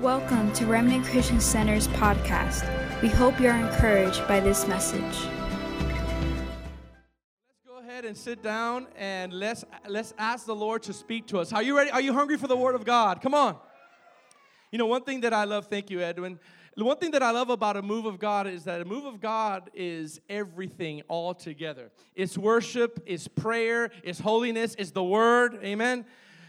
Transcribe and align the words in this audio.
Welcome 0.00 0.52
to 0.52 0.64
Remnant 0.64 1.04
Christian 1.04 1.40
Center's 1.40 1.88
podcast. 1.88 2.62
We 3.02 3.08
hope 3.08 3.40
you're 3.40 3.56
encouraged 3.56 4.28
by 4.28 4.38
this 4.38 4.64
message. 4.68 5.02
Let's 5.02 5.26
go 7.66 7.80
ahead 7.80 8.04
and 8.04 8.16
sit 8.16 8.40
down 8.40 8.86
and 8.96 9.32
let's 9.32 9.64
let's 9.88 10.14
ask 10.16 10.46
the 10.46 10.54
Lord 10.54 10.84
to 10.84 10.92
speak 10.92 11.26
to 11.26 11.40
us. 11.40 11.52
Are 11.52 11.64
you 11.64 11.76
ready? 11.76 11.90
Are 11.90 12.00
you 12.00 12.12
hungry 12.12 12.36
for 12.36 12.46
the 12.46 12.56
word 12.56 12.76
of 12.76 12.84
God? 12.84 13.20
Come 13.20 13.34
on. 13.34 13.56
You 14.70 14.78
know, 14.78 14.86
one 14.86 15.02
thing 15.02 15.22
that 15.22 15.32
I 15.32 15.42
love, 15.42 15.66
thank 15.66 15.90
you, 15.90 16.00
Edwin. 16.00 16.38
One 16.76 16.98
thing 16.98 17.10
that 17.10 17.24
I 17.24 17.32
love 17.32 17.50
about 17.50 17.76
a 17.76 17.82
move 17.82 18.06
of 18.06 18.20
God 18.20 18.46
is 18.46 18.62
that 18.64 18.80
a 18.80 18.84
move 18.84 19.04
of 19.04 19.20
God 19.20 19.68
is 19.74 20.20
everything 20.30 21.02
all 21.08 21.34
together. 21.34 21.90
It's 22.14 22.38
worship, 22.38 23.02
it's 23.04 23.26
prayer, 23.26 23.90
it's 24.04 24.20
holiness, 24.20 24.76
it's 24.78 24.92
the 24.92 25.02
word. 25.02 25.58
Amen. 25.64 26.04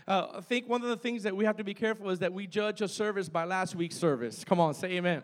Uh, 0.10 0.38
I 0.38 0.42
think 0.42 0.68
one 0.68 0.82
of 0.82 0.90
the 0.90 0.98
things 0.98 1.22
that 1.22 1.38
we 1.38 1.46
have 1.46 1.58
to 1.58 1.64
be 1.64 1.76
careful 1.76 2.10
is 2.10 2.18
that 2.18 2.34
we 2.34 2.48
judge 2.48 2.82
a 2.82 2.88
service 2.88 3.30
by 3.30 3.44
last 3.46 3.76
week's 3.76 3.96
service. 3.96 4.44
Come 4.44 4.60
on, 4.60 4.74
say 4.74 4.94
amen. 4.94 5.22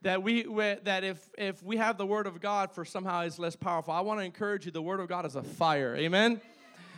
That 0.00 0.22
we 0.22 0.44
that 0.84 1.04
if 1.04 1.28
if 1.36 1.62
we 1.62 1.76
have 1.76 1.98
the 1.98 2.06
word 2.06 2.26
of 2.26 2.40
God 2.40 2.72
for 2.72 2.86
somehow 2.86 3.20
is 3.20 3.38
less 3.38 3.54
powerful. 3.54 3.92
I 3.92 4.00
want 4.00 4.20
to 4.20 4.24
encourage 4.24 4.64
you. 4.64 4.72
The 4.72 4.80
word 4.80 5.00
of 5.00 5.08
God 5.08 5.26
is 5.26 5.36
a 5.36 5.42
fire. 5.42 5.94
Amen. 5.94 6.40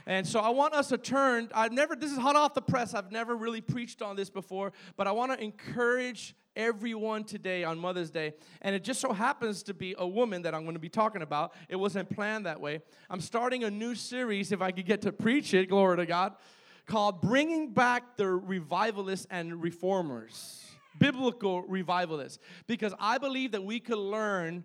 And 0.07 0.25
so 0.25 0.39
I 0.39 0.51
want 0.51 0.75
us 0.75 0.87
to 0.91 0.99
turn. 0.99 1.49
I've 1.53 1.73
never, 1.73 1.97
this 1.97 2.13
is 2.13 2.19
hot 2.19 2.37
off 2.37 2.55
the 2.55 2.63
press. 2.63 2.95
I've 2.95 3.11
never 3.11 3.35
really 3.35 3.61
preached 3.61 4.03
on 4.03 4.15
this 4.15 4.31
before, 4.31 4.73
but 4.97 5.09
I 5.09 5.11
want 5.11 5.33
to 5.33 5.43
encourage 5.43 6.37
everyone 6.55 7.25
today 7.25 7.65
on 7.65 7.77
Mother's 7.77 8.13
Day. 8.13 8.35
And 8.63 8.73
it 8.73 8.85
just 8.85 9.01
so 9.01 9.13
happens 9.13 9.65
to 9.65 9.75
be 9.75 9.97
a 9.99 10.07
woman 10.07 10.43
that 10.43 10.55
I'm 10.55 10.63
going 10.63 10.77
to 10.77 10.81
be 10.81 10.89
talking 10.89 11.23
about. 11.23 11.55
It 11.69 11.75
wasn't 11.75 12.09
planned 12.09 12.47
that 12.47 12.61
way. 12.61 12.83
I'm 13.11 13.21
starting 13.21 13.65
a 13.65 13.71
new 13.71 13.97
series, 13.97 14.53
if 14.53 14.63
I 14.63 14.71
could 14.71 14.87
get 14.87 15.03
to 15.03 15.11
preach 15.11 15.55
it, 15.55 15.71
glory 15.71 15.97
to 15.97 16.07
God 16.07 16.37
called 16.87 17.21
Bringing 17.21 17.73
Back 17.73 18.17
the 18.17 18.29
Revivalists 18.29 19.27
and 19.31 19.63
Reformers, 19.63 20.65
biblical 20.99 21.63
revivalists, 21.63 22.39
because 22.67 22.95
I 22.99 23.19
believe 23.19 23.53
that 23.53 23.65
we 23.65 23.81
could 23.81 23.99
learn 23.99 24.65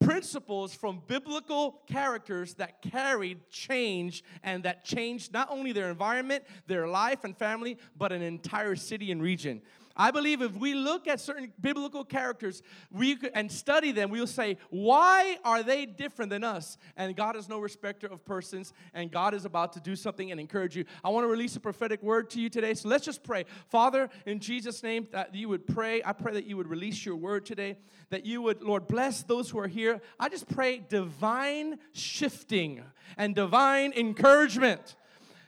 principles 0.00 0.74
from 0.74 1.00
biblical 1.06 1.80
characters 1.86 2.54
that 2.54 2.82
carried 2.82 3.38
change 3.50 4.24
and 4.42 4.64
that 4.64 4.84
changed 4.84 5.32
not 5.32 5.48
only 5.50 5.72
their 5.72 5.90
environment, 5.90 6.44
their 6.66 6.86
life 6.86 7.24
and 7.24 7.36
family, 7.36 7.78
but 7.96 8.12
an 8.12 8.22
entire 8.22 8.76
city 8.76 9.12
and 9.12 9.22
region. 9.22 9.62
I 9.96 10.10
believe 10.10 10.42
if 10.42 10.56
we 10.56 10.74
look 10.74 11.06
at 11.08 11.20
certain 11.20 11.52
biblical 11.60 12.04
characters 12.04 12.62
we 12.90 13.18
and 13.34 13.50
study 13.50 13.92
them, 13.92 14.10
we'll 14.10 14.26
say, 14.26 14.58
why 14.70 15.38
are 15.44 15.62
they 15.62 15.86
different 15.86 16.30
than 16.30 16.44
us? 16.44 16.78
And 16.96 17.14
God 17.16 17.36
is 17.36 17.48
no 17.48 17.58
respecter 17.58 18.06
of 18.06 18.24
persons, 18.24 18.72
and 18.94 19.10
God 19.10 19.34
is 19.34 19.44
about 19.44 19.72
to 19.74 19.80
do 19.80 19.96
something 19.96 20.30
and 20.30 20.40
encourage 20.40 20.76
you. 20.76 20.84
I 21.04 21.10
want 21.10 21.24
to 21.24 21.28
release 21.28 21.56
a 21.56 21.60
prophetic 21.60 22.02
word 22.02 22.30
to 22.30 22.40
you 22.40 22.48
today. 22.48 22.74
So 22.74 22.88
let's 22.88 23.04
just 23.04 23.22
pray. 23.22 23.44
Father, 23.68 24.08
in 24.26 24.38
Jesus' 24.40 24.82
name, 24.82 25.08
that 25.12 25.34
you 25.34 25.48
would 25.48 25.66
pray. 25.66 26.02
I 26.04 26.12
pray 26.12 26.32
that 26.34 26.46
you 26.46 26.56
would 26.56 26.68
release 26.68 27.04
your 27.04 27.16
word 27.16 27.46
today, 27.46 27.76
that 28.10 28.26
you 28.26 28.42
would, 28.42 28.62
Lord, 28.62 28.86
bless 28.86 29.22
those 29.22 29.50
who 29.50 29.58
are 29.58 29.68
here. 29.68 30.00
I 30.18 30.28
just 30.28 30.48
pray 30.48 30.84
divine 30.88 31.78
shifting 31.92 32.82
and 33.16 33.34
divine 33.34 33.92
encouragement 33.92 34.96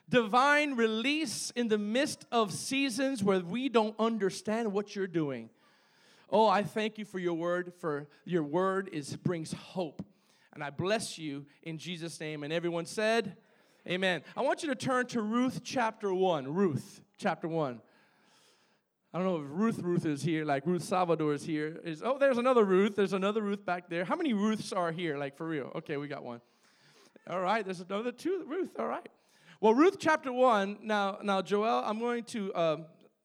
divine 0.09 0.75
release 0.75 1.51
in 1.57 1.69
the 1.69 1.79
midst 1.79 2.27
of 2.31 2.53
seasons 2.53 3.23
where 3.23 3.41
we 3.41 3.69
don't 3.69 3.95
understand 3.99 4.73
what 4.73 4.95
you're 4.95 5.07
doing. 5.07 5.51
Oh, 6.31 6.49
I 6.49 6.63
thank 6.63 6.99
you 6.99 7.05
for 7.05 7.19
your 7.19 7.35
word, 7.35 7.73
for 7.79 8.09
your 8.25 8.43
word 8.43 8.91
is 8.93 9.17
brings 9.17 9.53
hope. 9.53 10.05
And 10.53 10.63
I 10.63 10.71
bless 10.71 11.19
you 11.19 11.47
in 11.63 11.79
Jesus' 11.79 12.19
name. 12.21 12.45
And 12.45 12.53
everyone 12.53 12.87
said, 12.87 13.37
Amen. 13.87 14.23
I 14.35 14.41
want 14.41 14.63
you 14.63 14.71
to 14.71 14.75
turn 14.75 15.07
to 15.09 15.21
Ruth 15.21 15.61
chapter 15.63 16.15
1. 16.15 16.53
Ruth 16.53 17.03
chapter 17.19 17.47
1. 17.47 17.81
I 19.13 19.19
don't 19.19 19.27
know 19.27 19.37
if 19.37 19.45
Ruth 19.49 19.79
Ruth 19.79 20.07
is 20.07 20.23
here, 20.23 20.45
like 20.45 20.67
Ruth 20.67 20.83
Salvador 20.83 21.35
is 21.35 21.45
here. 21.45 21.81
Is 21.85 22.03
oh, 22.03 22.19
there's 22.19 22.39
another 22.39 22.65
Ruth. 22.65 22.97
There's 22.97 23.13
another 23.13 23.43
Ruth 23.43 23.65
back 23.65 23.89
there. 23.89 24.05
How 24.05 24.17
many 24.17 24.33
Ruths 24.33 24.73
are 24.73 24.91
here, 24.91 25.19
like 25.19 25.37
for 25.37 25.47
real? 25.47 25.71
Okay, 25.77 25.99
we 25.99 26.09
got 26.09 26.25
one. 26.25 26.41
All 27.29 27.41
right, 27.41 27.65
there's 27.65 27.81
another 27.81 28.11
two 28.11 28.45
Ruth. 28.49 28.71
All 28.79 28.89
right. 28.89 29.07
Well, 29.61 29.75
Ruth 29.75 29.97
chapter 29.99 30.33
1, 30.33 30.79
now, 30.83 31.19
now 31.23 31.41
Joel, 31.41 31.83
I'm 31.85 31.99
going 31.99 32.25
to, 32.25 32.53
uh, 32.55 32.77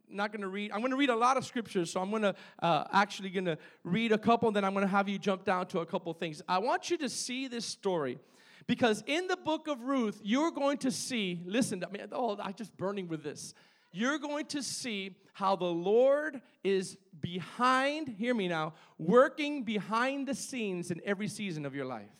not 0.09 0.31
going 0.31 0.41
to 0.41 0.47
read, 0.47 0.71
I'm 0.71 0.79
going 0.79 0.91
to 0.91 0.97
read 0.97 1.09
a 1.09 1.15
lot 1.15 1.37
of 1.37 1.45
scriptures, 1.45 1.91
so 1.91 2.01
I'm 2.01 2.09
going 2.09 2.21
to 2.21 2.35
uh, 2.61 2.83
actually 2.93 3.29
going 3.29 3.45
to 3.45 3.57
read 3.83 4.11
a 4.11 4.17
couple, 4.17 4.49
and 4.49 4.55
then 4.55 4.63
I'm 4.63 4.73
going 4.73 4.85
to 4.85 4.91
have 4.91 5.09
you 5.09 5.17
jump 5.17 5.43
down 5.43 5.67
to 5.67 5.79
a 5.79 5.85
couple 5.85 6.13
things. 6.13 6.41
I 6.47 6.59
want 6.59 6.89
you 6.89 6.97
to 6.99 7.09
see 7.09 7.47
this 7.47 7.65
story 7.65 8.19
because 8.67 9.03
in 9.07 9.27
the 9.27 9.37
book 9.37 9.67
of 9.67 9.81
Ruth, 9.81 10.21
you're 10.23 10.51
going 10.51 10.77
to 10.79 10.91
see, 10.91 11.41
listen, 11.45 11.83
I 11.83 11.91
mean, 11.91 12.07
oh, 12.11 12.37
I'm 12.39 12.53
just 12.53 12.77
burning 12.77 13.07
with 13.07 13.23
this. 13.23 13.55
You're 13.91 14.19
going 14.19 14.45
to 14.47 14.61
see 14.61 15.15
how 15.33 15.55
the 15.55 15.65
Lord 15.65 16.41
is 16.63 16.95
behind, 17.19 18.07
hear 18.07 18.35
me 18.35 18.47
now, 18.47 18.73
working 18.99 19.63
behind 19.63 20.27
the 20.27 20.35
scenes 20.35 20.91
in 20.91 21.01
every 21.03 21.27
season 21.27 21.65
of 21.65 21.73
your 21.73 21.85
life. 21.85 22.11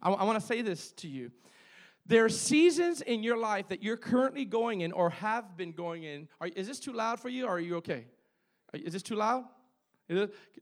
I, 0.00 0.10
I 0.10 0.24
want 0.24 0.40
to 0.40 0.46
say 0.46 0.62
this 0.62 0.92
to 0.92 1.08
you. 1.08 1.32
There 2.08 2.24
are 2.24 2.30
seasons 2.30 3.02
in 3.02 3.22
your 3.22 3.36
life 3.36 3.68
that 3.68 3.82
you're 3.82 3.98
currently 3.98 4.46
going 4.46 4.80
in 4.80 4.92
or 4.92 5.10
have 5.10 5.56
been 5.56 5.72
going 5.72 6.04
in. 6.04 6.28
Are, 6.40 6.48
is 6.48 6.66
this 6.66 6.80
too 6.80 6.92
loud 6.92 7.20
for 7.20 7.28
you 7.28 7.44
or 7.44 7.56
are 7.56 7.60
you 7.60 7.76
okay? 7.76 8.06
Is 8.72 8.94
this 8.94 9.02
too 9.02 9.14
loud? 9.14 9.44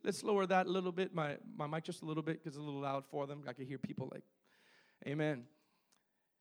Let's 0.03 0.25
lower 0.25 0.45
that 0.47 0.67
a 0.67 0.69
little 0.69 0.91
bit, 0.91 1.15
my, 1.15 1.37
my 1.57 1.69
mic 1.69 1.84
just 1.84 2.03
a 2.03 2.05
little 2.05 2.23
bit 2.23 2.43
because 2.43 2.57
it's 2.57 2.62
a 2.62 2.65
little 2.65 2.81
loud 2.81 3.05
for 3.11 3.29
them. 3.29 3.43
I 3.49 3.53
can 3.53 3.65
hear 3.65 3.79
people 3.79 4.09
like, 4.12 4.25
Amen. 5.07 5.45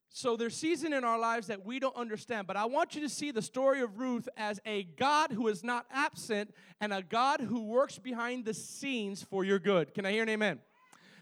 So 0.09 0.37
there's 0.37 0.55
season 0.55 0.93
in 0.93 1.03
our 1.03 1.19
lives 1.19 1.47
that 1.47 1.65
we 1.65 1.77
don't 1.77 1.95
understand, 1.95 2.47
but 2.47 2.55
I 2.55 2.65
want 2.65 2.95
you 2.95 3.01
to 3.01 3.09
see 3.09 3.31
the 3.31 3.41
story 3.41 3.81
of 3.81 3.99
Ruth 3.99 4.29
as 4.37 4.61
a 4.65 4.83
God 4.83 5.31
who 5.31 5.49
is 5.49 5.63
not 5.63 5.85
absent 5.91 6.53
and 6.79 6.93
a 6.93 7.03
God 7.03 7.41
who 7.41 7.63
works 7.63 7.99
behind 7.99 8.45
the 8.45 8.53
scenes 8.53 9.21
for 9.21 9.43
your 9.43 9.59
good. 9.59 9.93
Can 9.93 10.05
I 10.05 10.11
hear 10.11 10.23
an 10.23 10.29
amen? 10.29 10.59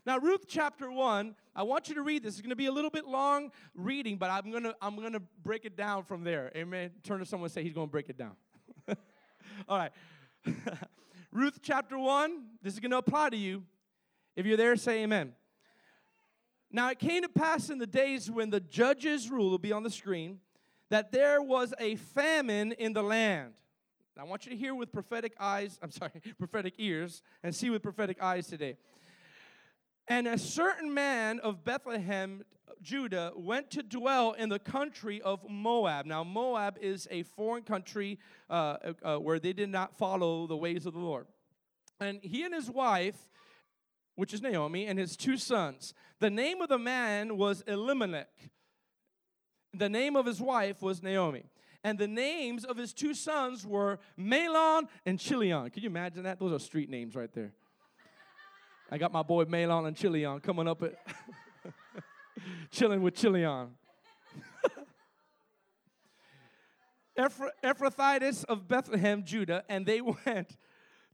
Now, 0.05 0.17
Ruth 0.17 0.45
chapter 0.47 0.91
1, 0.91 1.33
I 1.55 1.63
want 1.63 1.87
you 1.87 1.95
to 1.95 2.01
read 2.01 2.23
this. 2.23 2.33
It's 2.33 2.41
going 2.41 2.49
to 2.49 2.55
be 2.55 2.65
a 2.65 2.71
little 2.71 2.89
bit 2.89 3.05
long 3.05 3.51
reading, 3.73 4.17
but 4.17 4.29
I'm 4.29 4.51
going 4.51 4.63
to 4.63 4.75
I'm 4.81 4.97
going 4.97 5.13
to 5.13 5.21
break 5.43 5.63
it 5.65 5.77
down 5.77 6.03
from 6.03 6.23
there. 6.23 6.51
Amen. 6.55 6.91
Turn 7.03 7.19
to 7.19 7.25
someone 7.25 7.45
and 7.45 7.53
say 7.53 7.63
he's 7.63 7.73
going 7.73 7.87
to 7.87 7.91
break 7.91 8.09
it 8.09 8.17
down. 8.17 8.35
All 9.69 9.77
right. 9.77 9.91
Ruth 11.31 11.59
chapter 11.61 11.97
1, 11.97 12.43
this 12.61 12.73
is 12.73 12.79
going 12.79 12.91
to 12.91 12.97
apply 12.97 13.29
to 13.29 13.37
you. 13.37 13.63
If 14.35 14.45
you're 14.45 14.57
there, 14.57 14.75
say 14.75 15.03
amen. 15.03 15.33
Now, 16.71 16.89
it 16.89 16.99
came 16.99 17.21
to 17.21 17.29
pass 17.29 17.69
in 17.69 17.77
the 17.77 17.87
days 17.87 18.29
when 18.29 18.49
the 18.49 18.59
judges' 18.59 19.29
rule 19.29 19.51
will 19.51 19.59
be 19.59 19.71
on 19.71 19.83
the 19.83 19.89
screen 19.89 20.39
that 20.89 21.11
there 21.11 21.41
was 21.41 21.73
a 21.79 21.95
famine 21.95 22.71
in 22.73 22.93
the 22.93 23.01
land. 23.03 23.53
I 24.19 24.23
want 24.25 24.45
you 24.45 24.51
to 24.51 24.57
hear 24.57 24.75
with 24.75 24.91
prophetic 24.91 25.33
eyes, 25.39 25.79
I'm 25.81 25.89
sorry, 25.89 26.11
prophetic 26.37 26.75
ears, 26.77 27.23
and 27.41 27.55
see 27.55 27.69
with 27.69 27.81
prophetic 27.81 28.21
eyes 28.21 28.45
today. 28.47 28.77
And 30.07 30.27
a 30.27 30.37
certain 30.37 30.93
man 30.93 31.39
of 31.39 31.63
Bethlehem, 31.63 32.43
Judah, 32.81 33.31
went 33.35 33.71
to 33.71 33.83
dwell 33.83 34.33
in 34.33 34.49
the 34.49 34.59
country 34.59 35.21
of 35.21 35.39
Moab. 35.49 36.05
Now, 36.05 36.23
Moab 36.23 36.77
is 36.81 37.07
a 37.09 37.23
foreign 37.23 37.63
country 37.63 38.19
uh, 38.49 38.53
uh, 38.53 38.93
uh, 39.03 39.17
where 39.19 39.39
they 39.39 39.53
did 39.53 39.69
not 39.69 39.97
follow 39.97 40.45
the 40.45 40.57
ways 40.57 40.85
of 40.85 40.93
the 40.93 40.99
Lord. 40.99 41.27
And 41.99 42.19
he 42.21 42.43
and 42.43 42.53
his 42.53 42.69
wife, 42.69 43.15
which 44.15 44.33
is 44.33 44.41
Naomi, 44.41 44.85
and 44.87 44.99
his 44.99 45.15
two 45.15 45.37
sons. 45.37 45.93
The 46.19 46.29
name 46.29 46.61
of 46.61 46.67
the 46.69 46.77
man 46.77 47.37
was 47.37 47.63
Elimelech. 47.65 48.49
The 49.73 49.89
name 49.89 50.15
of 50.17 50.25
his 50.25 50.41
wife 50.41 50.81
was 50.81 51.01
Naomi. 51.01 51.45
And 51.83 51.97
the 51.97 52.07
names 52.07 52.63
of 52.63 52.77
his 52.77 52.93
two 52.93 53.13
sons 53.13 53.65
were 53.65 53.99
Mahlon 54.17 54.87
and 55.05 55.19
Chilion. 55.19 55.69
Can 55.69 55.83
you 55.83 55.89
imagine 55.89 56.23
that? 56.23 56.39
Those 56.39 56.53
are 56.53 56.59
street 56.59 56.89
names 56.89 57.15
right 57.15 57.31
there. 57.33 57.53
I 58.91 58.97
got 58.97 59.11
my 59.11 59.23
boy 59.23 59.45
Mahlon 59.45 59.87
and 59.87 59.95
Chilion 59.95 60.39
coming 60.39 60.67
up 60.67 60.83
at 60.83 60.95
chilling 62.71 63.01
with 63.01 63.15
Chilion. 63.15 63.69
Ephrathites 67.17 68.43
of 68.45 68.67
Bethlehem, 68.67 69.23
Judah, 69.23 69.63
and 69.69 69.85
they 69.85 70.01
went 70.25 70.57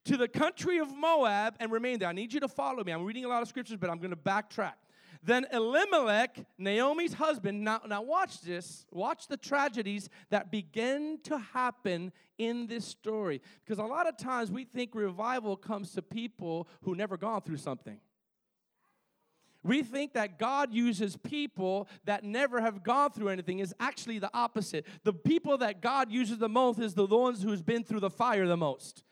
to 0.05 0.17
the 0.17 0.27
country 0.27 0.79
of 0.79 0.95
Moab 0.95 1.55
and 1.59 1.71
remained 1.71 2.01
there. 2.01 2.09
I 2.09 2.13
need 2.13 2.33
you 2.33 2.39
to 2.39 2.47
follow 2.47 2.83
me. 2.83 2.91
I'm 2.91 3.05
reading 3.05 3.25
a 3.25 3.27
lot 3.27 3.41
of 3.41 3.47
scriptures, 3.47 3.77
but 3.79 3.89
I'm 3.89 3.99
going 3.99 4.11
to 4.11 4.17
backtrack. 4.17 4.73
Then 5.21 5.45
Elimelech, 5.51 6.45
Naomi's 6.57 7.13
husband, 7.13 7.61
now, 7.61 7.81
now 7.85 8.01
watch 8.01 8.41
this, 8.41 8.85
watch 8.91 9.27
the 9.27 9.35
tragedies 9.35 10.09
that 10.29 10.49
begin 10.49 11.19
to 11.23 11.37
happen 11.37 12.13
in 12.37 12.67
this 12.67 12.85
story. 12.85 13.41
Because 13.65 13.79
a 13.79 13.83
lot 13.83 14.07
of 14.07 14.17
times 14.17 14.49
we 14.49 14.63
think 14.63 14.95
revival 14.95 15.57
comes 15.57 15.91
to 15.93 16.01
people 16.01 16.69
who 16.83 16.95
never 16.95 17.17
gone 17.17 17.41
through 17.41 17.57
something. 17.57 17.99
We 19.61 19.83
think 19.83 20.13
that 20.13 20.39
God 20.39 20.73
uses 20.73 21.17
people 21.17 21.89
that 22.05 22.23
never 22.23 22.61
have 22.61 22.81
gone 22.81 23.11
through 23.11 23.27
anything 23.27 23.59
is 23.59 23.75
actually 23.77 24.19
the 24.19 24.31
opposite. 24.33 24.85
The 25.03 25.11
people 25.11 25.57
that 25.57 25.81
God 25.81 26.09
uses 26.09 26.37
the 26.37 26.47
most 26.47 26.79
is 26.79 26.93
the 26.93 27.05
ones 27.05 27.43
who's 27.43 27.61
been 27.61 27.83
through 27.83 27.99
the 27.99 28.09
fire 28.09 28.47
the 28.47 28.55
most 28.55 29.03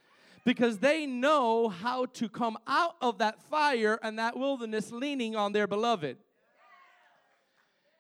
because 0.47 0.77
they 0.77 1.05
know 1.05 1.67
how 1.67 2.05
to 2.05 2.29
come 2.29 2.57
out 2.67 2.95
of 3.01 3.17
that 3.17 3.38
fire 3.49 3.99
and 4.01 4.17
that 4.17 4.38
wilderness 4.38 4.94
leaning 4.94 5.35
on 5.35 5.51
their 5.51 5.67
beloved. 5.67 6.15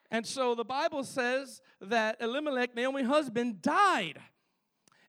And 0.09 0.25
so 0.25 0.55
the 0.55 0.63
Bible 0.63 1.03
says 1.03 1.61
that 1.81 2.15
Elimelech, 2.21 2.73
Naomi's 2.73 3.05
husband, 3.05 3.61
died. 3.61 4.19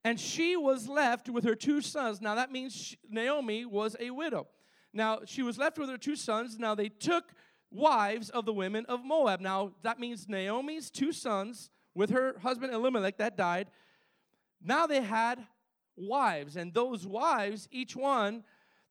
And 0.03 0.19
she 0.19 0.57
was 0.57 0.89
left 0.89 1.29
with 1.29 1.45
her 1.45 1.55
two 1.55 1.81
sons. 1.81 2.21
Now 2.21 2.35
that 2.35 2.51
means 2.51 2.75
she, 2.75 2.97
Naomi 3.09 3.65
was 3.65 3.95
a 4.01 4.11
widow. 4.11 4.49
Now 4.93 5.21
she 5.25 5.43
was 5.43 5.59
left 5.59 5.79
with 5.79 5.91
her 5.91 5.97
two 5.97 6.17
sons. 6.17 6.59
Now 6.59 6.75
they 6.75 6.89
took 6.89 7.33
wives 7.71 8.31
of 8.31 8.47
the 8.47 8.53
women 8.53 8.85
of 8.87 9.05
Moab. 9.05 9.39
Now 9.39 9.75
that 9.85 10.01
means 10.01 10.29
Naomi's 10.29 10.91
two 10.91 11.13
sons 11.13 11.71
with 11.95 12.11
her 12.11 12.37
husband 12.43 12.73
Elimelech 12.73 13.19
that 13.19 13.37
died. 13.37 13.69
Now 14.61 14.89
they 14.89 15.03
had 15.03 15.47
wives, 15.99 16.57
and 16.57 16.73
those 16.73 17.07
wives, 17.07 17.69
each 17.71 17.97
one, 17.97 18.45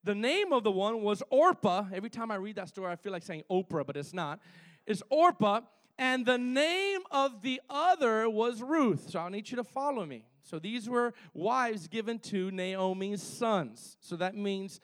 the 0.03 0.15
name 0.15 0.53
of 0.53 0.63
the 0.63 0.71
one 0.71 1.01
was 1.01 1.23
Orpah. 1.29 1.85
Every 1.93 2.09
time 2.09 2.31
I 2.31 2.35
read 2.35 2.55
that 2.55 2.69
story, 2.69 2.91
I 2.91 2.95
feel 2.95 3.11
like 3.11 3.23
saying 3.23 3.43
Oprah, 3.49 3.85
but 3.85 3.97
it's 3.97 4.13
not. 4.13 4.39
It's 4.85 5.03
Orpah, 5.09 5.61
and 5.97 6.25
the 6.25 6.37
name 6.37 7.01
of 7.11 7.41
the 7.41 7.59
other 7.69 8.29
was 8.29 8.61
Ruth. 8.61 9.09
So 9.09 9.19
I 9.19 9.29
need 9.29 9.49
you 9.49 9.57
to 9.57 9.63
follow 9.63 10.05
me. 10.05 10.25
So 10.43 10.59
these 10.59 10.87
were 10.87 11.13
wives 11.33 11.87
given 11.87 12.19
to 12.19 12.51
Naomi's 12.51 13.21
sons. 13.21 13.97
So 13.99 14.15
that 14.15 14.35
means 14.35 14.79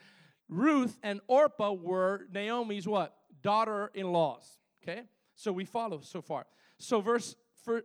Ruth 0.50 0.98
and 1.04 1.22
Orpah 1.28 1.74
were 1.74 2.28
Naomi's 2.34 2.88
what? 2.88 3.16
Daughter-in-laws. 3.42 4.60
Okay? 4.84 5.04
So 5.36 5.54
we 5.54 5.66
follow 5.66 6.02
so 6.02 6.22
far. 6.22 6.46
So 6.80 7.00
verse 7.00 7.36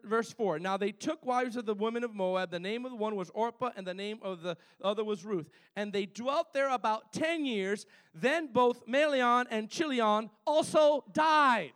verse 0.05 0.33
4 0.33 0.59
Now 0.59 0.77
they 0.77 0.93
took 0.93 1.25
wives 1.25 1.57
of 1.57 1.67
the 1.67 1.75
women 1.75 2.05
of 2.05 2.15
Moab. 2.15 2.51
The 2.51 2.61
name 2.61 2.85
of 2.85 2.93
the 2.93 2.97
one 2.97 3.17
was 3.17 3.31
Orpah, 3.31 3.71
and 3.77 3.87
the 3.87 3.95
name 3.95 4.19
of 4.23 4.43
the 4.43 4.57
other 4.83 5.05
was 5.05 5.25
Ruth. 5.25 5.49
And 5.77 5.93
they 5.93 6.07
dwelt 6.07 6.53
there 6.53 6.69
about 6.69 7.13
10 7.13 7.45
years. 7.45 7.87
Then 8.15 8.49
both 8.53 8.87
Mahlon 8.87 9.47
and 9.51 9.69
Chilion 9.69 10.31
also 10.47 11.05
died. 11.13 11.73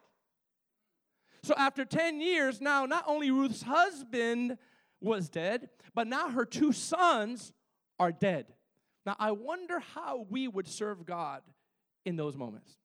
So 1.42 1.54
after 1.56 1.84
10 1.84 2.20
years, 2.20 2.60
now 2.60 2.86
not 2.86 3.04
only 3.06 3.30
Ruth's 3.30 3.62
husband 3.62 4.58
was 5.00 5.28
dead, 5.28 5.68
but 5.94 6.06
now 6.06 6.30
her 6.30 6.44
two 6.44 6.72
sons 6.72 7.52
are 7.98 8.12
dead. 8.12 8.46
Now 9.04 9.16
I 9.18 9.32
wonder 9.32 9.80
how 9.80 10.26
we 10.30 10.46
would 10.46 10.68
serve 10.68 11.04
God 11.04 11.42
in 12.04 12.16
those 12.16 12.36
moments. 12.36 12.76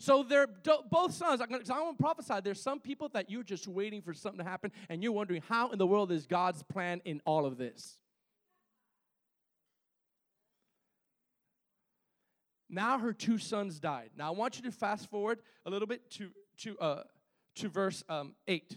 So 0.00 0.22
they're 0.22 0.46
both 0.90 1.12
sons. 1.12 1.40
Because 1.40 1.70
I 1.70 1.80
want 1.80 1.98
to 1.98 2.02
prophesy. 2.02 2.34
There's 2.42 2.62
some 2.62 2.78
people 2.78 3.08
that 3.10 3.28
you're 3.28 3.42
just 3.42 3.66
waiting 3.66 4.00
for 4.00 4.14
something 4.14 4.38
to 4.38 4.48
happen, 4.48 4.70
and 4.88 5.02
you're 5.02 5.12
wondering 5.12 5.42
how 5.48 5.70
in 5.70 5.78
the 5.78 5.86
world 5.86 6.12
is 6.12 6.26
God's 6.26 6.62
plan 6.62 7.00
in 7.04 7.20
all 7.24 7.46
of 7.46 7.58
this. 7.58 7.98
Now 12.70 12.98
her 12.98 13.12
two 13.12 13.38
sons 13.38 13.80
died. 13.80 14.10
Now 14.16 14.28
I 14.28 14.36
want 14.36 14.56
you 14.56 14.62
to 14.64 14.70
fast 14.70 15.10
forward 15.10 15.40
a 15.64 15.70
little 15.70 15.88
bit 15.88 16.10
to 16.12 16.30
to 16.58 16.78
uh, 16.78 17.02
to 17.56 17.68
verse 17.68 18.04
um, 18.08 18.34
eight. 18.46 18.76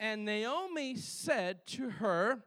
And 0.00 0.24
Naomi 0.24 0.96
said 0.96 1.66
to 1.68 1.88
her, 1.88 2.42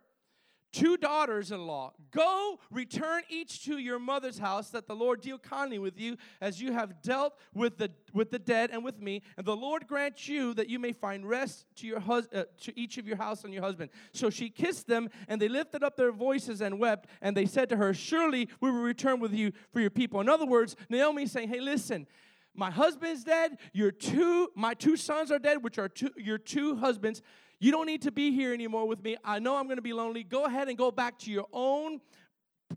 two 0.72 0.98
daughters 0.98 1.52
in 1.52 1.66
law. 1.66 1.94
Go, 2.12 2.60
return 2.72 3.24
each 3.30 3.66
to 3.66 3.78
your 3.78 4.00
mother's 4.00 4.40
house, 4.40 4.70
that 4.72 4.88
the 4.88 4.96
Lord 4.96 5.22
deal 5.22 5.38
kindly 5.38 5.80
with 5.80 6.00
you 6.00 6.18
as 6.42 6.62
you 6.62 6.74
have 6.74 7.02
dealt 7.02 7.38
with 7.54 7.78
the, 7.78 7.92
with 8.14 8.32
the 8.32 8.40
dead 8.40 8.70
and 8.72 8.84
with 8.84 9.00
me. 9.02 9.22
And 9.38 9.46
the 9.46 9.56
Lord 9.56 9.88
grant 9.88 10.28
you 10.28 10.54
that 10.56 10.70
you 10.70 10.80
may 10.80 10.94
find 10.94 11.28
rest 11.28 11.66
to, 11.78 11.88
your 11.88 12.00
hus- 12.00 12.28
uh, 12.34 12.44
to 12.62 12.80
each 12.80 12.98
of 12.98 13.08
your 13.08 13.18
house 13.18 13.44
and 13.44 13.54
your 13.54 13.64
husband. 13.64 13.90
So 14.14 14.30
she 14.30 14.50
kissed 14.50 14.88
them, 14.88 15.10
and 15.28 15.42
they 15.42 15.50
lifted 15.50 15.84
up 15.84 15.98
their 15.98 16.12
voices 16.12 16.62
and 16.62 16.80
wept. 16.80 17.10
And 17.22 17.36
they 17.36 17.46
said 17.46 17.70
to 17.70 17.78
her, 17.78 17.94
Surely 17.94 18.50
we 18.62 18.72
will 18.72 18.82
return 18.82 19.20
with 19.20 19.34
you 19.34 19.52
for 19.72 19.80
your 19.80 19.90
people. 19.90 20.20
In 20.22 20.30
other 20.30 20.46
words, 20.46 20.76
Naomi 20.90 21.26
saying, 21.26 21.50
Hey, 21.50 21.60
listen. 21.60 22.08
My 22.56 22.72
husband's 22.72 23.24
dead. 23.24 23.58
Your 23.74 23.92
two, 23.92 24.50
my 24.56 24.74
two 24.74 24.98
sons 24.98 25.32
are 25.32 25.40
dead, 25.40 25.64
which 25.64 25.78
are 25.78 25.88
two, 25.88 26.10
your 26.18 26.38
two 26.38 26.76
husbands. 26.76 27.22
You 27.60 27.72
don't 27.72 27.86
need 27.86 28.04
to 28.04 28.12
be 28.12 28.32
here 28.32 28.54
anymore 28.54 28.88
with 28.88 29.04
me. 29.04 29.18
I 29.24 29.40
know 29.40 29.58
I'm 29.58 29.66
going 29.66 29.78
to 29.78 29.82
be 29.82 29.94
lonely. 29.94 30.24
Go 30.24 30.46
ahead 30.46 30.70
and 30.70 30.78
go 30.78 30.92
back 30.92 31.20
to 31.20 31.32
your 31.32 31.48
own 31.52 32.00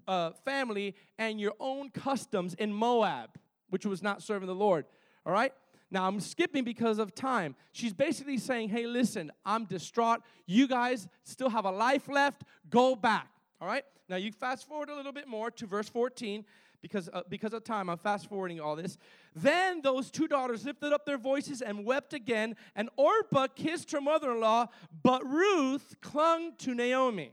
uh, 0.09 0.33
family 0.45 0.97
and 1.19 1.41
your 1.41 1.53
own 1.61 1.91
customs 1.91 2.55
in 2.55 2.73
Moab, 2.73 3.31
which 3.71 3.87
was 3.87 4.03
not 4.03 4.23
serving 4.23 4.49
the 4.49 4.55
Lord. 4.55 4.87
All 5.25 5.33
right? 5.33 5.53
Now, 5.91 6.09
I'm 6.09 6.19
skipping 6.21 6.65
because 6.65 6.99
of 6.99 7.15
time. 7.15 7.55
She's 7.71 7.93
basically 7.93 8.39
saying, 8.39 8.71
hey, 8.71 8.87
listen, 8.87 9.31
I'm 9.45 9.67
distraught. 9.67 10.23
You 10.47 10.67
guys 10.67 11.07
still 11.23 11.51
have 11.51 11.65
a 11.65 11.71
life 11.71 12.09
left. 12.09 12.43
Go 12.69 12.97
back. 12.97 13.29
All 13.61 13.69
right? 13.69 13.85
Now, 14.09 14.17
you 14.17 14.33
fast 14.33 14.67
forward 14.67 14.89
a 14.89 14.97
little 14.97 15.13
bit 15.13 15.29
more 15.29 15.51
to 15.53 15.67
verse 15.67 15.89
14 15.89 16.45
because, 16.83 17.09
uh, 17.13 17.23
because 17.29 17.53
of 17.53 17.65
time, 17.65 17.89
I'm 17.89 17.97
fast 17.97 18.29
forwarding 18.29 18.61
all 18.61 18.77
this. 18.77 18.99
Then 19.35 19.81
those 19.81 20.11
two 20.11 20.27
daughters 20.27 20.67
lifted 20.67 20.93
up 20.93 21.07
their 21.07 21.17
voices 21.17 21.63
and 21.63 21.87
wept 21.87 22.13
again, 22.13 22.57
and 22.75 22.91
Orpah 22.97 23.47
kissed 23.55 23.93
her 23.93 24.01
mother 24.01 24.33
in 24.33 24.41
law, 24.41 24.67
but 25.03 25.25
Ruth 25.25 25.95
clung 26.03 26.57
to 26.59 26.75
Naomi. 26.75 27.33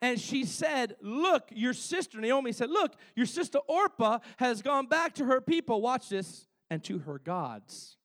And 0.00 0.20
she 0.20 0.44
said, 0.44 0.96
Look, 1.00 1.48
your 1.54 1.74
sister, 1.74 2.20
Naomi 2.20 2.52
said, 2.52 2.70
Look, 2.70 2.96
your 3.14 3.26
sister 3.26 3.58
Orpah 3.66 4.18
has 4.38 4.62
gone 4.62 4.86
back 4.86 5.14
to 5.14 5.26
her 5.26 5.40
people, 5.40 5.80
watch 5.80 6.08
this, 6.08 6.46
and 6.70 6.82
to 6.84 6.98
her 7.00 7.18
gods. 7.18 7.96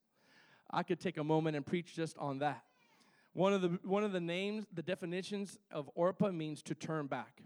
I 0.69 0.83
could 0.83 1.00
take 1.00 1.18
a 1.18 1.24
moment 1.24 1.56
and 1.56 1.65
preach 1.65 1.95
just 1.95 2.18
on 2.18 2.39
that. 2.39 2.63
One 3.33 3.53
of 3.53 3.62
the, 3.62 3.80
one 3.83 4.03
of 4.03 4.12
the 4.12 4.19
names, 4.19 4.65
the 4.74 4.81
definitions 4.81 5.57
of 5.71 5.89
Orpah 5.95 6.31
means 6.31 6.62
to 6.63 6.75
turn 6.75 7.07
back. 7.07 7.42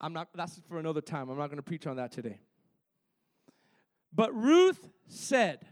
I'm 0.00 0.12
not, 0.12 0.28
that's 0.34 0.60
for 0.68 0.78
another 0.78 1.00
time. 1.00 1.28
I'm 1.28 1.38
not 1.38 1.46
going 1.46 1.56
to 1.56 1.62
preach 1.62 1.86
on 1.86 1.96
that 1.96 2.12
today. 2.12 2.40
But 4.12 4.34
Ruth 4.34 4.88
said, 5.08 5.66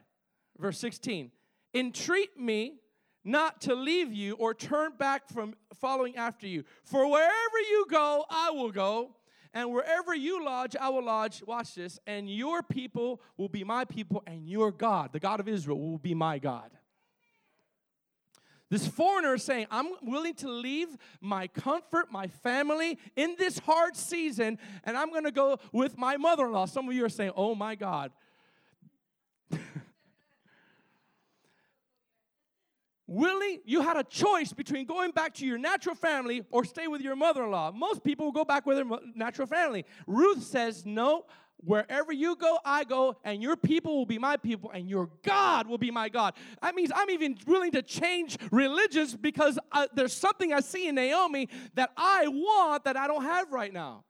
verse 0.59 0.79
16, 0.79 1.31
entreat 1.75 2.38
me 2.38 2.76
not 3.25 3.62
to 3.62 3.75
leave 3.75 4.12
you 4.12 4.35
or 4.35 4.53
turn 4.55 4.93
back 4.99 5.29
from 5.29 5.55
following 5.81 6.17
after 6.17 6.47
you. 6.47 6.65
For 6.82 7.11
wherever 7.11 7.59
you 7.71 7.87
go, 7.91 8.25
I 8.29 8.50
will 8.50 8.71
go. 8.71 9.17
And 9.55 9.73
wherever 9.73 10.15
you 10.15 10.44
lodge, 10.44 10.75
I 10.79 10.88
will 10.88 11.05
lodge. 11.05 11.43
Watch 11.47 11.76
this. 11.76 11.99
And 12.06 12.29
your 12.29 12.62
people 12.62 13.23
will 13.37 13.49
be 13.49 13.62
my 13.62 13.85
people, 13.85 14.23
and 14.26 14.49
your 14.49 14.73
God, 14.73 15.12
the 15.12 15.21
God 15.21 15.38
of 15.38 15.49
Israel, 15.49 15.79
will 15.79 15.99
be 15.99 16.12
my 16.12 16.38
God. 16.38 16.71
This 18.70 18.87
foreigner 18.87 19.34
is 19.34 19.43
saying, 19.43 19.66
I'm 19.70 19.88
willing 20.02 20.34
to 20.34 20.49
leave 20.49 20.96
my 21.20 21.46
comfort, 21.49 22.11
my 22.11 22.26
family 22.28 22.99
in 23.14 23.37
this 23.38 23.58
hard 23.58 23.94
season, 23.96 24.58
and 24.84 24.96
I'm 24.96 25.11
going 25.11 25.25
to 25.25 25.32
go 25.32 25.58
with 25.72 25.99
my 25.99 26.16
mother 26.16 26.46
in 26.46 26.52
law. 26.52 26.64
Some 26.66 26.88
of 26.88 26.94
you 26.94 27.05
are 27.05 27.11
saying, 27.11 27.32
Oh 27.37 27.55
my 27.55 27.75
God. 27.75 28.11
Willie, 33.06 33.61
you 33.66 33.82
had 33.82 33.99
a 33.99 34.05
choice 34.05 34.55
between 34.55 34.87
going 34.87 35.11
back 35.11 35.34
to 35.34 35.46
your 35.46 35.58
natural 35.58 35.94
family 35.94 36.43
or 36.50 36.64
stay 36.64 36.88
with 36.88 37.02
your 37.02 37.14
mother 37.16 37.44
in 37.44 37.50
law. 37.50 37.70
Most 37.70 38.02
people 38.02 38.25
will 38.26 38.33
go 38.33 38.47
back 38.47 38.64
with 38.64 38.78
their 38.78 38.87
natural 39.14 39.47
family. 39.47 39.85
Ruth 40.06 40.42
says, 40.42 40.87
No, 40.87 41.26
Wherever 41.64 42.12
you 42.12 42.37
go, 42.37 42.59
I 42.64 42.85
go, 42.85 43.16
and 43.25 43.42
your 43.42 43.56
people 43.56 43.97
will 43.97 44.06
be 44.06 44.18
my 44.18 44.37
people, 44.37 44.71
and 44.71 44.88
your 44.88 45.11
God 45.23 45.66
will 45.66 45.78
be 45.78 45.90
my 45.90 46.09
God. 46.09 46.35
That 46.62 46.75
means 46.75 46.90
I'm 46.94 47.11
even 47.11 47.38
willing 47.47 47.73
to 47.73 47.83
change 47.83 48.37
religions 48.50 49.16
because 49.16 49.59
I, 49.73 49.88
there's 49.94 50.12
something 50.12 50.52
I 50.52 50.61
see 50.61 50.88
in 50.88 50.94
Naomi 50.94 51.49
that 51.75 51.90
I 51.97 52.28
want 52.28 52.85
that 52.85 52.97
I 52.97 53.06
don't 53.06 53.25
have 53.25 53.50
right 53.50 53.73
now. 53.73 54.04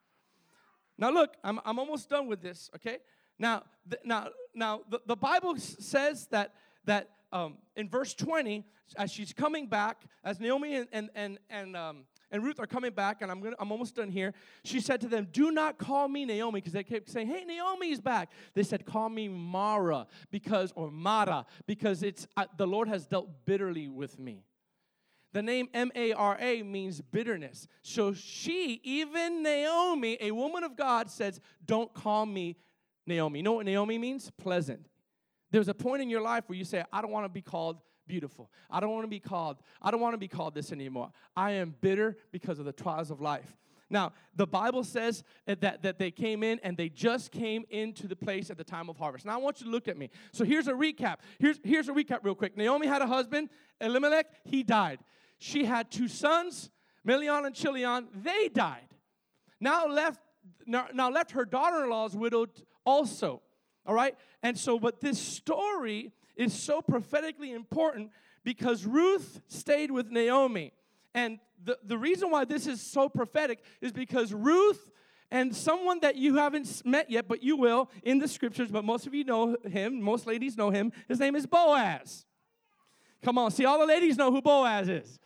Now, 0.99 1.11
look, 1.11 1.35
I'm, 1.43 1.61
I'm 1.65 1.79
almost 1.79 2.09
done 2.09 2.27
with 2.27 2.41
this, 2.41 2.71
okay? 2.77 2.99
Now, 3.39 3.65
th- 3.89 4.03
now, 4.05 4.29
now 4.55 4.81
the, 4.89 5.01
the 5.07 5.17
Bible 5.17 5.57
says 5.59 6.29
that, 6.31 6.55
that 6.85 7.11
um, 7.33 7.59
in 7.77 7.89
verse 7.89 8.15
20, 8.15 8.65
as 8.97 9.11
she's 9.11 9.33
coming 9.33 9.67
back, 9.67 10.03
as 10.23 10.39
Naomi 10.39 10.77
and, 10.77 10.89
and, 10.93 11.11
and, 11.15 11.39
and 11.51 11.77
um, 11.77 12.05
and 12.35 12.43
Ruth 12.43 12.59
are 12.59 12.67
coming 12.67 12.91
back, 12.91 13.23
and 13.23 13.31
I'm, 13.31 13.41
gonna, 13.41 13.55
I'm 13.61 13.71
almost 13.71 13.95
done 13.95 14.11
here. 14.11 14.35
She 14.65 14.81
said 14.81 15.01
to 15.03 15.07
them, 15.07 15.29
Do 15.31 15.53
not 15.53 15.79
call 15.79 16.09
me 16.09 16.25
Naomi, 16.25 16.61
because 16.61 16.73
they 16.73 16.83
kept 16.83 17.09
saying, 17.09 17.29
Hey, 17.29 17.45
Naomi's 17.45 18.01
back. 18.01 18.33
They 18.55 18.65
said, 18.65 18.85
Call 18.85 19.09
me 19.09 19.29
Mara, 19.29 20.09
because, 20.33 20.73
or 20.75 20.91
Mara, 20.91 21.47
because 21.69 22.03
it's, 22.03 22.27
uh, 22.37 22.47
the 22.59 22.67
Lord 22.67 22.89
has 22.89 23.07
dealt 23.07 23.47
bitterly 23.47 23.87
with 23.87 24.19
me. 24.19 24.43
The 25.33 25.43
name 25.43 25.69
M 25.73 25.93
A 25.95 26.13
R 26.13 26.37
A 26.41 26.65
means 26.65 27.01
bitterness. 27.01 27.69
So 27.83 28.13
she, 28.13 28.81
even 28.83 29.45
Naomi, 29.45 30.19
a 30.21 30.33
woman 30.33 30.65
of 30.65 30.77
God, 30.77 31.09
says, 31.13 31.41
Don't 31.65 31.95
call 31.95 32.27
me 32.27 32.57
Naomi. 33.07 33.39
You 33.39 33.43
know 33.45 33.53
what 33.53 33.67
Naomi 33.67 33.97
means? 33.97 34.33
Pleasant. 34.37 34.89
There's 35.53 35.69
a 35.69 35.75
point 35.75 36.03
in 36.03 36.11
your 36.11 36.21
life 36.21 36.49
where 36.49 36.59
you 36.59 36.65
say, 36.65 36.83
I 36.93 37.01
don't 37.01 37.13
want 37.13 37.27
to 37.27 37.29
be 37.29 37.43
called 37.43 37.77
beautiful. 38.07 38.51
I 38.71 38.81
don't 38.81 38.91
want 38.91 39.05
to 39.05 39.09
be 39.09 39.21
called, 39.21 39.59
I 39.81 39.91
don't 39.91 40.01
want 40.01 40.15
to 40.15 40.19
be 40.19 40.29
called 40.29 40.55
this 40.55 40.73
anymore. 40.73 41.11
I 41.37 41.53
am 41.53 41.75
bitter 41.81 42.17
because 42.33 42.59
of 42.59 42.65
the 42.65 42.73
trials 42.73 43.11
of 43.11 43.21
life. 43.21 43.57
Now, 43.91 44.13
the 44.35 44.47
Bible 44.47 44.83
says 44.83 45.23
that, 45.47 45.83
that 45.83 45.99
they 45.99 46.11
came 46.11 46.43
in 46.43 46.59
and 46.63 46.77
they 46.77 46.89
just 46.89 47.31
came 47.31 47.65
into 47.69 48.09
the 48.09 48.17
place 48.17 48.51
at 48.51 48.57
the 48.57 48.65
time 48.65 48.89
of 48.89 48.97
harvest. 48.97 49.27
Now, 49.27 49.35
I 49.35 49.37
want 49.37 49.61
you 49.61 49.67
to 49.67 49.73
look 49.73 49.89
at 49.89 49.97
me. 49.97 50.11
So, 50.33 50.45
here's 50.45 50.69
a 50.69 50.73
recap. 50.73 51.17
Here's, 51.39 51.61
here's 51.63 51.89
a 51.89 51.93
recap, 51.93 52.21
real 52.23 52.35
quick. 52.35 52.57
Naomi 52.57 52.87
had 52.87 53.03
a 53.03 53.07
husband, 53.07 53.51
Elimelech, 53.81 54.27
he 54.45 54.63
died. 54.63 55.01
She 55.39 55.65
had 55.65 55.91
two 55.91 56.09
sons, 56.09 56.71
Mahlon 57.07 57.47
and 57.47 57.55
Chilion, 57.55 58.09
they 58.15 58.49
died. 58.49 58.89
Now 59.61 59.87
left, 59.87 60.21
now, 60.67 60.87
now 60.93 61.11
left 61.11 61.33
her 61.33 61.45
daughter 61.45 61.85
in 61.85 61.91
law's 61.91 62.17
widowed 62.17 62.51
also. 62.85 63.43
All 63.87 63.95
right? 63.95 64.17
And 64.43 64.59
so, 64.59 64.79
but 64.79 65.01
this 65.01 65.19
story 65.19 66.13
is 66.37 66.53
so 66.53 66.83
prophetically 66.83 67.53
important 67.53 68.11
because 68.43 68.85
Ruth 68.85 69.41
stayed 69.49 69.91
with 69.91 70.11
Naomi. 70.11 70.73
And 71.15 71.39
the, 71.65 71.79
the 71.85 71.97
reason 71.97 72.31
why 72.31 72.45
this 72.45 72.67
is 72.67 72.81
so 72.81 73.09
prophetic 73.09 73.63
is 73.81 73.93
because 73.93 74.33
Ruth 74.33 74.91
and 75.31 75.55
someone 75.55 76.01
that 76.01 76.17
you 76.17 76.37
haven't 76.37 76.85
met 76.85 77.11
yet, 77.11 77.27
but 77.27 77.43
you 77.43 77.57
will 77.57 77.91
in 78.03 78.19
the 78.19 78.29
scriptures, 78.29 78.71
but 78.71 78.85
most 78.85 79.07
of 79.07 79.15
you 79.15 79.25
know 79.25 79.57
him, 79.69 80.01
most 80.01 80.27
ladies 80.27 80.57
know 80.57 80.71
him. 80.71 80.93
His 81.09 81.19
name 81.19 81.35
is 81.35 81.47
Boaz. 81.47 82.27
Come 83.23 83.39
on, 83.39 83.51
see, 83.51 83.65
all 83.65 83.79
the 83.79 83.87
ladies 83.87 84.17
know 84.17 84.31
who 84.31 84.43
Boaz 84.43 84.89
is. 84.89 85.19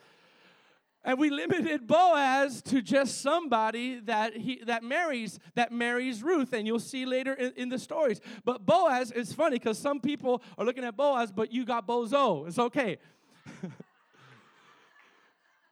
And 1.05 1.19
we 1.19 1.31
limited 1.31 1.87
Boaz 1.87 2.61
to 2.63 2.83
just 2.83 3.21
somebody 3.23 4.01
that 4.01 4.37
he 4.37 4.61
that 4.67 4.83
marries 4.83 5.39
that 5.55 5.71
marries 5.73 6.23
Ruth, 6.23 6.53
and 6.53 6.67
you'll 6.67 6.81
see 6.81 7.07
later 7.07 7.33
in, 7.35 7.53
in 7.57 7.69
the 7.69 7.79
stories. 7.79 8.21
But 8.45 8.67
Boaz 8.67 9.13
is 9.13 9.33
funny 9.33 9.59
because 9.59 9.79
some 9.79 10.01
people 10.01 10.43
are 10.59 10.65
looking 10.65 10.85
at 10.85 10.97
Boaz, 10.97 11.31
but 11.31 11.53
you 11.53 11.65
got 11.65 11.87
Bozo. 11.87 12.49
It's 12.49 12.59
okay. 12.59 12.99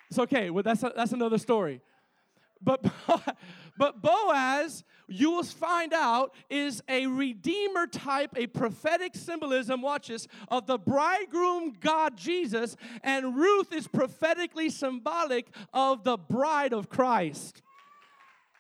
it's 0.09 0.19
okay. 0.19 0.51
Well, 0.51 0.63
that's 0.63 0.83
a, 0.85 0.93
that's 0.95 1.13
another 1.13 1.39
story. 1.39 1.81
But 2.63 2.85
but 3.77 4.01
Boaz, 4.01 4.85
you 5.09 5.31
will 5.31 5.43
find 5.43 5.93
out, 5.93 6.35
is 6.51 6.83
a 6.89 7.07
redeemer 7.07 7.87
type, 7.87 8.31
a 8.37 8.47
prophetic 8.47 9.15
symbolism, 9.15 9.83
watch 9.83 10.09
this, 10.09 10.27
of 10.49 10.67
the 10.67 10.79
bridegroom 10.79 11.77
God 11.81 12.17
Jesus, 12.17 12.77
and 13.03 13.37
Ruth 13.37 13.73
is 13.73 13.87
prophetically 13.87 14.69
symbolic 14.71 15.47
of 15.73 16.05
the 16.05 16.17
bride 16.17 16.73
of 16.73 16.89
Christ. 16.89 17.63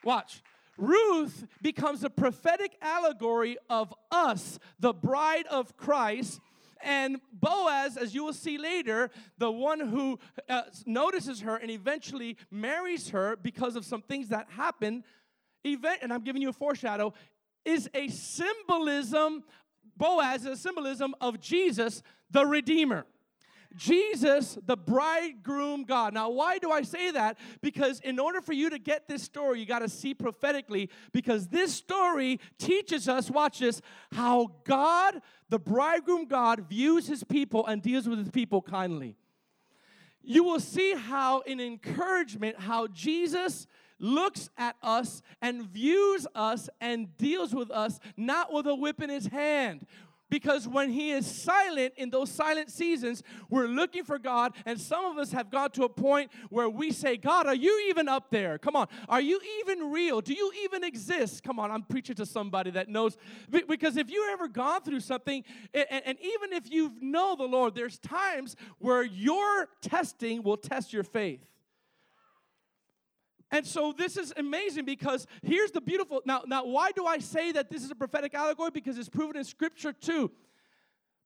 Watch. 0.04 0.42
Ruth 0.78 1.46
becomes 1.62 2.04
a 2.04 2.10
prophetic 2.10 2.76
allegory 2.82 3.56
of 3.70 3.92
us, 4.10 4.58
the 4.78 4.92
bride 4.92 5.46
of 5.50 5.76
Christ, 5.76 6.40
and 6.82 7.20
Boaz, 7.32 7.96
as 7.96 8.14
you 8.14 8.22
will 8.22 8.34
see 8.34 8.58
later, 8.58 9.10
the 9.38 9.50
one 9.50 9.80
who 9.80 10.18
uh, 10.48 10.62
notices 10.84 11.40
her 11.40 11.56
and 11.56 11.70
eventually 11.70 12.36
marries 12.50 13.08
her 13.08 13.36
because 13.36 13.76
of 13.76 13.84
some 13.84 14.02
things 14.02 14.28
that 14.28 14.46
happen, 14.50 15.02
event, 15.66 15.98
and 16.02 16.12
I'm 16.12 16.22
giving 16.22 16.42
you 16.42 16.50
a 16.50 16.52
foreshadow, 16.52 17.12
is 17.64 17.88
a 17.94 18.08
symbolism, 18.08 19.44
Boaz 19.96 20.42
is 20.42 20.46
a 20.46 20.56
symbolism 20.56 21.14
of 21.20 21.40
Jesus, 21.40 22.02
the 22.30 22.46
Redeemer. 22.46 23.06
Jesus, 23.74 24.58
the 24.64 24.76
bridegroom 24.76 25.84
God. 25.84 26.14
Now, 26.14 26.30
why 26.30 26.58
do 26.58 26.70
I 26.70 26.82
say 26.82 27.10
that? 27.10 27.38
Because 27.60 28.00
in 28.00 28.18
order 28.18 28.40
for 28.40 28.54
you 28.54 28.70
to 28.70 28.78
get 28.78 29.06
this 29.06 29.22
story, 29.22 29.60
you 29.60 29.66
got 29.66 29.80
to 29.80 29.88
see 29.88 30.14
prophetically, 30.14 30.88
because 31.12 31.48
this 31.48 31.74
story 31.74 32.40
teaches 32.58 33.08
us, 33.08 33.30
watch 33.30 33.58
this, 33.58 33.82
how 34.12 34.54
God, 34.64 35.20
the 35.50 35.58
bridegroom 35.58 36.26
God, 36.26 36.68
views 36.68 37.06
his 37.06 37.22
people 37.22 37.66
and 37.66 37.82
deals 37.82 38.08
with 38.08 38.18
his 38.18 38.30
people 38.30 38.62
kindly. 38.62 39.16
You 40.22 40.42
will 40.42 40.60
see 40.60 40.94
how, 40.94 41.40
in 41.40 41.60
encouragement, 41.60 42.58
how 42.58 42.88
Jesus 42.88 43.66
looks 43.98 44.50
at 44.56 44.76
us 44.82 45.22
and 45.40 45.66
views 45.68 46.26
us 46.34 46.68
and 46.80 47.16
deals 47.16 47.54
with 47.54 47.70
us 47.70 47.98
not 48.16 48.52
with 48.52 48.66
a 48.66 48.74
whip 48.74 49.02
in 49.02 49.10
his 49.10 49.26
hand. 49.26 49.86
Because 50.28 50.66
when 50.66 50.90
he 50.90 51.12
is 51.12 51.24
silent 51.24 51.94
in 51.96 52.10
those 52.10 52.30
silent 52.30 52.70
seasons, 52.70 53.22
we're 53.48 53.68
looking 53.68 54.02
for 54.02 54.18
God, 54.18 54.54
and 54.64 54.80
some 54.80 55.04
of 55.04 55.18
us 55.18 55.30
have 55.30 55.52
got 55.52 55.72
to 55.74 55.84
a 55.84 55.88
point 55.88 56.32
where 56.50 56.68
we 56.68 56.90
say, 56.90 57.16
God, 57.16 57.46
are 57.46 57.54
you 57.54 57.86
even 57.88 58.08
up 58.08 58.30
there? 58.30 58.58
Come 58.58 58.74
on. 58.74 58.88
Are 59.08 59.20
you 59.20 59.40
even 59.60 59.92
real? 59.92 60.20
Do 60.20 60.34
you 60.34 60.50
even 60.64 60.82
exist? 60.82 61.44
Come 61.44 61.60
on, 61.60 61.70
I'm 61.70 61.84
preaching 61.84 62.16
to 62.16 62.26
somebody 62.26 62.72
that 62.72 62.88
knows. 62.88 63.16
Because 63.48 63.96
if 63.96 64.10
you've 64.10 64.30
ever 64.32 64.48
gone 64.48 64.82
through 64.82 65.00
something, 65.00 65.44
and, 65.72 66.18
even 66.20 66.52
if 66.52 66.72
you 66.72 66.92
know 67.00 67.36
the 67.36 67.44
Lord, 67.44 67.76
there's 67.76 67.98
times 67.98 68.56
where 68.78 69.04
your 69.04 69.68
testing 69.80 70.42
will 70.42 70.56
test 70.56 70.92
your 70.92 71.04
faith. 71.04 71.46
And 73.50 73.64
so 73.64 73.92
this 73.96 74.16
is 74.16 74.32
amazing 74.36 74.84
because 74.84 75.26
here's 75.42 75.70
the 75.70 75.80
beautiful 75.80 76.20
now 76.24 76.42
now 76.46 76.64
why 76.64 76.90
do 76.90 77.06
I 77.06 77.18
say 77.18 77.52
that 77.52 77.70
this 77.70 77.84
is 77.84 77.90
a 77.90 77.94
prophetic 77.94 78.34
allegory 78.34 78.70
because 78.70 78.98
it's 78.98 79.08
proven 79.08 79.36
in 79.36 79.44
scripture 79.44 79.92
too. 79.92 80.30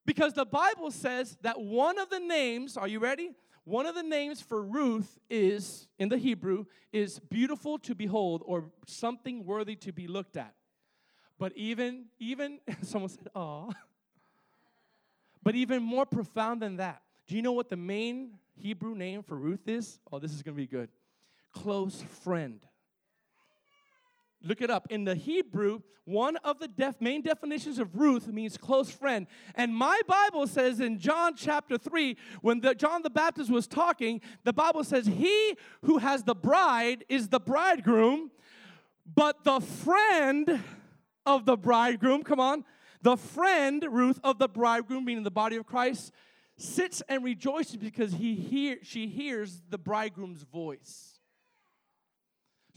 Because 0.04 0.32
the 0.34 0.44
Bible 0.44 0.90
says 0.90 1.36
that 1.42 1.60
one 1.60 1.98
of 1.98 2.10
the 2.10 2.18
names, 2.18 2.76
are 2.76 2.88
you 2.88 2.98
ready? 2.98 3.30
One 3.64 3.86
of 3.86 3.94
the 3.94 4.02
names 4.02 4.40
for 4.40 4.62
Ruth 4.62 5.18
is 5.28 5.86
in 5.98 6.08
the 6.08 6.16
Hebrew 6.16 6.64
is 6.92 7.18
beautiful 7.18 7.78
to 7.80 7.94
behold 7.94 8.42
or 8.44 8.70
something 8.86 9.44
worthy 9.44 9.76
to 9.76 9.92
be 9.92 10.08
looked 10.08 10.36
at. 10.36 10.54
But 11.38 11.56
even 11.56 12.06
even 12.18 12.60
someone 12.82 13.10
said, 13.10 13.28
"Oh." 13.34 13.72
But 15.42 15.54
even 15.54 15.82
more 15.82 16.04
profound 16.04 16.60
than 16.60 16.76
that. 16.76 17.00
Do 17.26 17.34
you 17.34 17.40
know 17.40 17.52
what 17.52 17.70
the 17.70 17.76
main 17.76 18.32
Hebrew 18.56 18.94
name 18.94 19.22
for 19.22 19.36
Ruth 19.36 19.68
is? 19.68 19.98
Oh, 20.12 20.18
this 20.18 20.34
is 20.34 20.42
going 20.42 20.54
to 20.54 20.60
be 20.60 20.66
good 20.66 20.90
close 21.52 22.02
friend. 22.22 22.60
Look 24.42 24.62
it 24.62 24.70
up. 24.70 24.86
In 24.90 25.04
the 25.04 25.14
Hebrew, 25.14 25.80
one 26.04 26.36
of 26.38 26.58
the 26.58 26.68
def- 26.68 27.00
main 27.00 27.22
definitions 27.22 27.78
of 27.78 27.94
Ruth 27.94 28.26
means 28.26 28.56
close 28.56 28.90
friend. 28.90 29.26
And 29.54 29.74
my 29.74 30.00
Bible 30.06 30.46
says 30.46 30.80
in 30.80 30.98
John 30.98 31.34
chapter 31.36 31.76
3, 31.76 32.16
when 32.40 32.60
the, 32.60 32.74
John 32.74 33.02
the 33.02 33.10
Baptist 33.10 33.50
was 33.50 33.66
talking, 33.66 34.20
the 34.44 34.52
Bible 34.52 34.82
says, 34.82 35.06
He 35.06 35.56
who 35.82 35.98
has 35.98 36.24
the 36.24 36.34
bride 36.34 37.04
is 37.08 37.28
the 37.28 37.40
bridegroom, 37.40 38.30
but 39.14 39.44
the 39.44 39.60
friend 39.60 40.62
of 41.26 41.44
the 41.44 41.56
bridegroom, 41.56 42.22
come 42.22 42.40
on, 42.40 42.64
the 43.02 43.16
friend, 43.16 43.84
Ruth, 43.88 44.20
of 44.24 44.38
the 44.38 44.48
bridegroom, 44.48 45.04
meaning 45.04 45.24
the 45.24 45.30
body 45.30 45.56
of 45.56 45.66
Christ, 45.66 46.12
sits 46.56 47.02
and 47.08 47.24
rejoices 47.24 47.76
because 47.76 48.12
he 48.12 48.34
hear, 48.34 48.78
she 48.82 49.06
hears 49.06 49.62
the 49.70 49.78
bridegroom's 49.78 50.42
voice. 50.42 51.09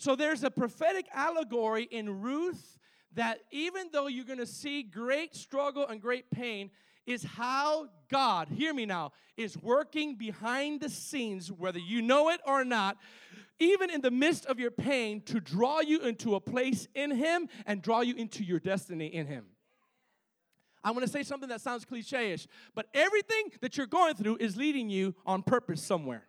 So 0.03 0.17
there's 0.17 0.43
a 0.43 0.51
prophetic 0.51 1.05
allegory 1.13 1.88
in 1.89 2.22
Ruth 2.22 2.77
that 3.13 3.39
even 3.51 3.88
though 3.93 4.07
you're 4.07 4.25
going 4.25 4.38
to 4.39 4.45
see 4.45 4.83
great 4.83 5.33
struggle 5.33 5.88
and 5.88 6.01
great 6.01 6.29
pain, 6.29 6.72
is 7.05 7.24
how 7.24 7.88
God, 8.12 8.50
hear 8.50 8.74
me 8.74 8.86
now, 8.86 9.13
is 9.38 9.57
working 9.57 10.17
behind 10.17 10.81
the 10.81 10.89
scenes, 10.89 11.50
whether 11.50 11.79
you 11.79 12.01
know 12.01 12.27
it 12.31 12.41
or 12.45 12.65
not, 12.65 12.98
even 13.60 13.89
in 13.89 14.01
the 14.01 14.12
midst 14.12 14.45
of 14.48 14.60
your 14.60 14.72
pain, 14.72 15.22
to 15.22 15.39
draw 15.39 15.79
you 15.79 16.01
into 16.01 16.36
a 16.36 16.41
place 16.41 16.86
in 16.95 17.12
Him 17.12 17.48
and 17.65 17.81
draw 17.81 18.01
you 18.01 18.13
into 18.15 18.43
your 18.43 18.60
destiny 18.60 19.07
in 19.07 19.25
Him. 19.25 19.45
I'm 20.83 20.95
gonna 20.95 21.07
say 21.07 21.24
something 21.24 21.48
that 21.48 21.62
sounds 21.62 21.86
cliche 21.86 22.33
ish, 22.33 22.45
but 22.75 22.88
everything 22.93 23.51
that 23.62 23.77
you're 23.77 23.88
going 23.88 24.15
through 24.15 24.36
is 24.41 24.57
leading 24.57 24.89
you 24.89 25.15
on 25.25 25.43
purpose 25.43 25.81
somewhere. 25.81 26.25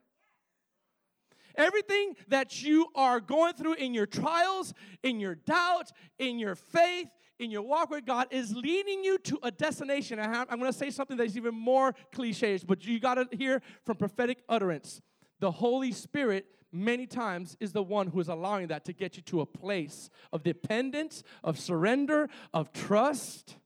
Everything 1.56 2.14
that 2.28 2.62
you 2.62 2.86
are 2.94 3.20
going 3.20 3.54
through 3.54 3.74
in 3.74 3.94
your 3.94 4.06
trials, 4.06 4.74
in 5.02 5.20
your 5.20 5.34
doubt, 5.34 5.92
in 6.18 6.38
your 6.38 6.54
faith, 6.54 7.08
in 7.38 7.50
your 7.50 7.62
walk 7.62 7.90
with 7.90 8.06
God 8.06 8.28
is 8.30 8.54
leading 8.54 9.04
you 9.04 9.18
to 9.18 9.38
a 9.42 9.50
destination. 9.50 10.20
I'm 10.20 10.46
going 10.46 10.70
to 10.70 10.78
say 10.78 10.90
something 10.90 11.16
that's 11.16 11.36
even 11.36 11.54
more 11.54 11.94
cliches, 12.12 12.64
but 12.64 12.84
you 12.84 13.00
got 13.00 13.14
to 13.14 13.28
hear 13.36 13.60
from 13.84 13.96
prophetic 13.96 14.42
utterance. 14.48 15.00
The 15.40 15.50
Holy 15.50 15.92
Spirit, 15.92 16.46
many 16.72 17.06
times, 17.06 17.56
is 17.60 17.72
the 17.72 17.82
one 17.82 18.06
who 18.06 18.20
is 18.20 18.28
allowing 18.28 18.68
that 18.68 18.84
to 18.84 18.92
get 18.92 19.16
you 19.16 19.22
to 19.24 19.40
a 19.40 19.46
place 19.46 20.10
of 20.32 20.42
dependence, 20.42 21.22
of 21.42 21.58
surrender, 21.58 22.28
of 22.52 22.72
trust. 22.72 23.56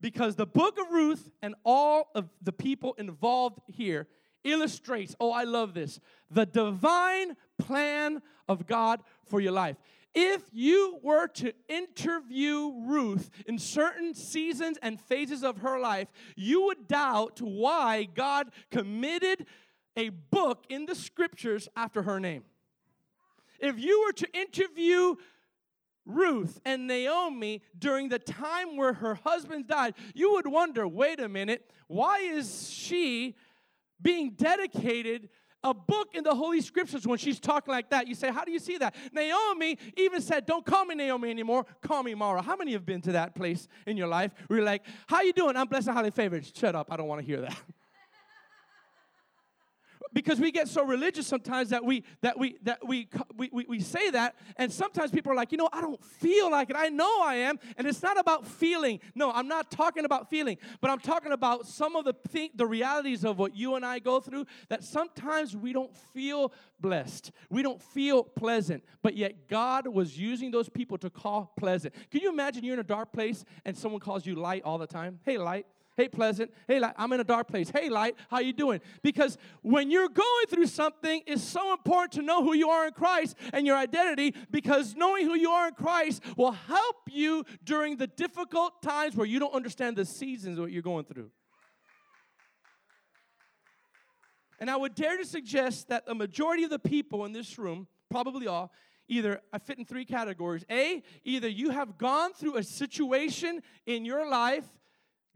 Because 0.00 0.36
the 0.36 0.46
book 0.46 0.78
of 0.78 0.90
Ruth 0.92 1.30
and 1.42 1.56
all 1.64 2.10
of 2.14 2.28
the 2.40 2.52
people 2.52 2.94
involved 2.94 3.58
here 3.66 4.06
illustrates, 4.44 5.14
oh, 5.20 5.32
I 5.32 5.44
love 5.44 5.74
this, 5.74 6.00
the 6.30 6.46
divine 6.46 7.36
plan 7.58 8.22
of 8.48 8.66
God 8.66 9.02
for 9.24 9.40
your 9.40 9.52
life. 9.52 9.76
If 10.14 10.42
you 10.52 10.98
were 11.02 11.28
to 11.28 11.52
interview 11.68 12.72
Ruth 12.86 13.30
in 13.46 13.58
certain 13.58 14.14
seasons 14.14 14.78
and 14.82 15.00
phases 15.00 15.44
of 15.44 15.58
her 15.58 15.78
life, 15.78 16.08
you 16.34 16.64
would 16.64 16.88
doubt 16.88 17.40
why 17.40 18.08
God 18.14 18.50
committed 18.70 19.46
a 19.96 20.08
book 20.08 20.64
in 20.68 20.86
the 20.86 20.94
scriptures 20.94 21.68
after 21.76 22.02
her 22.02 22.18
name. 22.18 22.44
If 23.60 23.78
you 23.78 24.04
were 24.06 24.12
to 24.12 24.28
interview 24.32 25.16
Ruth 26.06 26.60
and 26.64 26.86
Naomi 26.86 27.62
during 27.78 28.08
the 28.08 28.18
time 28.18 28.76
where 28.76 28.94
her 28.94 29.16
husband 29.16 29.68
died, 29.68 29.94
you 30.14 30.32
would 30.32 30.46
wonder 30.46 30.88
wait 30.88 31.20
a 31.20 31.28
minute, 31.28 31.70
why 31.86 32.20
is 32.20 32.70
she 32.70 33.36
being 34.00 34.30
dedicated 34.30 35.28
a 35.64 35.74
book 35.74 36.14
in 36.14 36.22
the 36.22 36.34
Holy 36.34 36.60
Scriptures 36.60 37.06
when 37.06 37.18
she's 37.18 37.40
talking 37.40 37.72
like 37.72 37.90
that. 37.90 38.06
You 38.06 38.14
say, 38.14 38.30
How 38.30 38.44
do 38.44 38.52
you 38.52 38.58
see 38.58 38.78
that? 38.78 38.94
Naomi 39.12 39.76
even 39.96 40.20
said, 40.20 40.46
Don't 40.46 40.64
call 40.64 40.84
me 40.84 40.94
Naomi 40.94 41.30
anymore, 41.30 41.66
call 41.82 42.02
me 42.02 42.14
Mara. 42.14 42.42
How 42.42 42.56
many 42.56 42.72
have 42.72 42.86
been 42.86 43.00
to 43.02 43.12
that 43.12 43.34
place 43.34 43.66
in 43.86 43.96
your 43.96 44.08
life 44.08 44.32
where 44.46 44.58
you're 44.58 44.66
like, 44.66 44.82
How 45.08 45.22
you 45.22 45.32
doing? 45.32 45.56
I'm 45.56 45.66
blessed 45.66 45.88
and 45.88 45.96
highly 45.96 46.10
favored. 46.10 46.46
Shut 46.56 46.74
up, 46.74 46.92
I 46.92 46.96
don't 46.96 47.08
want 47.08 47.20
to 47.20 47.26
hear 47.26 47.40
that. 47.40 47.56
because 50.12 50.40
we 50.40 50.50
get 50.50 50.68
so 50.68 50.84
religious 50.84 51.26
sometimes 51.26 51.70
that 51.70 51.84
we 51.84 52.04
that 52.22 52.38
we 52.38 52.58
that 52.62 52.86
we, 52.86 53.08
we 53.36 53.48
we 53.52 53.64
we 53.68 53.80
say 53.80 54.10
that 54.10 54.36
and 54.56 54.72
sometimes 54.72 55.10
people 55.10 55.32
are 55.32 55.34
like 55.34 55.52
you 55.52 55.58
know 55.58 55.68
i 55.72 55.80
don't 55.80 56.02
feel 56.04 56.50
like 56.50 56.70
it. 56.70 56.76
I 56.76 56.88
know 56.88 57.22
i 57.22 57.34
am. 57.36 57.58
And 57.76 57.86
it's 57.86 58.02
not 58.02 58.18
about 58.18 58.46
feeling. 58.46 59.00
No 59.14 59.30
i'm 59.32 59.48
not 59.48 59.70
talking 59.70 60.04
about 60.04 60.30
feeling 60.30 60.58
but 60.80 60.90
i'm 60.90 60.98
talking 60.98 61.32
about 61.32 61.66
some 61.66 61.96
of 61.96 62.04
the 62.04 62.14
th- 62.32 62.52
the 62.54 62.66
realities 62.66 63.24
of 63.24 63.38
what 63.38 63.56
you 63.56 63.74
and 63.74 63.84
i 63.84 63.98
go 63.98 64.20
through 64.20 64.46
that 64.68 64.84
sometimes 64.84 65.56
we 65.56 65.72
don't 65.72 65.96
feel 66.14 66.52
blessed. 66.80 67.32
We 67.50 67.62
don't 67.62 67.82
feel 67.82 68.22
pleasant 68.22 68.84
but 69.02 69.16
yet 69.16 69.48
god 69.48 69.86
was 69.86 70.18
using 70.18 70.50
those 70.50 70.68
people 70.68 70.98
to 70.98 71.10
call 71.10 71.52
pleasant. 71.58 71.94
Can 72.10 72.20
you 72.20 72.30
imagine 72.30 72.64
you're 72.64 72.74
in 72.74 72.80
a 72.80 72.84
dark 72.84 73.12
place 73.12 73.44
and 73.64 73.76
someone 73.76 74.00
calls 74.00 74.26
you 74.26 74.34
light 74.34 74.62
all 74.64 74.78
the 74.78 74.86
time? 74.86 75.20
Hey 75.24 75.38
light 75.38 75.66
Hey, 75.98 76.06
Pleasant. 76.06 76.54
Hey, 76.68 76.78
Light. 76.78 76.94
I'm 76.96 77.12
in 77.12 77.18
a 77.18 77.24
dark 77.24 77.48
place. 77.48 77.70
Hey, 77.70 77.88
Light. 77.88 78.14
How 78.30 78.38
you 78.38 78.52
doing? 78.52 78.80
Because 79.02 79.36
when 79.62 79.90
you're 79.90 80.08
going 80.08 80.46
through 80.48 80.66
something, 80.66 81.22
it's 81.26 81.42
so 81.42 81.72
important 81.72 82.12
to 82.12 82.22
know 82.22 82.44
who 82.44 82.54
you 82.54 82.70
are 82.70 82.86
in 82.86 82.92
Christ 82.92 83.34
and 83.52 83.66
your 83.66 83.76
identity 83.76 84.32
because 84.52 84.94
knowing 84.94 85.26
who 85.26 85.34
you 85.34 85.50
are 85.50 85.66
in 85.66 85.74
Christ 85.74 86.22
will 86.36 86.52
help 86.52 86.96
you 87.10 87.42
during 87.64 87.96
the 87.96 88.06
difficult 88.06 88.80
times 88.80 89.16
where 89.16 89.26
you 89.26 89.40
don't 89.40 89.52
understand 89.52 89.96
the 89.96 90.04
seasons 90.04 90.60
what 90.60 90.70
you're 90.70 90.82
going 90.82 91.04
through. 91.04 91.32
And 94.60 94.70
I 94.70 94.76
would 94.76 94.94
dare 94.94 95.16
to 95.16 95.24
suggest 95.24 95.88
that 95.88 96.06
the 96.06 96.14
majority 96.14 96.62
of 96.62 96.70
the 96.70 96.78
people 96.78 97.24
in 97.24 97.32
this 97.32 97.58
room, 97.58 97.88
probably 98.08 98.46
all, 98.46 98.70
either 99.08 99.40
I 99.52 99.58
fit 99.58 99.78
in 99.78 99.84
three 99.84 100.04
categories. 100.04 100.64
A, 100.70 101.02
either 101.24 101.48
you 101.48 101.70
have 101.70 101.98
gone 101.98 102.34
through 102.34 102.56
a 102.56 102.62
situation 102.62 103.62
in 103.84 104.04
your 104.04 104.30
life 104.30 104.77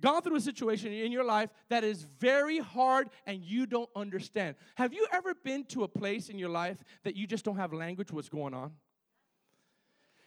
gone 0.02 0.20
through 0.20 0.36
a 0.36 0.40
situation 0.40 0.92
in 0.92 1.10
your 1.10 1.24
life 1.24 1.48
that 1.70 1.84
is 1.84 2.02
very 2.18 2.58
hard 2.58 3.08
and 3.26 3.42
you 3.42 3.64
don't 3.64 3.88
understand. 3.96 4.56
Have 4.74 4.92
you 4.92 5.06
ever 5.10 5.34
been 5.34 5.64
to 5.66 5.84
a 5.84 5.88
place 5.88 6.28
in 6.28 6.38
your 6.38 6.50
life 6.50 6.84
that 7.04 7.16
you 7.16 7.26
just 7.26 7.44
don't 7.44 7.56
have 7.56 7.72
language 7.72 8.12
what's 8.12 8.28
going 8.28 8.52
on? 8.52 8.72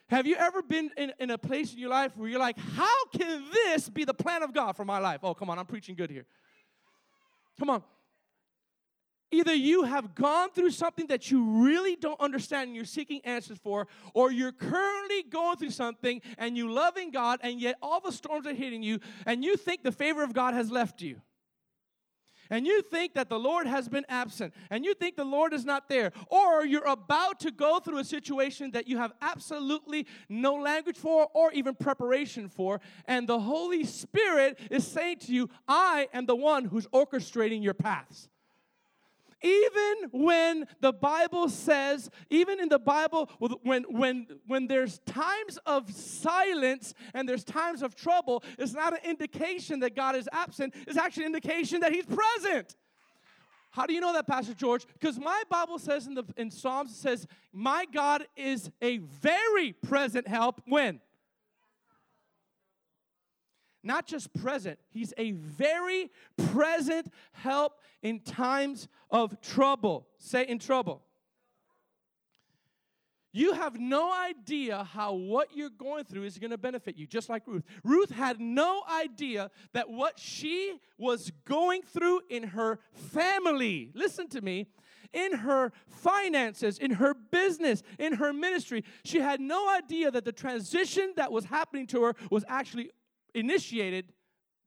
Have 0.08 0.26
you 0.26 0.36
ever 0.36 0.62
been 0.62 0.92
in, 0.98 1.14
in 1.20 1.32
a 1.32 1.38
place 1.38 1.74
in 1.74 1.80
your 1.80 1.90
life 1.90 2.16
where 2.16 2.30
you're 2.30 2.40
like, 2.40 2.58
how 2.58 3.06
can 3.08 3.44
this 3.52 3.90
be 3.90 4.06
the 4.06 4.14
plan 4.14 4.44
of 4.44 4.54
God 4.54 4.76
for 4.76 4.86
my 4.86 5.00
life? 5.00 5.20
Oh, 5.24 5.34
come 5.34 5.50
on, 5.50 5.60
I'm 5.60 5.66
preaching 5.66 5.96
good 5.96 6.10
here. 6.10 6.26
Come 7.60 7.70
on. 7.70 7.84
Either 9.32 9.54
you 9.54 9.84
have 9.84 10.14
gone 10.14 10.50
through 10.52 10.70
something 10.70 11.08
that 11.08 11.32
you 11.32 11.44
really 11.44 11.96
don't 11.96 12.20
understand 12.20 12.68
and 12.68 12.76
you're 12.76 12.86
seeking 12.86 13.20
answers 13.26 13.58
for, 13.58 13.88
or 14.14 14.32
you're 14.32 14.52
currently 14.52 15.24
going 15.24 15.58
through 15.58 15.72
something 15.72 16.22
and 16.38 16.56
you 16.56 16.72
loving 16.72 17.12
God 17.12 17.40
and 17.42 17.60
yet 17.60 17.76
all 17.82 18.00
the 18.00 18.12
storms 18.12 18.46
are 18.46 18.54
hitting 18.54 18.84
you 18.84 19.00
and 19.26 19.44
you 19.44 19.58
think 19.58 19.84
the 19.84 19.92
favor 19.92 20.24
of 20.24 20.34
God 20.34 20.54
has 20.54 20.72
left 20.72 21.02
you. 21.02 21.22
And 22.52 22.68
you 22.68 22.84
think 22.84 23.16
that 23.16 23.28
the 23.28 23.40
Lord 23.40 23.66
has 23.66 23.90
been 23.90 24.06
absent 24.08 24.54
and 24.70 24.86
you 24.86 24.94
think 24.94 25.16
the 25.16 25.26
Lord 25.26 25.52
is 25.52 25.66
not 25.66 25.90
there, 25.90 26.12
or 26.28 26.64
you're 26.64 26.86
about 26.86 27.40
to 27.40 27.52
go 27.52 27.80
through 27.80 27.98
a 27.98 28.04
situation 28.04 28.72
that 28.72 28.88
you 28.88 29.00
have 29.00 29.12
absolutely 29.22 30.06
no 30.30 30.54
language 30.54 30.98
for 30.98 31.28
or 31.34 31.52
even 31.54 31.74
preparation 31.74 32.48
for, 32.48 32.80
and 33.06 33.28
the 33.28 33.40
Holy 33.40 33.84
Spirit 33.84 34.60
is 34.70 34.86
saying 34.86 35.18
to 35.22 35.34
you, 35.34 35.50
I 35.68 36.08
am 36.14 36.28
the 36.28 36.36
one 36.36 36.66
who's 36.66 36.86
orchestrating 36.88 37.64
your 37.64 37.74
paths. 37.74 38.30
Even 39.46 40.10
when 40.12 40.66
the 40.80 40.92
Bible 40.92 41.50
says, 41.50 42.10
even 42.32 42.60
in 42.60 42.68
the 42.68 42.80
Bible, 42.80 43.30
when, 43.62 43.84
when, 43.84 44.26
when 44.48 44.66
there's 44.66 44.98
times 45.06 45.60
of 45.68 45.92
silence 45.92 46.96
and 47.14 47.30
there's 47.30 47.44
times 47.44 47.84
of 47.84 47.94
trouble, 47.94 48.44
it's 48.58 48.74
not 48.74 48.94
an 48.94 49.08
indication 49.08 49.82
that 49.82 49.96
God 49.96 50.16
is 50.16 50.28
absent, 50.32 50.74
it's 50.88 50.98
actually 50.98 51.26
an 51.26 51.36
indication 51.36 51.82
that 51.82 51.92
He's 51.92 52.08
present. 52.08 52.76
How 53.70 53.86
do 53.86 53.94
you 53.94 54.02
know 54.02 54.14
that, 54.14 54.26
Pastor 54.26 54.56
George? 54.56 54.88
Because 54.94 55.20
my 55.20 55.44
Bible 55.48 55.78
says 55.78 56.08
in 56.08 56.16
the 56.16 56.24
in 56.38 56.50
Psalms, 56.50 56.92
it 56.92 56.96
says, 56.96 57.28
My 57.54 57.86
God 57.94 58.26
is 58.36 58.72
a 58.82 58.98
very 58.98 59.74
present 59.74 60.28
help 60.28 60.60
when? 60.66 61.02
Not 63.86 64.08
just 64.08 64.34
present, 64.34 64.80
He's 64.90 65.14
a 65.18 65.32
very 65.32 66.12
present 66.52 67.12
help 67.32 67.80
in 68.02 68.20
times 68.20 68.88
of 69.10 69.40
trouble. 69.42 70.08
Say, 70.18 70.46
in 70.46 70.60
trouble. 70.60 71.02
You 73.36 73.52
have 73.52 73.78
no 73.78 74.14
idea 74.14 74.86
how 74.86 75.12
what 75.12 75.50
you're 75.54 75.70
going 75.70 76.06
through 76.06 76.24
is 76.24 76.38
going 76.38 76.52
to 76.52 76.58
benefit 76.58 76.96
you, 76.96 77.06
just 77.06 77.28
like 77.28 77.44
Ruth. 77.46 77.64
Ruth 77.84 78.10
had 78.10 78.40
no 78.40 78.82
idea 78.90 79.52
that 79.74 79.90
what 79.90 80.18
she 80.18 80.80
was 80.98 81.34
going 81.44 81.82
through 81.82 82.22
in 82.30 82.44
her 82.44 82.80
family, 82.94 83.92
listen 83.94 84.30
to 84.30 84.40
me, 84.40 84.68
in 85.12 85.34
her 85.34 85.74
finances, 85.86 86.78
in 86.78 86.92
her 86.92 87.14
business, 87.14 87.84
in 88.00 88.14
her 88.14 88.32
ministry, 88.32 88.86
she 89.04 89.20
had 89.20 89.42
no 89.42 89.70
idea 89.70 90.12
that 90.12 90.24
the 90.24 90.32
transition 90.32 91.12
that 91.18 91.30
was 91.30 91.44
happening 91.44 91.88
to 91.88 92.04
her 92.04 92.16
was 92.32 92.46
actually 92.48 92.90
initiated 93.36 94.12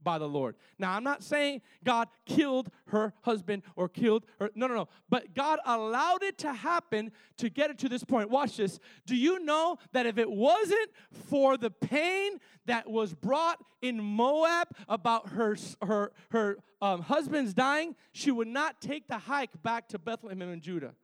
by 0.02 0.18
the 0.18 0.28
Lord. 0.28 0.54
Now, 0.78 0.92
I'm 0.92 1.04
not 1.04 1.22
saying 1.22 1.62
God 1.84 2.08
killed 2.24 2.70
her 2.86 3.12
husband 3.22 3.62
or 3.76 3.88
killed 3.88 4.24
her. 4.38 4.50
No, 4.54 4.66
no, 4.66 4.74
no. 4.74 4.88
But 5.08 5.34
God 5.34 5.58
allowed 5.66 6.22
it 6.22 6.38
to 6.38 6.52
happen 6.52 7.10
to 7.38 7.50
get 7.50 7.70
it 7.70 7.78
to 7.78 7.88
this 7.88 8.04
point. 8.04 8.30
Watch 8.30 8.56
this. 8.56 8.78
Do 9.06 9.16
you 9.16 9.44
know 9.44 9.78
that 9.92 10.06
if 10.06 10.18
it 10.18 10.30
wasn't 10.30 10.90
for 11.28 11.56
the 11.56 11.70
pain 11.70 12.38
that 12.66 12.88
was 12.88 13.14
brought 13.14 13.58
in 13.82 14.02
Moab 14.02 14.68
about 14.88 15.30
her, 15.30 15.56
her, 15.82 16.12
her 16.30 16.58
um, 16.80 17.02
husband's 17.02 17.54
dying, 17.54 17.96
she 18.12 18.30
would 18.30 18.48
not 18.48 18.80
take 18.80 19.08
the 19.08 19.18
hike 19.18 19.62
back 19.62 19.88
to 19.88 19.98
Bethlehem 19.98 20.42
in 20.42 20.60
Judah? 20.60 20.94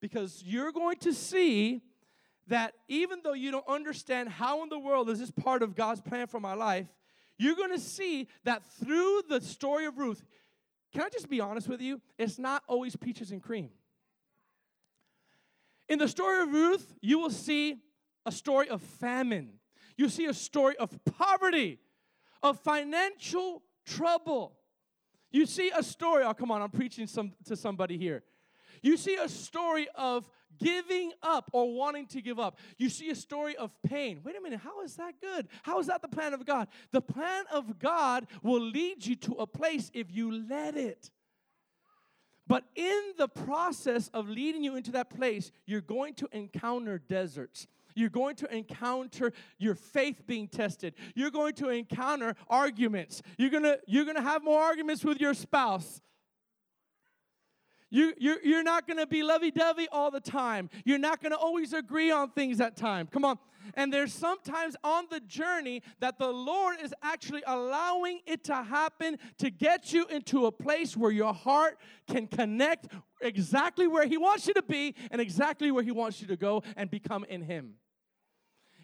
Because 0.00 0.42
you're 0.44 0.72
going 0.72 0.96
to 0.98 1.12
see 1.12 1.82
that 2.48 2.74
even 2.88 3.20
though 3.22 3.32
you 3.32 3.50
don't 3.50 3.66
understand 3.68 4.28
how 4.28 4.62
in 4.62 4.68
the 4.68 4.78
world 4.78 5.08
is 5.08 5.18
this 5.18 5.30
part 5.30 5.62
of 5.62 5.74
God's 5.74 6.00
plan 6.00 6.26
for 6.26 6.40
my 6.40 6.54
life, 6.54 6.86
you're 7.38 7.56
going 7.56 7.72
to 7.72 7.80
see 7.80 8.28
that 8.44 8.62
through 8.64 9.22
the 9.28 9.40
story 9.40 9.86
of 9.86 9.98
Ruth, 9.98 10.22
can 10.92 11.02
I 11.02 11.08
just 11.08 11.28
be 11.28 11.40
honest 11.40 11.68
with 11.68 11.80
you? 11.80 12.00
It's 12.18 12.38
not 12.38 12.62
always 12.68 12.94
peaches 12.94 13.32
and 13.32 13.42
cream. 13.42 13.70
In 15.88 15.98
the 15.98 16.08
story 16.08 16.42
of 16.42 16.52
Ruth, 16.52 16.94
you 17.00 17.18
will 17.18 17.30
see 17.30 17.76
a 18.24 18.32
story 18.32 18.68
of 18.68 18.80
famine. 18.80 19.54
You 19.96 20.08
see 20.08 20.26
a 20.26 20.34
story 20.34 20.76
of 20.76 20.98
poverty, 21.04 21.78
of 22.42 22.58
financial 22.60 23.62
trouble. 23.84 24.56
You 25.30 25.46
see 25.46 25.70
a 25.74 25.82
story, 25.82 26.24
oh, 26.24 26.32
come 26.32 26.50
on, 26.50 26.62
I'm 26.62 26.70
preaching 26.70 27.06
some, 27.06 27.32
to 27.46 27.56
somebody 27.56 27.98
here. 27.98 28.22
You 28.82 28.96
see 28.96 29.16
a 29.16 29.28
story 29.28 29.88
of 29.94 30.30
giving 30.58 31.12
up 31.22 31.50
or 31.52 31.74
wanting 31.74 32.06
to 32.08 32.20
give 32.20 32.38
up. 32.38 32.58
You 32.78 32.88
see 32.88 33.10
a 33.10 33.14
story 33.14 33.56
of 33.56 33.70
pain. 33.82 34.20
Wait 34.24 34.36
a 34.36 34.40
minute, 34.40 34.60
how 34.62 34.82
is 34.82 34.96
that 34.96 35.20
good? 35.20 35.48
How 35.62 35.78
is 35.78 35.86
that 35.86 36.02
the 36.02 36.08
plan 36.08 36.34
of 36.34 36.44
God? 36.44 36.68
The 36.92 37.00
plan 37.00 37.44
of 37.52 37.78
God 37.78 38.26
will 38.42 38.60
lead 38.60 39.04
you 39.04 39.16
to 39.16 39.34
a 39.34 39.46
place 39.46 39.90
if 39.94 40.10
you 40.10 40.46
let 40.48 40.76
it. 40.76 41.10
But 42.46 42.64
in 42.74 43.12
the 43.16 43.28
process 43.28 44.08
of 44.12 44.28
leading 44.28 44.62
you 44.62 44.76
into 44.76 44.92
that 44.92 45.08
place, 45.08 45.50
you're 45.66 45.80
going 45.80 46.14
to 46.14 46.28
encounter 46.32 46.98
deserts. 46.98 47.66
You're 47.94 48.10
going 48.10 48.36
to 48.36 48.54
encounter 48.54 49.32
your 49.58 49.74
faith 49.74 50.26
being 50.26 50.48
tested. 50.48 50.94
You're 51.14 51.30
going 51.30 51.54
to 51.54 51.68
encounter 51.68 52.34
arguments. 52.48 53.22
You're 53.38 53.50
going 53.50 53.62
to, 53.62 53.78
you're 53.86 54.04
going 54.04 54.16
to 54.16 54.22
have 54.22 54.42
more 54.42 54.60
arguments 54.60 55.04
with 55.04 55.20
your 55.20 55.32
spouse. 55.32 56.00
You, 57.94 58.12
you're, 58.18 58.42
you're 58.42 58.64
not 58.64 58.88
going 58.88 58.96
to 58.96 59.06
be 59.06 59.22
lovey 59.22 59.52
dovey 59.52 59.86
all 59.92 60.10
the 60.10 60.18
time. 60.18 60.68
You're 60.84 60.98
not 60.98 61.22
going 61.22 61.30
to 61.30 61.38
always 61.38 61.72
agree 61.72 62.10
on 62.10 62.32
things 62.32 62.60
at 62.60 62.76
time. 62.76 63.06
Come 63.06 63.24
on. 63.24 63.38
And 63.74 63.92
there's 63.92 64.12
sometimes 64.12 64.74
on 64.82 65.04
the 65.12 65.20
journey 65.20 65.80
that 66.00 66.18
the 66.18 66.26
Lord 66.26 66.78
is 66.82 66.92
actually 67.04 67.44
allowing 67.46 68.18
it 68.26 68.42
to 68.44 68.64
happen 68.64 69.16
to 69.38 69.48
get 69.48 69.92
you 69.92 70.06
into 70.08 70.46
a 70.46 70.50
place 70.50 70.96
where 70.96 71.12
your 71.12 71.32
heart 71.32 71.78
can 72.08 72.26
connect 72.26 72.88
exactly 73.20 73.86
where 73.86 74.08
He 74.08 74.16
wants 74.16 74.48
you 74.48 74.54
to 74.54 74.62
be 74.64 74.96
and 75.12 75.20
exactly 75.20 75.70
where 75.70 75.84
He 75.84 75.92
wants 75.92 76.20
you 76.20 76.26
to 76.26 76.36
go 76.36 76.64
and 76.76 76.90
become 76.90 77.24
in 77.28 77.42
Him. 77.42 77.74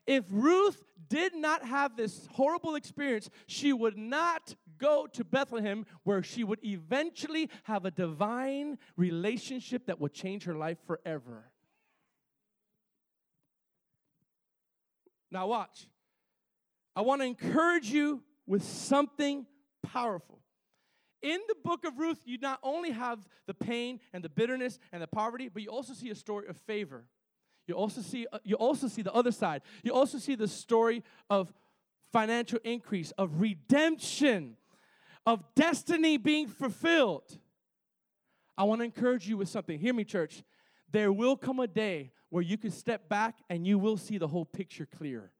If 0.06 0.24
Ruth 0.30 0.84
did 1.08 1.34
not 1.34 1.64
have 1.64 1.96
this 1.96 2.28
horrible 2.30 2.76
experience, 2.76 3.28
she 3.48 3.72
would 3.72 3.98
not 3.98 4.54
go 4.80 5.06
to 5.12 5.24
Bethlehem 5.24 5.86
where 6.04 6.22
she 6.22 6.42
would 6.44 6.64
eventually 6.64 7.48
have 7.64 7.84
a 7.84 7.90
divine 7.90 8.78
relationship 8.96 9.86
that 9.86 10.00
would 10.00 10.12
change 10.12 10.44
her 10.44 10.54
life 10.54 10.78
forever. 10.86 11.50
Now, 15.30 15.46
watch. 15.46 15.86
I 16.96 17.02
want 17.02 17.20
to 17.20 17.26
encourage 17.26 17.90
you 17.90 18.22
with 18.46 18.64
something 18.64 19.46
powerful. 19.82 20.40
In 21.22 21.38
the 21.48 21.54
book 21.62 21.84
of 21.84 21.98
Ruth, 21.98 22.20
you 22.24 22.38
not 22.38 22.58
only 22.62 22.90
have 22.90 23.20
the 23.46 23.54
pain 23.54 24.00
and 24.12 24.24
the 24.24 24.28
bitterness 24.28 24.78
and 24.90 25.02
the 25.02 25.06
poverty, 25.06 25.48
but 25.48 25.62
you 25.62 25.68
also 25.68 25.92
see 25.92 26.10
a 26.10 26.14
story 26.14 26.48
of 26.48 26.56
favor. 26.56 27.04
You 27.66 27.74
also 27.74 28.00
see 28.00 28.26
uh, 28.32 28.38
you 28.42 28.56
also 28.56 28.88
see 28.88 29.02
the 29.02 29.12
other 29.12 29.30
side. 29.30 29.62
You 29.84 29.92
also 29.92 30.18
see 30.18 30.34
the 30.34 30.48
story 30.48 31.04
of 31.28 31.52
financial 32.10 32.58
increase, 32.64 33.12
of 33.12 33.40
redemption, 33.40 34.56
of 35.26 35.42
destiny 35.54 36.16
being 36.16 36.48
fulfilled. 36.48 37.38
I 38.56 38.64
want 38.64 38.80
to 38.80 38.84
encourage 38.84 39.28
you 39.28 39.36
with 39.36 39.48
something. 39.48 39.78
Hear 39.78 39.94
me, 39.94 40.04
church. 40.04 40.42
There 40.90 41.12
will 41.12 41.36
come 41.36 41.60
a 41.60 41.66
day 41.66 42.12
where 42.30 42.42
you 42.42 42.58
can 42.58 42.70
step 42.70 43.08
back 43.08 43.36
and 43.48 43.66
you 43.66 43.78
will 43.78 43.96
see 43.96 44.18
the 44.18 44.28
whole 44.28 44.44
picture 44.44 44.86
clear. 44.86 45.32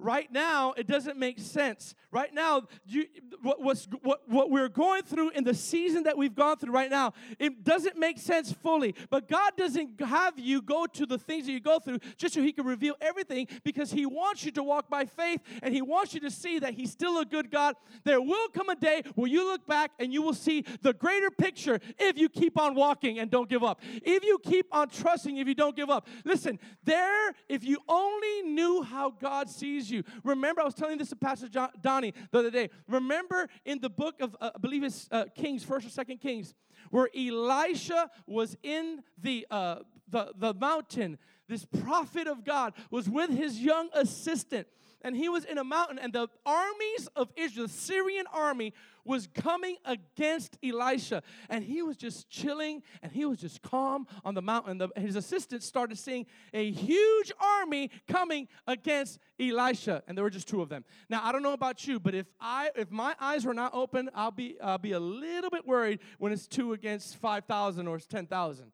Right 0.00 0.32
now, 0.32 0.72
it 0.78 0.86
doesn't 0.86 1.18
make 1.18 1.38
sense. 1.38 1.94
Right 2.10 2.32
now, 2.32 2.62
you, 2.86 3.04
what, 3.42 3.60
what, 4.02 4.22
what 4.26 4.50
we're 4.50 4.70
going 4.70 5.02
through 5.02 5.30
in 5.30 5.44
the 5.44 5.52
season 5.52 6.04
that 6.04 6.16
we've 6.16 6.34
gone 6.34 6.56
through 6.56 6.72
right 6.72 6.90
now, 6.90 7.12
it 7.38 7.64
doesn't 7.64 7.98
make 7.98 8.18
sense 8.18 8.50
fully. 8.50 8.94
But 9.10 9.28
God 9.28 9.52
doesn't 9.58 10.00
have 10.00 10.38
you 10.38 10.62
go 10.62 10.86
to 10.86 11.04
the 11.04 11.18
things 11.18 11.46
that 11.46 11.52
you 11.52 11.60
go 11.60 11.78
through 11.78 11.98
just 12.16 12.32
so 12.32 12.40
He 12.40 12.52
can 12.52 12.64
reveal 12.64 12.94
everything 13.02 13.46
because 13.62 13.92
He 13.92 14.06
wants 14.06 14.42
you 14.42 14.50
to 14.52 14.62
walk 14.62 14.88
by 14.88 15.04
faith 15.04 15.42
and 15.62 15.74
He 15.74 15.82
wants 15.82 16.14
you 16.14 16.20
to 16.20 16.30
see 16.30 16.58
that 16.60 16.72
He's 16.72 16.90
still 16.90 17.18
a 17.18 17.26
good 17.26 17.50
God. 17.50 17.76
There 18.04 18.22
will 18.22 18.48
come 18.48 18.70
a 18.70 18.76
day 18.76 19.02
where 19.16 19.28
you 19.28 19.44
look 19.44 19.66
back 19.66 19.90
and 19.98 20.14
you 20.14 20.22
will 20.22 20.34
see 20.34 20.64
the 20.80 20.94
greater 20.94 21.30
picture 21.30 21.78
if 21.98 22.16
you 22.16 22.30
keep 22.30 22.58
on 22.58 22.74
walking 22.74 23.18
and 23.18 23.30
don't 23.30 23.50
give 23.50 23.62
up. 23.62 23.82
If 24.02 24.24
you 24.24 24.38
keep 24.38 24.66
on 24.72 24.88
trusting, 24.88 25.36
if 25.36 25.46
you 25.46 25.54
don't 25.54 25.76
give 25.76 25.90
up. 25.90 26.08
Listen, 26.24 26.58
there, 26.84 27.34
if 27.50 27.64
you 27.64 27.78
only 27.86 28.42
knew 28.42 28.82
how 28.82 29.10
God 29.10 29.50
sees 29.50 29.89
you. 29.90 30.04
Remember, 30.24 30.60
I 30.60 30.64
was 30.64 30.74
telling 30.74 30.98
this 30.98 31.10
to 31.10 31.16
Pastor 31.16 31.48
John, 31.48 31.70
Donnie 31.80 32.14
the 32.30 32.38
other 32.38 32.50
day. 32.50 32.70
Remember 32.88 33.48
in 33.64 33.80
the 33.80 33.90
book 33.90 34.20
of, 34.20 34.36
uh, 34.40 34.50
I 34.54 34.58
believe 34.58 34.82
it's 34.82 35.08
uh, 35.10 35.24
Kings, 35.34 35.64
First 35.64 35.86
or 35.86 35.90
Second 35.90 36.18
Kings, 36.18 36.54
where 36.90 37.08
Elisha 37.16 38.10
was 38.26 38.56
in 38.62 39.02
the, 39.20 39.46
uh, 39.50 39.76
the, 40.08 40.32
the 40.36 40.54
mountain. 40.54 41.18
This 41.50 41.64
prophet 41.64 42.28
of 42.28 42.44
God 42.44 42.74
was 42.90 43.10
with 43.10 43.30
his 43.30 43.58
young 43.58 43.90
assistant 43.92 44.68
and 45.02 45.16
he 45.16 45.28
was 45.28 45.44
in 45.44 45.58
a 45.58 45.64
mountain, 45.64 45.98
and 45.98 46.12
the 46.12 46.28
armies 46.44 47.08
of 47.16 47.30
Israel, 47.36 47.66
the 47.66 47.72
Syrian 47.72 48.26
army, 48.32 48.74
was 49.04 49.28
coming 49.28 49.76
against 49.86 50.58
Elisha. 50.62 51.22
And 51.48 51.64
he 51.64 51.80
was 51.82 51.96
just 51.96 52.28
chilling 52.28 52.82
and 53.02 53.10
he 53.10 53.24
was 53.24 53.38
just 53.38 53.62
calm 53.62 54.06
on 54.24 54.34
the 54.34 54.42
mountain. 54.42 54.76
The, 54.76 54.88
his 54.96 55.16
assistant 55.16 55.62
started 55.62 55.98
seeing 55.98 56.26
a 56.52 56.70
huge 56.70 57.32
army 57.40 57.90
coming 58.08 58.46
against 58.66 59.18
Elisha, 59.38 60.02
and 60.06 60.16
there 60.16 60.22
were 60.22 60.30
just 60.30 60.48
two 60.48 60.60
of 60.60 60.68
them. 60.68 60.84
Now, 61.08 61.22
I 61.24 61.32
don't 61.32 61.42
know 61.42 61.54
about 61.54 61.86
you, 61.86 61.98
but 61.98 62.14
if 62.14 62.26
I 62.38 62.70
if 62.76 62.90
my 62.90 63.14
eyes 63.18 63.46
were 63.46 63.54
not 63.54 63.74
open, 63.74 64.10
I'll 64.14 64.30
be 64.30 64.56
I'll 64.62 64.78
be 64.78 64.92
a 64.92 65.00
little 65.00 65.50
bit 65.50 65.66
worried 65.66 66.00
when 66.18 66.30
it's 66.30 66.46
two 66.46 66.74
against 66.74 67.16
5,000 67.16 67.88
or 67.88 67.98
10,000. 67.98 68.72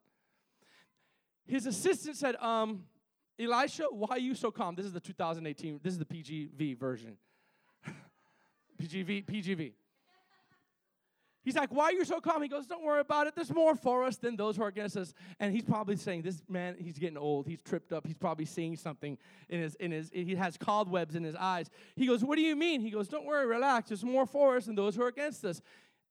His 1.47 1.65
assistant 1.65 2.17
said, 2.17 2.35
um, 2.37 2.83
Elisha, 3.39 3.85
why 3.91 4.15
are 4.15 4.19
you 4.19 4.35
so 4.35 4.51
calm? 4.51 4.75
This 4.75 4.85
is 4.85 4.93
the 4.93 4.99
2018, 4.99 5.79
this 5.83 5.93
is 5.93 5.99
the 5.99 6.05
PGV 6.05 6.77
version. 6.77 7.17
PGV, 8.81 9.25
PGV. 9.25 9.73
He's 11.47 11.55
like, 11.55 11.71
Why 11.71 11.85
are 11.85 11.91
you 11.93 12.03
so 12.03 12.19
calm? 12.19 12.41
He 12.41 12.49
goes, 12.49 12.67
Don't 12.67 12.83
worry 12.83 12.99
about 12.99 13.27
it. 13.27 13.33
There's 13.33 13.53
more 13.53 13.73
for 13.73 14.03
us 14.03 14.17
than 14.17 14.35
those 14.35 14.57
who 14.57 14.63
are 14.63 14.67
against 14.67 14.97
us. 14.97 15.13
And 15.39 15.55
he's 15.55 15.63
probably 15.63 15.95
saying, 15.95 16.23
This 16.23 16.41
man, 16.49 16.75
he's 16.77 16.99
getting 16.99 17.15
old. 17.15 17.47
He's 17.47 17.59
tripped 17.63 17.93
up. 17.93 18.05
He's 18.05 18.17
probably 18.17 18.43
seeing 18.43 18.75
something 18.75 19.17
in 19.47 19.61
his, 19.61 19.75
in 19.75 19.91
his, 19.91 20.09
he 20.13 20.35
has 20.35 20.57
cobwebs 20.57 21.15
in 21.15 21.23
his 21.23 21.35
eyes. 21.35 21.69
He 21.95 22.05
goes, 22.05 22.21
What 22.21 22.35
do 22.35 22.41
you 22.41 22.53
mean? 22.57 22.81
He 22.81 22.89
goes, 22.89 23.07
Don't 23.07 23.25
worry, 23.25 23.45
relax. 23.45 23.87
There's 23.87 24.03
more 24.03 24.25
for 24.25 24.57
us 24.57 24.65
than 24.65 24.75
those 24.75 24.97
who 24.97 25.03
are 25.03 25.07
against 25.07 25.45
us. 25.45 25.61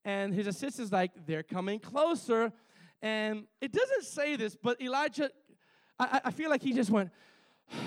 And 0.03 0.33
his 0.33 0.47
assistant's 0.47 0.91
like, 0.91 1.11
They're 1.27 1.43
coming 1.43 1.79
closer. 1.79 2.51
And 3.01 3.45
it 3.61 3.71
doesn't 3.71 4.03
say 4.03 4.35
this, 4.35 4.55
but 4.55 4.81
Elijah 4.81 5.29
I, 5.99 6.21
I 6.25 6.31
feel 6.31 6.49
like 6.49 6.61
he 6.61 6.73
just 6.73 6.89
went. 6.89 7.11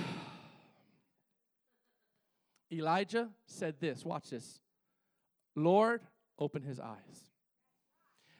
Elijah 2.72 3.28
said 3.46 3.74
this 3.80 4.04
watch 4.04 4.30
this 4.30 4.60
Lord, 5.56 6.02
open 6.38 6.62
his 6.62 6.78
eyes. 6.80 7.26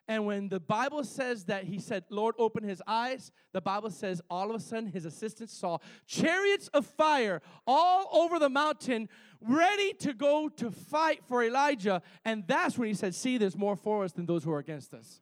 And 0.08 0.26
when 0.26 0.48
the 0.48 0.58
Bible 0.58 1.04
says 1.04 1.44
that 1.44 1.62
he 1.64 1.78
said, 1.78 2.02
Lord, 2.10 2.34
open 2.36 2.64
his 2.64 2.82
eyes, 2.84 3.30
the 3.52 3.60
Bible 3.60 3.90
says 3.90 4.20
all 4.28 4.50
of 4.50 4.56
a 4.56 4.60
sudden 4.60 4.88
his 4.88 5.04
assistants 5.04 5.56
saw 5.56 5.78
chariots 6.04 6.66
of 6.74 6.84
fire 6.84 7.40
all 7.64 8.08
over 8.12 8.40
the 8.40 8.48
mountain, 8.48 9.08
ready 9.40 9.92
to 10.00 10.12
go 10.12 10.48
to 10.48 10.72
fight 10.72 11.20
for 11.28 11.44
Elijah. 11.44 12.02
And 12.24 12.42
that's 12.48 12.76
when 12.76 12.88
he 12.88 12.94
said, 12.94 13.14
See, 13.14 13.38
there's 13.38 13.56
more 13.56 13.76
for 13.76 14.02
us 14.02 14.10
than 14.10 14.26
those 14.26 14.42
who 14.42 14.50
are 14.50 14.58
against 14.58 14.94
us. 14.94 15.20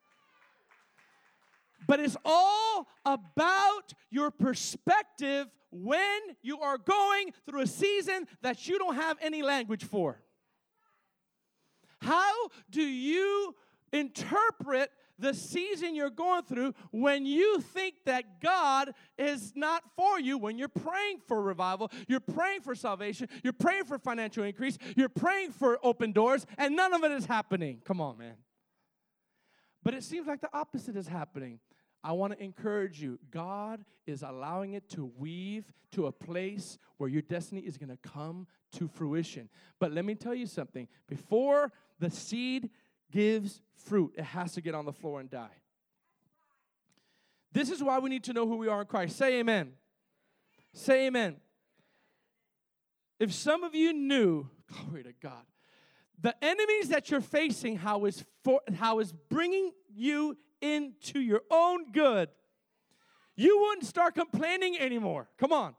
But 1.86 2.00
it's 2.00 2.16
all 2.24 2.88
about 3.04 3.92
your 4.10 4.30
perspective 4.30 5.46
when 5.70 6.20
you 6.42 6.60
are 6.60 6.78
going 6.78 7.32
through 7.46 7.62
a 7.62 7.66
season 7.66 8.26
that 8.42 8.66
you 8.66 8.78
don't 8.78 8.94
have 8.94 9.16
any 9.20 9.42
language 9.42 9.84
for. 9.84 10.20
How 12.00 12.48
do 12.70 12.82
you 12.82 13.54
interpret 13.92 14.90
the 15.18 15.34
season 15.34 15.94
you're 15.94 16.10
going 16.10 16.44
through 16.44 16.74
when 16.92 17.26
you 17.26 17.60
think 17.60 17.96
that 18.06 18.40
God 18.40 18.94
is 19.18 19.52
not 19.56 19.82
for 19.96 20.20
you, 20.20 20.38
when 20.38 20.58
you're 20.58 20.68
praying 20.68 21.18
for 21.26 21.42
revival, 21.42 21.90
you're 22.06 22.20
praying 22.20 22.60
for 22.60 22.74
salvation, 22.74 23.28
you're 23.42 23.52
praying 23.52 23.84
for 23.84 23.98
financial 23.98 24.44
increase, 24.44 24.78
you're 24.96 25.08
praying 25.08 25.50
for 25.52 25.78
open 25.82 26.12
doors, 26.12 26.46
and 26.56 26.76
none 26.76 26.94
of 26.94 27.02
it 27.02 27.10
is 27.10 27.26
happening. 27.26 27.80
Come 27.84 28.00
on, 28.00 28.18
man. 28.18 28.34
But 29.82 29.94
it 29.94 30.02
seems 30.02 30.26
like 30.26 30.40
the 30.40 30.50
opposite 30.52 30.96
is 30.96 31.08
happening. 31.08 31.60
I 32.02 32.12
want 32.12 32.32
to 32.32 32.42
encourage 32.42 33.00
you. 33.00 33.18
God 33.30 33.84
is 34.06 34.22
allowing 34.22 34.74
it 34.74 34.88
to 34.90 35.10
weave 35.18 35.72
to 35.92 36.06
a 36.06 36.12
place 36.12 36.78
where 36.96 37.08
your 37.08 37.22
destiny 37.22 37.62
is 37.62 37.76
going 37.76 37.88
to 37.88 38.08
come 38.08 38.46
to 38.72 38.88
fruition. 38.88 39.48
But 39.78 39.92
let 39.92 40.04
me 40.04 40.14
tell 40.14 40.34
you 40.34 40.46
something 40.46 40.86
before 41.08 41.72
the 41.98 42.10
seed 42.10 42.70
gives 43.10 43.60
fruit, 43.74 44.14
it 44.16 44.24
has 44.24 44.52
to 44.52 44.60
get 44.60 44.74
on 44.74 44.84
the 44.84 44.92
floor 44.92 45.20
and 45.20 45.30
die. 45.30 45.48
This 47.52 47.70
is 47.70 47.82
why 47.82 47.98
we 47.98 48.10
need 48.10 48.24
to 48.24 48.32
know 48.32 48.46
who 48.46 48.56
we 48.56 48.68
are 48.68 48.82
in 48.82 48.86
Christ. 48.86 49.16
Say 49.16 49.40
amen. 49.40 49.72
Say 50.74 51.06
amen. 51.06 51.36
If 53.18 53.32
some 53.32 53.64
of 53.64 53.74
you 53.74 53.92
knew, 53.92 54.48
glory 54.72 55.02
to 55.04 55.12
God, 55.20 55.42
the 56.20 56.34
enemies 56.44 56.88
that 56.88 57.10
you're 57.10 57.20
facing, 57.20 57.76
how 57.76 58.04
is 58.04 58.24
for, 58.44 58.60
how 58.78 58.98
is 58.98 59.12
bringing 59.28 59.72
you 59.94 60.36
into 60.60 61.20
your 61.20 61.42
own 61.50 61.92
good, 61.92 62.28
you 63.36 63.58
wouldn't 63.60 63.86
start 63.86 64.14
complaining 64.14 64.78
anymore. 64.78 65.28
Come 65.38 65.52
on. 65.52 65.74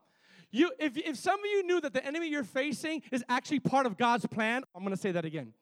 You, 0.52 0.72
if, 0.80 0.98
if 0.98 1.18
some 1.18 1.40
of 1.40 1.46
you 1.46 1.64
knew 1.64 1.82
that 1.82 1.94
the 1.94 2.06
enemy 2.06 2.30
you're 2.30 2.44
facing 2.44 3.04
is 3.12 3.24
actually 3.30 3.60
part 3.60 3.86
of 3.86 3.98
God's 3.98 4.26
plan, 4.26 4.64
I'm 4.74 4.82
going 4.82 4.96
to 4.96 5.02
say 5.02 5.12
that 5.12 5.26
again. 5.26 5.54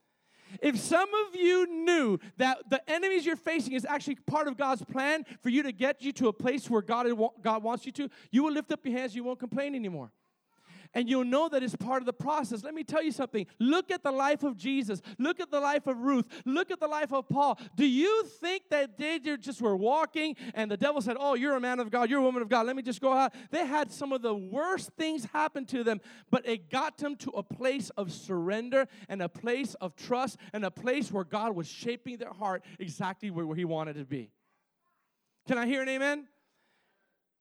If 0.62 0.80
some 0.80 1.10
of 1.28 1.36
you 1.36 1.68
knew 1.68 2.20
that 2.38 2.70
the 2.70 2.88
enemies 2.90 3.26
you're 3.26 3.36
facing 3.36 3.74
is 3.74 3.84
actually 3.84 4.16
part 4.16 4.48
of 4.48 4.56
God's 4.56 4.84
plan 4.86 5.26
for 5.42 5.50
you 5.50 5.64
to 5.64 5.74
get 5.74 6.02
you 6.02 6.14
to 6.14 6.30
a 6.30 6.34
place 6.34 6.70
where 6.70 6.82
God, 6.82 7.08
God 7.42 7.64
wants 7.64 7.86
you 7.86 7.92
to, 7.94 8.10
you 8.32 8.44
will 8.44 8.54
lift 8.54 8.72
up 8.72 8.86
your 8.86 8.98
hands, 8.98 9.14
you 9.14 9.26
won't 9.26 9.40
complain 9.40 9.76
anymore 9.76 10.12
and 10.98 11.08
you'll 11.08 11.24
know 11.24 11.48
that 11.48 11.62
it's 11.62 11.76
part 11.76 12.02
of 12.02 12.08
the 12.08 12.12
process. 12.12 12.64
Let 12.64 12.74
me 12.74 12.84
tell 12.84 13.04
you 13.04 13.12
something. 13.12 13.46
Look 13.60 13.92
at 13.92 14.02
the 14.02 14.12
life 14.12 14.42
of 14.42 14.58
Jesus. 14.58 15.00
Look 15.20 15.40
at 15.40 15.52
the 15.52 15.60
life 15.60 15.86
of 15.86 16.00
Ruth. 16.00 16.26
Look 16.44 16.72
at 16.72 16.80
the 16.80 16.88
life 16.88 17.14
of 17.14 17.30
Paul. 17.30 17.60
Do 17.76 17.86
you 17.86 18.24
think 18.24 18.64
that 18.72 18.98
they 18.98 19.20
just 19.20 19.62
were 19.62 19.76
walking 19.76 20.36
and 20.56 20.72
the 20.72 20.76
devil 20.76 21.00
said, 21.00 21.16
Oh, 21.20 21.36
you're 21.36 21.56
a 21.56 21.60
man 21.60 21.80
of 21.80 21.92
God, 21.92 22.10
you're 22.10 22.18
a 22.18 22.24
woman 22.24 22.42
of 22.42 22.50
God, 22.50 22.66
let 22.66 22.76
me 22.76 22.82
just 22.82 23.00
go 23.00 23.14
out? 23.14 23.36
They 23.52 23.64
had 23.64 23.92
some 23.92 24.12
of 24.12 24.24
the 24.24 24.34
worst 24.34 24.90
things 24.98 25.26
happen 25.26 25.66
to 25.68 25.84
them, 25.84 26.02
but 26.32 26.48
it 26.48 26.72
got 26.72 26.98
them 26.98 27.16
to 27.18 27.30
a 27.30 27.44
place 27.44 27.92
of 27.92 28.12
surrender 28.12 28.88
and 29.08 29.22
a 29.22 29.30
place 29.30 29.76
of 29.76 29.96
trust 29.96 30.38
and 30.52 30.66
a 30.66 30.72
place 30.72 31.12
where 31.12 31.24
God 31.24 31.56
was 31.56 31.68
shaping 31.68 32.18
their 32.18 32.34
heart 32.34 32.64
exactly 32.80 33.30
where 33.30 33.56
He 33.56 33.66
wanted 33.66 33.98
to 33.98 34.06
be. 34.06 34.32
Can 35.48 35.60
I 35.60 35.68
hear 35.68 35.84
an 35.84 35.90
amen? 35.90 36.28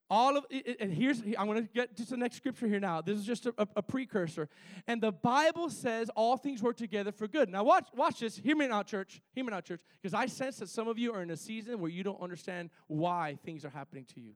All 0.08 0.36
of 0.36 0.44
it, 0.50 0.76
and 0.78 0.92
here's 0.92 1.20
I'm 1.20 1.46
going 1.46 1.66
to 1.66 1.72
get 1.72 1.96
to 1.96 2.04
the 2.04 2.16
next 2.16 2.36
scripture 2.36 2.68
here 2.68 2.78
now. 2.78 3.00
This 3.00 3.18
is 3.18 3.24
just 3.24 3.46
a, 3.46 3.54
a, 3.58 3.66
a, 3.76 3.82
precursor, 3.82 4.48
and 4.86 5.02
the 5.02 5.10
Bible 5.10 5.68
says 5.68 6.10
all 6.14 6.36
things 6.36 6.62
work 6.62 6.76
together 6.76 7.10
for 7.10 7.26
good. 7.26 7.48
Now 7.48 7.64
watch, 7.64 7.88
watch 7.92 8.20
this. 8.20 8.36
Hear 8.36 8.54
me 8.54 8.68
now, 8.68 8.84
church. 8.84 9.20
Hear 9.34 9.44
me 9.44 9.50
now, 9.50 9.60
church, 9.60 9.80
because 10.00 10.14
I 10.14 10.26
sense 10.26 10.58
that 10.58 10.68
some 10.68 10.86
of 10.86 10.96
you 10.96 11.12
are 11.12 11.22
in 11.22 11.30
a 11.30 11.36
season 11.36 11.80
where 11.80 11.90
you 11.90 12.04
don't 12.04 12.20
understand 12.20 12.70
why 12.86 13.36
things 13.44 13.64
are 13.64 13.70
happening 13.70 14.04
to 14.14 14.20
you, 14.20 14.34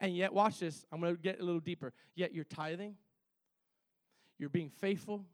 and 0.00 0.14
yet 0.14 0.34
watch 0.34 0.58
this. 0.58 0.84
I'm 0.92 1.00
going 1.00 1.16
to 1.16 1.22
get 1.22 1.40
a 1.40 1.44
little 1.44 1.60
deeper. 1.60 1.94
Yet 2.14 2.34
you're 2.34 2.44
tithing, 2.44 2.96
you're 4.38 4.50
being 4.50 4.68
faithful, 4.68 5.24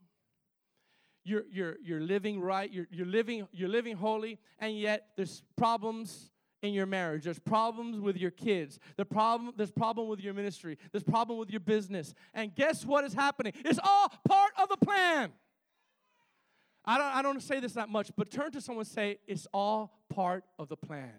you're 1.25 1.43
you're 1.51 1.75
you're 1.83 2.01
living 2.01 2.39
right, 2.39 2.71
you're 2.71 2.87
you're 2.89 3.05
living 3.05 3.49
you're 3.51 3.67
living 3.67 3.97
holy, 3.97 4.39
and 4.59 4.79
yet 4.79 5.07
there's 5.17 5.43
problems 5.57 6.31
in 6.63 6.73
your 6.73 6.85
marriage. 6.85 7.25
There's 7.25 7.37
problems 7.37 7.99
with 7.99 8.17
your 8.17 8.31
kids. 8.31 8.79
The 8.95 9.05
problem, 9.05 9.53
there's 9.55 9.69
problem 9.69 10.07
with 10.07 10.21
your 10.21 10.33
ministry. 10.33 10.77
There's 10.91 11.03
problem 11.03 11.37
with 11.37 11.51
your 11.51 11.59
business. 11.59 12.13
And 12.33 12.55
guess 12.55 12.85
what 12.85 13.03
is 13.03 13.13
happening? 13.13 13.53
It's 13.63 13.79
all 13.83 14.11
part 14.27 14.53
of 14.57 14.69
the 14.69 14.77
plan. 14.77 15.31
I 16.85 16.97
don't, 16.97 17.15
I 17.15 17.21
don't 17.21 17.41
say 17.41 17.59
this 17.59 17.73
that 17.73 17.89
much, 17.89 18.11
but 18.17 18.31
turn 18.31 18.51
to 18.53 18.61
someone 18.61 18.81
and 18.81 18.87
say, 18.87 19.19
it's 19.27 19.45
all 19.53 19.99
part 20.09 20.45
of 20.57 20.69
the 20.69 20.77
plan. 20.77 21.11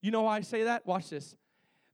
You 0.00 0.10
know 0.10 0.22
why 0.22 0.38
I 0.38 0.40
say 0.40 0.64
that? 0.64 0.86
Watch 0.86 1.10
this. 1.10 1.36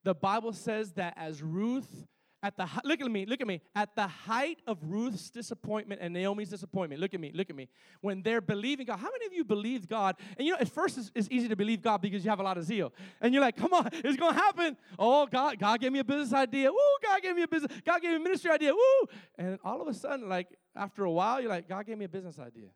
The 0.05 0.14
Bible 0.14 0.53
says 0.53 0.93
that 0.93 1.14
as 1.16 1.43
Ruth 1.43 2.07
At 2.42 2.57
the 2.57 2.66
look 2.85 3.03
at 3.03 3.11
me, 3.11 3.26
look 3.26 3.42
at 3.42 3.46
me. 3.46 3.61
At 3.74 3.94
the 3.94 4.07
height 4.07 4.61
of 4.66 4.79
Ruth's 4.83 5.29
disappointment 5.29 6.00
and 6.00 6.14
Naomi's 6.14 6.48
disappointment, 6.48 6.98
look 6.98 7.12
at 7.12 7.20
me, 7.20 7.33
look 7.35 7.50
at 7.50 7.57
me. 7.57 7.68
When 8.00 8.22
they're 8.22 8.40
believing 8.40 8.87
God, 8.87 8.98
how 8.98 9.11
many 9.11 9.26
of 9.26 9.35
you 9.35 9.44
believed 9.44 9.90
God? 9.90 10.16
And 10.38 10.46
you 10.46 10.55
know, 10.55 10.59
at 10.59 10.70
first 10.70 10.96
it's, 10.96 11.12
it's 11.14 11.29
easy 11.31 11.48
to 11.48 11.57
believe 11.57 11.83
God 11.83 12.00
because 12.00 12.24
you 12.24 12.31
have 12.31 12.40
a 12.40 12.42
lot 12.42 12.57
of 12.57 12.64
zeal, 12.64 12.94
and 13.20 13.35
you're 13.35 13.42
like, 13.42 13.57
"Come 13.57 13.74
on, 13.74 13.90
it's 13.92 14.16
gonna 14.16 14.33
happen." 14.33 14.79
Oh, 14.98 15.26
God, 15.26 15.59
God 15.59 15.81
gave 15.81 15.92
me 15.92 15.98
a 15.98 16.05
business 16.05 16.33
idea. 16.33 16.72
Woo, 16.72 16.79
God 17.03 17.20
gave 17.20 17.37
me 17.37 17.42
a 17.42 17.48
business. 17.48 17.79
God 17.85 18.00
gave 18.00 18.12
me 18.12 18.16
a 18.16 18.20
ministry 18.20 18.50
idea. 18.50 18.72
Woo, 18.72 19.07
and 19.37 19.59
all 19.62 19.83
of 19.83 19.88
a 19.88 19.92
sudden, 19.92 20.26
like 20.26 20.48
after 20.74 21.05
a 21.05 21.11
while, 21.11 21.42
you're 21.42 21.50
like, 21.50 21.68
"God 21.68 21.85
gave 21.85 21.98
me 21.98 22.07
a 22.07 22.09
business 22.09 22.38
idea." 22.38 22.70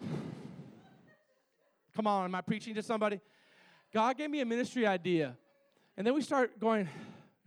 Come 1.94 2.08
on, 2.08 2.24
am 2.24 2.34
I 2.34 2.40
preaching 2.40 2.74
to 2.74 2.82
somebody? 2.82 3.20
God 3.92 4.18
gave 4.18 4.28
me 4.28 4.40
a 4.40 4.44
ministry 4.44 4.88
idea. 4.88 5.36
And 5.96 6.06
then 6.06 6.14
we 6.14 6.20
start 6.20 6.60
going, 6.60 6.88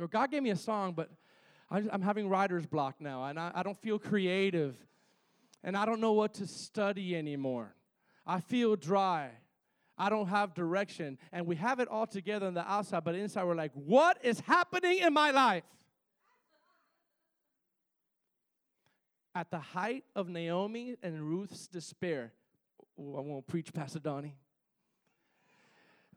God 0.09 0.31
gave 0.31 0.41
me 0.41 0.49
a 0.49 0.55
song, 0.55 0.93
but 0.93 1.09
I'm 1.69 2.01
having 2.01 2.29
writer's 2.29 2.65
block 2.65 2.95
now, 2.99 3.25
and 3.25 3.39
I, 3.39 3.62
don't 3.62 3.77
feel 3.77 3.99
creative, 3.99 4.75
and 5.63 5.77
I 5.77 5.85
don't 5.85 6.01
know 6.01 6.13
what 6.13 6.33
to 6.35 6.47
study 6.47 7.15
anymore. 7.15 7.75
I 8.25 8.39
feel 8.39 8.75
dry. 8.75 9.29
I 9.95 10.09
don't 10.09 10.27
have 10.27 10.55
direction. 10.55 11.19
And 11.31 11.45
we 11.45 11.57
have 11.57 11.79
it 11.79 11.88
all 11.88 12.07
together 12.07 12.47
on 12.47 12.55
the 12.55 12.69
outside, 12.69 13.03
but 13.03 13.13
inside 13.13 13.43
we're 13.43 13.53
like, 13.53 13.71
what 13.73 14.17
is 14.23 14.39
happening 14.39 14.99
in 14.99 15.13
my 15.13 15.29
life? 15.29 15.63
At 19.35 19.51
the 19.51 19.59
height 19.59 20.05
of 20.15 20.27
Naomi 20.27 20.95
and 21.03 21.21
Ruth's 21.21 21.67
despair, 21.67 22.33
I 22.97 23.01
won't 23.01 23.45
preach, 23.45 23.71
Pastor 23.71 23.99
Donnie 23.99 24.35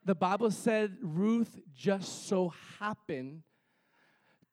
the 0.04 0.14
Bible 0.14 0.50
said 0.50 0.96
Ruth 1.00 1.58
just 1.74 2.26
so 2.26 2.52
happened 2.78 3.42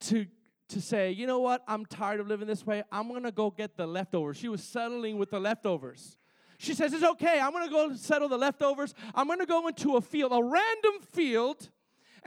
to 0.02 0.26
to 0.70 0.80
say, 0.80 1.12
you 1.12 1.26
know 1.26 1.40
what, 1.40 1.64
I'm 1.68 1.84
tired 1.86 2.20
of 2.20 2.28
living 2.28 2.48
this 2.48 2.64
way. 2.66 2.84
I'm 2.92 3.12
gonna 3.12 3.32
go 3.32 3.50
get 3.50 3.76
the 3.76 3.88
leftovers. 3.88 4.38
She 4.38 4.48
was 4.48 4.64
settling 4.64 5.18
with 5.18 5.32
the 5.32 5.40
leftovers. 5.40 6.18
She 6.60 6.74
says, 6.74 6.94
It's 6.94 7.04
okay, 7.04 7.40
I'm 7.40 7.52
gonna 7.52 7.70
go 7.70 7.96
settle 7.96 8.30
the 8.30 8.38
leftovers. 8.38 8.94
I'm 9.16 9.28
gonna 9.28 9.46
go 9.46 9.68
into 9.68 9.96
a 9.96 10.02
field, 10.02 10.32
a 10.32 10.44
random 10.44 11.02
field, 11.12 11.70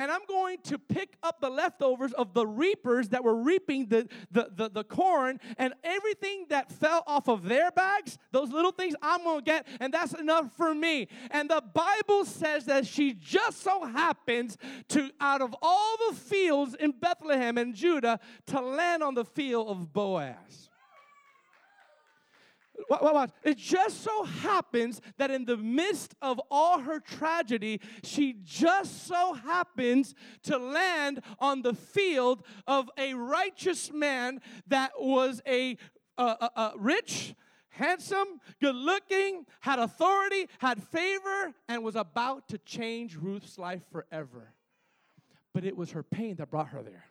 and 0.02 0.10
I'm 0.10 0.26
going 0.26 0.58
to 0.64 0.80
pick 0.80 1.16
up 1.22 1.40
the 1.40 1.48
leftovers 1.48 2.12
of 2.14 2.34
the 2.34 2.44
reapers 2.44 3.10
that 3.10 3.22
were 3.22 3.36
reaping 3.36 3.86
the, 3.86 4.08
the, 4.32 4.50
the, 4.52 4.68
the, 4.68 4.82
corn, 4.82 5.38
and 5.58 5.74
everything 5.84 6.46
that 6.48 6.72
fell 6.72 7.04
off 7.06 7.28
of 7.28 7.44
their 7.44 7.70
bags, 7.70 8.18
those 8.32 8.50
little 8.50 8.72
things, 8.72 8.96
I'm 9.00 9.22
going 9.22 9.38
to 9.38 9.44
get, 9.44 9.68
and 9.78 9.94
that's 9.94 10.12
enough 10.14 10.56
for 10.56 10.74
me. 10.74 11.06
And 11.30 11.48
the 11.48 11.62
Bible 11.72 12.24
says 12.24 12.64
that 12.64 12.84
she 12.84 13.12
just 13.12 13.62
so 13.62 13.84
happens 13.84 14.58
to, 14.88 15.08
out 15.20 15.40
of 15.40 15.54
all 15.62 15.96
the 16.10 16.16
fields 16.16 16.74
in 16.74 16.90
Bethlehem 16.90 17.56
and 17.56 17.72
Judah, 17.72 18.18
to 18.46 18.60
land 18.60 19.04
on 19.04 19.14
the 19.14 19.24
field 19.24 19.68
of 19.68 19.92
Boaz. 19.92 20.71
It 23.44 23.58
just 23.58 24.02
so 24.02 24.24
happens 24.24 25.00
that 25.18 25.30
in 25.30 25.44
the 25.44 25.56
midst 25.56 26.14
of 26.22 26.40
all 26.50 26.80
her 26.80 27.00
tragedy, 27.00 27.80
she 28.02 28.36
just 28.42 29.06
so 29.06 29.34
happens 29.34 30.14
to 30.44 30.58
land 30.58 31.22
on 31.38 31.62
the 31.62 31.74
field 31.74 32.44
of 32.66 32.90
a 32.98 33.14
righteous 33.14 33.92
man 33.92 34.40
that 34.68 34.92
was 34.98 35.40
a, 35.46 35.76
a, 36.18 36.22
a, 36.22 36.50
a 36.56 36.72
rich, 36.76 37.34
handsome, 37.70 38.40
good 38.60 38.76
looking, 38.76 39.46
had 39.60 39.78
authority, 39.78 40.48
had 40.58 40.82
favor, 40.82 41.52
and 41.68 41.82
was 41.82 41.96
about 41.96 42.48
to 42.48 42.58
change 42.58 43.16
Ruth's 43.16 43.58
life 43.58 43.82
forever. 43.90 44.52
But 45.54 45.64
it 45.64 45.76
was 45.76 45.92
her 45.92 46.02
pain 46.02 46.36
that 46.36 46.50
brought 46.50 46.68
her 46.68 46.82
there. 46.82 47.04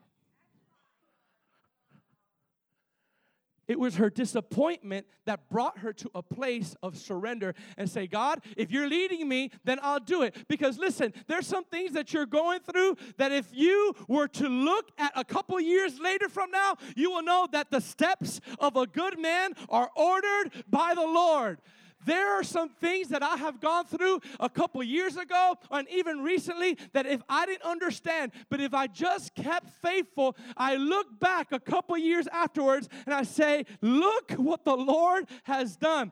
It 3.71 3.79
was 3.79 3.95
her 3.95 4.09
disappointment 4.09 5.05
that 5.25 5.47
brought 5.49 5.77
her 5.77 5.93
to 5.93 6.11
a 6.13 6.21
place 6.21 6.75
of 6.83 6.97
surrender 6.97 7.55
and 7.77 7.89
say, 7.89 8.05
God, 8.05 8.43
if 8.57 8.69
you're 8.69 8.89
leading 8.89 9.29
me, 9.29 9.49
then 9.63 9.79
I'll 9.81 10.01
do 10.01 10.23
it. 10.23 10.35
Because 10.49 10.77
listen, 10.77 11.13
there's 11.27 11.47
some 11.47 11.63
things 11.63 11.93
that 11.93 12.11
you're 12.11 12.25
going 12.25 12.59
through 12.59 12.97
that 13.17 13.31
if 13.31 13.47
you 13.53 13.93
were 14.09 14.27
to 14.27 14.49
look 14.49 14.91
at 14.97 15.13
a 15.15 15.23
couple 15.23 15.57
years 15.61 16.01
later 16.01 16.27
from 16.27 16.51
now, 16.51 16.75
you 16.97 17.11
will 17.11 17.23
know 17.23 17.47
that 17.53 17.71
the 17.71 17.79
steps 17.79 18.41
of 18.59 18.75
a 18.75 18.85
good 18.85 19.17
man 19.17 19.53
are 19.69 19.89
ordered 19.95 20.51
by 20.69 20.91
the 20.93 21.07
Lord. 21.07 21.61
There 22.05 22.39
are 22.39 22.43
some 22.43 22.69
things 22.69 23.09
that 23.09 23.23
I 23.23 23.35
have 23.37 23.59
gone 23.59 23.85
through 23.85 24.21
a 24.39 24.49
couple 24.49 24.81
years 24.83 25.17
ago 25.17 25.55
and 25.69 25.87
even 25.89 26.21
recently 26.21 26.77
that 26.93 27.05
if 27.05 27.21
I 27.29 27.45
didn't 27.45 27.63
understand, 27.63 28.31
but 28.49 28.59
if 28.59 28.73
I 28.73 28.87
just 28.87 29.35
kept 29.35 29.69
faithful, 29.81 30.35
I 30.57 30.75
look 30.75 31.19
back 31.19 31.51
a 31.51 31.59
couple 31.59 31.97
years 31.97 32.27
afterwards 32.27 32.89
and 33.05 33.13
I 33.13 33.23
say, 33.23 33.65
Look 33.81 34.31
what 34.31 34.65
the 34.65 34.75
Lord 34.75 35.25
has 35.43 35.77
done. 35.77 36.11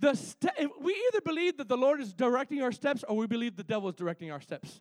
The 0.00 0.18
we 0.80 0.92
either 1.08 1.20
believe 1.20 1.58
that 1.58 1.68
the 1.68 1.76
Lord 1.76 2.00
is 2.00 2.12
directing 2.12 2.62
our 2.62 2.72
steps 2.72 3.04
or 3.08 3.16
we 3.16 3.26
believe 3.26 3.56
the 3.56 3.62
devil 3.62 3.88
is 3.88 3.94
directing 3.94 4.32
our 4.32 4.40
steps. 4.40 4.80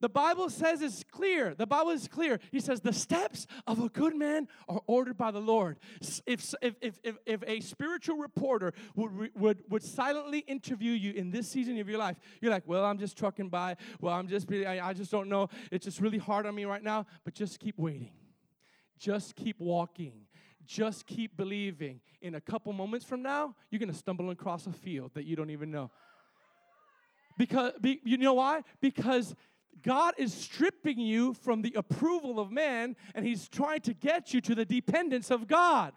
The 0.00 0.08
Bible 0.08 0.48
says 0.48 0.80
it's 0.80 1.02
clear. 1.02 1.54
The 1.54 1.66
Bible 1.66 1.90
is 1.90 2.06
clear. 2.06 2.38
He 2.52 2.60
says 2.60 2.80
the 2.80 2.92
steps 2.92 3.46
of 3.66 3.80
a 3.80 3.88
good 3.88 4.14
man 4.14 4.46
are 4.68 4.80
ordered 4.86 5.16
by 5.16 5.32
the 5.32 5.40
Lord. 5.40 5.78
If, 6.24 6.54
if, 6.62 6.74
if, 6.80 7.18
if, 7.26 7.42
a 7.46 7.60
spiritual 7.60 8.16
reporter 8.16 8.72
would, 8.94 9.34
would, 9.34 9.62
would 9.68 9.82
silently 9.82 10.40
interview 10.40 10.92
you 10.92 11.12
in 11.12 11.30
this 11.30 11.48
season 11.48 11.78
of 11.80 11.88
your 11.88 11.98
life, 11.98 12.16
you're 12.40 12.52
like, 12.52 12.62
well, 12.66 12.84
I'm 12.84 12.98
just 12.98 13.18
trucking 13.18 13.48
by. 13.48 13.76
Well, 14.00 14.14
I'm 14.14 14.28
just, 14.28 14.50
I, 14.52 14.80
I 14.80 14.92
just 14.92 15.10
don't 15.10 15.28
know. 15.28 15.48
It's 15.72 15.84
just 15.84 16.00
really 16.00 16.18
hard 16.18 16.46
on 16.46 16.54
me 16.54 16.64
right 16.64 16.82
now. 16.82 17.06
But 17.24 17.34
just 17.34 17.58
keep 17.58 17.76
waiting. 17.76 18.12
Just 18.98 19.34
keep 19.34 19.58
walking. 19.58 20.12
Just 20.64 21.06
keep 21.06 21.36
believing. 21.36 22.00
In 22.20 22.36
a 22.36 22.40
couple 22.40 22.72
moments 22.72 23.04
from 23.04 23.22
now, 23.22 23.54
you're 23.70 23.84
to 23.84 23.92
stumble 23.92 24.30
across 24.30 24.66
a 24.66 24.72
field 24.72 25.12
that 25.14 25.24
you 25.24 25.34
don't 25.34 25.50
even 25.50 25.70
know. 25.70 25.90
Because, 27.38 27.72
be, 27.80 28.00
you 28.04 28.18
know 28.18 28.34
why? 28.34 28.62
Because 28.80 29.34
God 29.82 30.14
is 30.18 30.34
stripping 30.34 30.98
you 30.98 31.34
from 31.34 31.62
the 31.62 31.72
approval 31.76 32.40
of 32.40 32.50
man 32.50 32.96
and 33.14 33.24
he's 33.24 33.48
trying 33.48 33.80
to 33.82 33.94
get 33.94 34.34
you 34.34 34.40
to 34.42 34.54
the 34.54 34.64
dependence 34.64 35.30
of 35.30 35.46
God. 35.46 35.92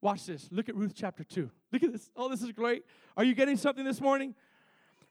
Watch 0.00 0.26
this. 0.26 0.48
Look 0.50 0.68
at 0.68 0.76
Ruth 0.76 0.92
chapter 0.94 1.24
2. 1.24 1.50
Look 1.72 1.82
at 1.82 1.92
this. 1.92 2.10
Oh, 2.16 2.28
this 2.28 2.42
is 2.42 2.52
great. 2.52 2.84
Are 3.16 3.24
you 3.24 3.34
getting 3.34 3.56
something 3.56 3.84
this 3.84 4.00
morning? 4.00 4.34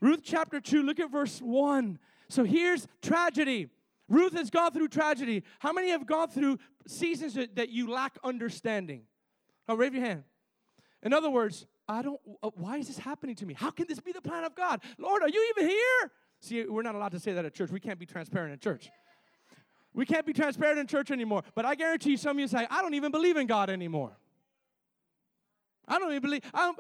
Ruth 0.02 0.22
chapter 0.24 0.60
2, 0.62 0.82
look 0.82 1.00
at 1.00 1.12
verse 1.12 1.40
1. 1.40 2.00
So 2.30 2.44
here's 2.44 2.88
tragedy. 3.02 3.68
Ruth 4.08 4.34
has 4.34 4.50
gone 4.50 4.72
through 4.72 4.88
tragedy. 4.88 5.44
How 5.60 5.74
many 5.74 5.90
have 5.90 6.06
gone 6.06 6.30
through 6.30 6.58
seasons 6.88 7.36
that 7.36 7.70
you 7.70 7.92
lack 7.92 8.18
understanding? 8.24 9.04
Oh, 9.68 9.76
raise 9.76 9.94
your 9.94 10.04
hand. 10.04 10.24
In 11.04 11.14
other 11.14 11.30
words, 11.30 11.68
I 11.90 12.04
don't, 12.04 12.20
uh, 12.44 12.52
why 12.54 12.78
is 12.78 12.88
this 12.88 13.00
happening 13.00 13.36
to 13.38 13.48
me? 13.48 13.56
How 13.56 13.72
can 13.72 13.88
this 13.88 14.00
be 14.00 14.12
the 14.12 14.22
plan 14.22 14.44
of 14.44 14.56
God? 14.56 14.82
Lord, 15.00 15.24
are 15.24 15.28
you 15.28 15.54
even 15.58 15.68
here? 15.68 16.12
See, 16.40 16.64
we're 16.66 16.84
not 16.84 16.94
allowed 16.94 17.14
to 17.14 17.20
say 17.20 17.34
that 17.34 17.44
at 17.44 17.54
church. 17.56 17.72
We 17.72 17.80
can't 17.80 17.98
be 17.98 18.06
transparent 18.06 18.54
in 18.54 18.60
church. 18.60 18.92
We 19.94 20.06
can't 20.06 20.26
be 20.26 20.32
transparent 20.32 20.78
in 20.80 20.86
church 20.86 21.10
anymore. 21.10 21.44
But 21.56 21.66
I 21.66 21.74
guarantee 21.74 22.12
you, 22.12 22.18
some 22.18 22.38
of 22.38 22.40
you 22.40 22.48
say, 22.48 22.68
I 22.70 22.84
don't 22.84 22.94
even 22.94 23.12
believe 23.12 23.38
in 23.38 23.48
God 23.48 23.72
anymore. 23.72 24.16
I 25.88 25.98
don't 25.98 26.12
even 26.12 26.22
believe. 26.22 26.44
I 26.54 26.66
don't, 26.68 26.80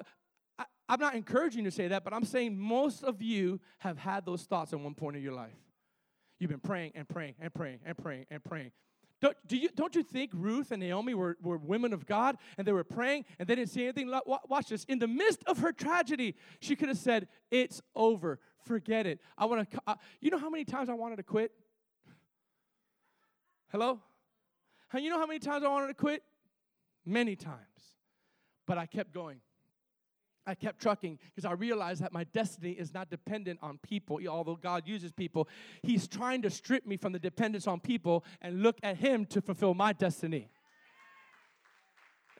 I, 0.60 0.65
I'm 0.88 1.00
not 1.00 1.15
encouraging 1.15 1.65
you 1.65 1.72
to 1.72 1.76
say 1.76 1.88
that, 1.88 2.04
but 2.04 2.13
I'm 2.13 2.24
saying 2.24 2.58
most 2.58 3.04
of 3.04 3.19
you 3.19 3.60
have 3.80 3.98
had 3.98 4.28
those 4.28 4.43
thoughts 4.43 4.74
at 4.74 4.80
one 4.80 4.93
point 4.93 5.17
in 5.17 5.24
your 5.24 5.34
life. 5.34 5.58
You've 6.39 6.52
been 6.52 6.60
praying 6.60 6.91
and 6.93 7.10
praying 7.10 7.34
and 7.41 7.52
praying 7.52 7.80
and 7.84 7.98
praying 7.98 8.28
and 8.30 8.43
praying. 8.43 8.72
Don't, 9.21 9.36
do 9.47 9.58
you, 9.58 9.69
don't 9.75 9.95
you 9.95 10.03
think 10.03 10.32
Ruth 10.34 10.71
and 10.71 10.82
Naomi 10.82 11.13
were, 11.13 11.38
were 11.41 11.58
women 11.58 11.91
of 11.91 12.05
God 12.05 12.38
and 12.58 12.65
they 12.65 12.71
were 12.71 12.86
praying 12.86 13.25
and 13.38 13.47
they 13.47 13.55
didn't 13.55 13.69
see 13.69 13.84
anything? 13.84 14.10
Watch 14.25 14.69
this. 14.69 14.86
In 14.86 14.99
the 14.99 15.08
midst 15.08 15.43
of 15.45 15.60
her 15.60 15.73
tragedy, 15.73 16.36
she 16.62 16.75
could 16.75 16.88
have 16.88 16.97
said, 16.97 17.27
It's 17.51 17.82
over. 17.95 18.39
Forget 18.65 19.05
it. 19.08 19.19
I 19.38 19.45
want 19.45 19.69
to, 19.69 19.82
uh, 19.88 19.95
you 20.21 20.32
know 20.32 20.38
how 20.38 20.49
many 20.49 20.63
times 20.63 20.89
I 20.89 20.93
wanted 20.93 21.17
to 21.17 21.23
quit? 21.23 21.51
Hello? 23.71 23.99
You 24.93 25.10
know 25.10 25.19
how 25.19 25.27
many 25.27 25.39
times 25.39 25.63
I 25.63 25.67
wanted 25.67 25.88
to 25.88 25.93
quit? 25.93 26.23
Many 27.05 27.36
times. 27.36 27.58
But 28.65 28.77
I 28.77 28.86
kept 28.86 29.13
going. 29.13 29.41
I 30.45 30.56
kept 30.56 30.82
trucking 30.82 31.19
because 31.36 31.45
I 31.45 31.54
realized 31.54 32.02
that 32.02 32.12
my 32.12 32.23
destiny 32.23 32.71
is 32.71 32.93
not 32.93 33.10
dependent 33.10 33.60
on 33.62 33.78
people, 33.80 34.19
although 34.28 34.56
God 34.56 34.88
uses 34.88 35.12
people. 35.12 35.47
He's 35.84 36.08
trying 36.08 36.41
to 36.43 36.49
strip 36.49 36.86
me 36.86 36.97
from 36.97 37.13
the 37.13 37.19
dependence 37.19 37.67
on 37.67 37.80
people 37.80 38.23
and 38.41 38.63
look 38.63 38.78
at 38.82 38.97
Him 38.97 39.25
to 39.28 39.41
fulfill 39.41 39.73
my 39.73 39.93
destiny. 39.93 40.49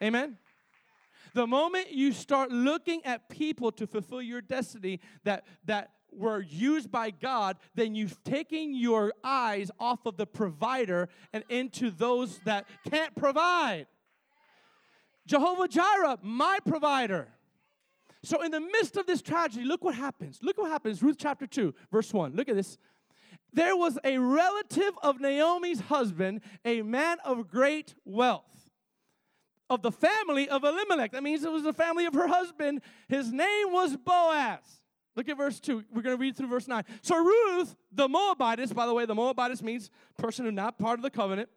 Amen? 0.02 0.38
The 1.34 1.46
moment 1.46 1.92
you 1.92 2.12
start 2.12 2.50
looking 2.50 3.04
at 3.04 3.28
people 3.28 3.70
to 3.72 3.86
fulfill 3.86 4.22
your 4.22 4.40
destiny 4.40 5.00
that, 5.24 5.44
that 5.66 5.90
were 6.12 6.40
used 6.40 6.90
by 6.90 7.10
God, 7.10 7.56
then 7.74 7.94
you've 7.94 8.22
taken 8.24 8.74
your 8.74 9.12
eyes 9.22 9.70
off 9.78 10.06
of 10.06 10.16
the 10.16 10.26
provider 10.26 11.08
and 11.32 11.44
into 11.48 11.90
those 11.90 12.40
that 12.40 12.66
can't 12.88 13.14
provide. 13.14 13.86
Jehovah 15.26 15.68
Jireh, 15.68 16.18
my 16.22 16.58
provider. 16.66 17.28
So, 18.22 18.42
in 18.42 18.50
the 18.50 18.60
midst 18.60 18.96
of 18.96 19.06
this 19.06 19.22
tragedy, 19.22 19.64
look 19.64 19.82
what 19.82 19.94
happens. 19.94 20.40
Look 20.42 20.58
what 20.58 20.70
happens. 20.70 21.02
Ruth 21.02 21.16
chapter 21.18 21.46
2, 21.46 21.74
verse 21.90 22.12
1. 22.12 22.34
Look 22.34 22.48
at 22.48 22.54
this. 22.54 22.76
there 23.52 23.76
was 23.76 23.98
a 24.04 24.18
relative 24.18 24.92
of 25.02 25.20
Naomi's 25.20 25.80
husband, 25.80 26.42
a 26.64 26.82
man 26.82 27.18
of 27.24 27.48
great 27.48 27.94
wealth. 28.04 28.44
Of 29.70 29.82
the 29.82 29.92
family 29.92 30.48
of 30.48 30.64
Elimelech. 30.64 31.12
That 31.12 31.22
means 31.22 31.44
it 31.44 31.52
was 31.52 31.62
the 31.62 31.72
family 31.72 32.04
of 32.04 32.12
her 32.14 32.26
husband. 32.26 32.82
His 33.08 33.32
name 33.32 33.72
was 33.72 33.96
Boaz. 33.96 34.80
Look 35.16 35.28
at 35.28 35.36
verse 35.36 35.60
2. 35.60 35.84
We're 35.92 36.02
going 36.02 36.16
to 36.16 36.20
read 36.20 36.36
through 36.36 36.48
verse 36.48 36.66
9. 36.66 36.84
So 37.02 37.16
Ruth, 37.16 37.74
the 37.92 38.08
Moabitess, 38.08 38.72
by 38.72 38.86
the 38.86 38.94
way, 38.94 39.06
the 39.06 39.14
Moabitess 39.14 39.62
means 39.62 39.90
person 40.18 40.44
who's 40.44 40.54
not 40.54 40.78
part 40.78 40.98
of 40.98 41.02
the 41.02 41.10
covenant, 41.10 41.48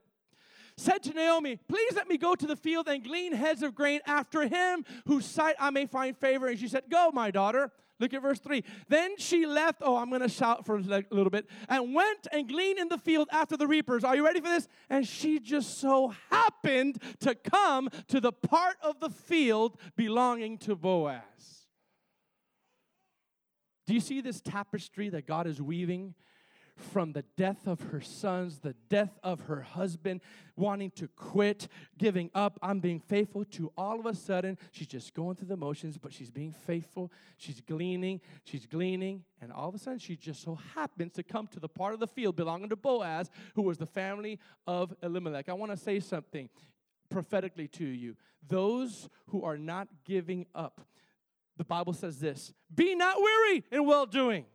said 0.78 1.04
to 1.04 1.14
Naomi, 1.14 1.60
Please 1.68 1.96
let 1.96 2.08
me 2.08 2.18
go 2.18 2.36
to 2.36 2.48
the 2.48 2.56
field 2.56 2.88
and 2.88 3.04
glean 3.04 3.34
heads 3.34 3.64
of 3.64 3.76
grain 3.76 4.02
after 4.06 4.48
him 4.48 4.86
whose 5.06 5.26
sight 5.26 5.56
I 5.60 5.70
may 5.70 5.86
find 5.86 6.18
favor. 6.18 6.48
And 6.48 6.60
she 6.60 6.68
said, 6.68 6.84
Go, 6.90 7.12
my 7.14 7.32
daughter. 7.32 7.72
Look 8.00 8.14
at 8.14 8.22
verse 8.22 8.40
3. 8.40 8.64
Then 8.90 9.18
she 9.18 9.46
left, 9.46 9.82
oh, 9.82 9.96
I'm 9.96 10.10
going 10.10 10.22
to 10.24 10.28
shout 10.28 10.66
for 10.66 10.76
a 10.76 10.82
little 10.82 11.30
bit, 11.30 11.48
and 11.70 11.94
went 11.94 12.28
and 12.32 12.50
gleaned 12.50 12.80
in 12.80 12.90
the 12.90 12.98
field 12.98 13.30
after 13.32 13.56
the 13.56 13.68
reapers. 13.68 14.04
Are 14.04 14.16
you 14.16 14.26
ready 14.26 14.42
for 14.42 14.50
this? 14.50 14.68
And 14.90 15.08
she 15.08 15.40
just 15.40 15.80
so 15.80 16.14
happened 16.30 17.02
to 17.20 17.36
come 17.36 17.90
to 18.08 18.20
the 18.20 18.32
part 18.32 18.76
of 18.82 19.00
the 19.00 19.10
field 19.10 19.80
belonging 19.96 20.58
to 20.60 20.76
Boaz. 20.76 21.22
Do 23.86 23.94
you 23.94 24.00
see 24.00 24.22
this 24.22 24.42
tapestry 24.42 25.10
that 25.10 25.28
God 25.28 25.46
is 25.46 25.62
weaving? 25.62 26.16
From 26.76 27.12
the 27.12 27.24
death 27.38 27.68
of 27.68 27.80
her 27.92 28.02
sons, 28.02 28.60
the 28.60 28.76
death 28.90 29.18
of 29.24 29.42
her 29.42 29.62
husband, 29.62 30.22
wanting 30.56 30.92
to 30.92 31.08
quit, 31.10 31.68
giving 31.98 32.30
up. 32.34 32.60
I'm 32.62 32.80
being 32.80 33.00
faithful 33.00 33.46
to 33.46 33.72
all 33.78 34.00
of 34.00 34.06
a 34.06 34.16
sudden. 34.16 34.58
She's 34.72 34.88
just 34.88 35.14
going 35.14 35.36
through 35.36 35.48
the 35.48 35.58
motions, 35.58 35.98
but 35.98 36.14
she's 36.14 36.32
being 36.32 36.52
faithful. 36.52 37.12
She's 37.38 37.62
gleaning, 37.62 38.22
she's 38.44 38.66
gleaning, 38.66 39.24
and 39.42 39.52
all 39.52 39.70
of 39.70 39.76
a 39.76 39.78
sudden 39.78 40.00
she 40.00 40.16
just 40.16 40.42
so 40.42 40.56
happens 40.76 41.14
to 41.14 41.24
come 41.24 41.48
to 41.48 41.60
the 41.60 41.70
part 41.70 41.94
of 41.94 42.00
the 42.00 42.08
field 42.08 42.36
belonging 42.36 42.70
to 42.70 42.76
Boaz, 42.76 43.30
who 43.56 43.62
was 43.62 43.78
the 43.78 43.86
family 43.86 44.40
of 44.66 44.94
Elimelech. 45.02 45.50
I 45.50 45.54
want 45.54 45.72
to 45.72 45.78
say 45.78 46.00
something 46.00 46.50
prophetically 47.10 47.68
to 47.68 47.86
you. 47.86 48.16
Those 48.48 49.10
who 49.28 49.44
are 49.44 49.58
not 49.58 49.88
giving 50.06 50.48
up, 50.56 50.82
the 51.58 51.64
Bible 51.64 51.94
says 51.94 52.20
this 52.20 52.52
be 52.74 52.96
not 52.96 53.22
weary 53.22 53.64
in 53.72 53.86
well 53.86 54.06
doing. 54.06 54.46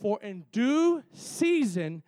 For 0.00 0.20
in 0.22 0.44
due 0.52 1.02
season 1.12 2.02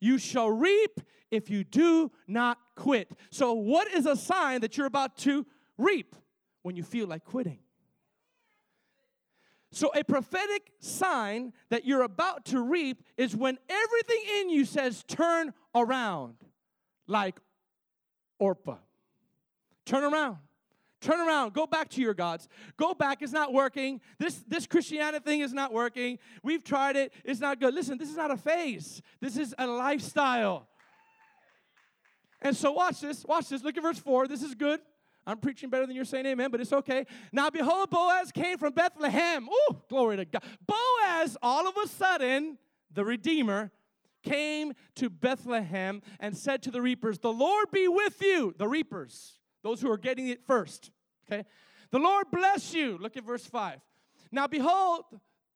you 0.00 0.18
shall 0.18 0.50
reap 0.50 1.00
if 1.30 1.50
you 1.50 1.64
do 1.64 2.10
not 2.26 2.58
quit. 2.76 3.10
So, 3.30 3.52
what 3.52 3.92
is 3.92 4.06
a 4.06 4.16
sign 4.16 4.60
that 4.60 4.76
you're 4.76 4.86
about 4.86 5.16
to 5.18 5.46
reap? 5.78 6.14
When 6.62 6.76
you 6.76 6.82
feel 6.82 7.06
like 7.06 7.24
quitting. 7.24 7.58
So, 9.72 9.90
a 9.94 10.04
prophetic 10.04 10.70
sign 10.78 11.52
that 11.68 11.84
you're 11.84 12.02
about 12.02 12.46
to 12.46 12.60
reap 12.60 13.02
is 13.16 13.34
when 13.34 13.58
everything 13.68 14.22
in 14.40 14.50
you 14.50 14.64
says, 14.64 15.02
turn 15.08 15.52
around, 15.74 16.36
like 17.06 17.38
Orpah. 18.38 18.76
Turn 19.84 20.04
around. 20.04 20.38
Turn 21.04 21.20
around. 21.20 21.52
Go 21.52 21.66
back 21.66 21.90
to 21.90 22.00
your 22.00 22.14
gods. 22.14 22.48
Go 22.78 22.94
back. 22.94 23.20
It's 23.20 23.30
not 23.30 23.52
working. 23.52 24.00
This, 24.18 24.42
this 24.48 24.66
Christianity 24.66 25.22
thing 25.22 25.40
is 25.40 25.52
not 25.52 25.70
working. 25.70 26.18
We've 26.42 26.64
tried 26.64 26.96
it. 26.96 27.12
It's 27.24 27.40
not 27.40 27.60
good. 27.60 27.74
Listen, 27.74 27.98
this 27.98 28.08
is 28.08 28.16
not 28.16 28.30
a 28.30 28.38
phase, 28.38 29.02
this 29.20 29.36
is 29.36 29.54
a 29.58 29.66
lifestyle. 29.66 30.66
And 32.40 32.56
so, 32.56 32.72
watch 32.72 33.00
this. 33.00 33.24
Watch 33.26 33.50
this. 33.50 33.62
Look 33.62 33.76
at 33.76 33.82
verse 33.82 33.98
4. 33.98 34.28
This 34.28 34.42
is 34.42 34.54
good. 34.54 34.80
I'm 35.26 35.38
preaching 35.38 35.68
better 35.68 35.86
than 35.86 35.94
you're 35.94 36.04
saying 36.04 36.26
amen, 36.26 36.50
but 36.50 36.60
it's 36.60 36.72
okay. 36.72 37.06
Now, 37.32 37.50
behold, 37.50 37.90
Boaz 37.90 38.32
came 38.32 38.58
from 38.58 38.72
Bethlehem. 38.72 39.48
Ooh, 39.48 39.82
glory 39.88 40.16
to 40.16 40.24
God. 40.24 40.42
Boaz, 40.66 41.36
all 41.42 41.66
of 41.66 41.74
a 41.82 41.88
sudden, 41.88 42.58
the 42.92 43.04
Redeemer, 43.04 43.70
came 44.22 44.72
to 44.96 45.08
Bethlehem 45.10 46.02
and 46.20 46.36
said 46.36 46.62
to 46.62 46.70
the 46.70 46.82
reapers, 46.82 47.18
The 47.18 47.32
Lord 47.32 47.70
be 47.70 47.88
with 47.88 48.20
you, 48.22 48.54
the 48.58 48.68
reapers, 48.68 49.38
those 49.64 49.80
who 49.80 49.90
are 49.90 49.98
getting 49.98 50.28
it 50.28 50.46
first. 50.46 50.92
Okay? 51.26 51.44
The 51.90 51.98
Lord 51.98 52.26
bless 52.30 52.72
you. 52.72 52.96
Look 52.98 53.16
at 53.16 53.24
verse 53.24 53.44
5. 53.44 53.80
Now 54.30 54.46
behold, 54.46 55.06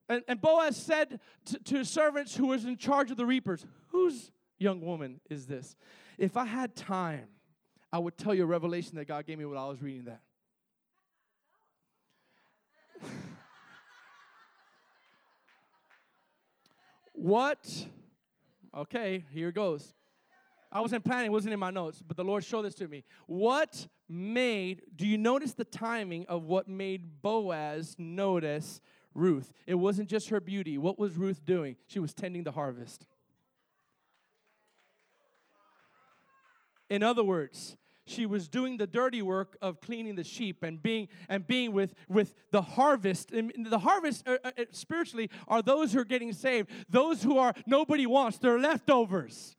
and, 0.09 0.25
and 0.27 0.41
Boaz 0.41 0.77
said 0.77 1.21
to, 1.45 1.59
to 1.59 1.77
his 1.77 1.91
servants 1.91 2.35
who 2.35 2.47
was 2.47 2.65
in 2.65 2.77
charge 2.77 3.13
of 3.13 3.17
the 3.17 3.27
reapers, 3.27 3.65
Whose 3.89 4.33
young 4.59 4.81
woman 4.81 5.21
is 5.31 5.47
this? 5.47 5.77
If 6.17 6.37
I 6.37 6.47
had 6.47 6.75
time, 6.75 7.29
I 7.93 7.99
would 7.99 8.17
tell 8.19 8.35
you 8.35 8.43
a 8.43 8.47
revelation 8.47 8.97
that 8.97 9.07
God 9.07 9.27
gave 9.27 9.39
me 9.39 9.45
while 9.45 9.59
I 9.65 9.69
was 9.69 9.83
reading 9.83 10.05
that. 10.05 10.21
what? 17.13 17.87
Okay, 18.77 19.25
here 19.33 19.53
goes. 19.53 19.95
I 20.71 20.81
wasn't 20.81 21.05
planning, 21.05 21.27
it 21.27 21.33
wasn't 21.33 21.55
in 21.55 21.61
my 21.61 21.71
notes, 21.71 22.03
but 22.07 22.17
the 22.17 22.25
Lord 22.25 22.45
showed 22.45 22.63
this 22.63 22.75
to 22.77 22.89
me. 22.89 23.05
What 23.27 23.89
made, 24.09 24.83
do 24.95 25.07
you 25.07 25.17
notice 25.17 25.55
the 25.55 25.65
timing 25.65 26.27
of 26.27 26.45
what 26.45 26.69
made 26.69 27.23
Boaz 27.23 27.97
notice 27.99 28.81
Ruth? 29.15 29.53
It 29.67 29.77
wasn't 29.77 30.11
just 30.11 30.29
her 30.29 30.41
beauty. 30.41 30.77
What 30.77 30.99
was 30.99 31.17
Ruth 31.17 31.45
doing? 31.45 31.77
She 31.87 31.99
was 31.99 32.13
tending 32.13 32.45
the 32.45 32.53
harvest. 32.53 33.07
In 36.91 37.03
other 37.03 37.25
words, 37.25 37.77
she 38.09 38.27
was 38.27 38.49
doing 38.49 38.79
the 38.79 38.87
dirty 38.87 39.23
work 39.23 39.57
of 39.61 39.81
cleaning 39.81 40.17
the 40.17 40.25
sheep 40.25 40.63
and 40.63 40.83
being 40.83 41.09
and 41.29 41.47
being 41.47 41.73
with 41.73 41.95
with 42.09 42.35
the 42.51 42.63
harvest 42.63 43.31
and 43.33 43.53
the 43.69 43.79
harvest 43.79 44.27
uh, 44.27 44.39
uh, 44.43 44.51
spiritually 44.71 45.31
are 45.47 45.61
those 45.61 45.93
who 45.93 46.01
are 46.01 46.07
getting 46.07 46.33
saved 46.33 46.71
those 46.89 47.23
who 47.23 47.37
are 47.37 47.53
nobody 47.67 48.07
wants 48.07 48.39
they're 48.39 48.59
leftovers 48.59 49.58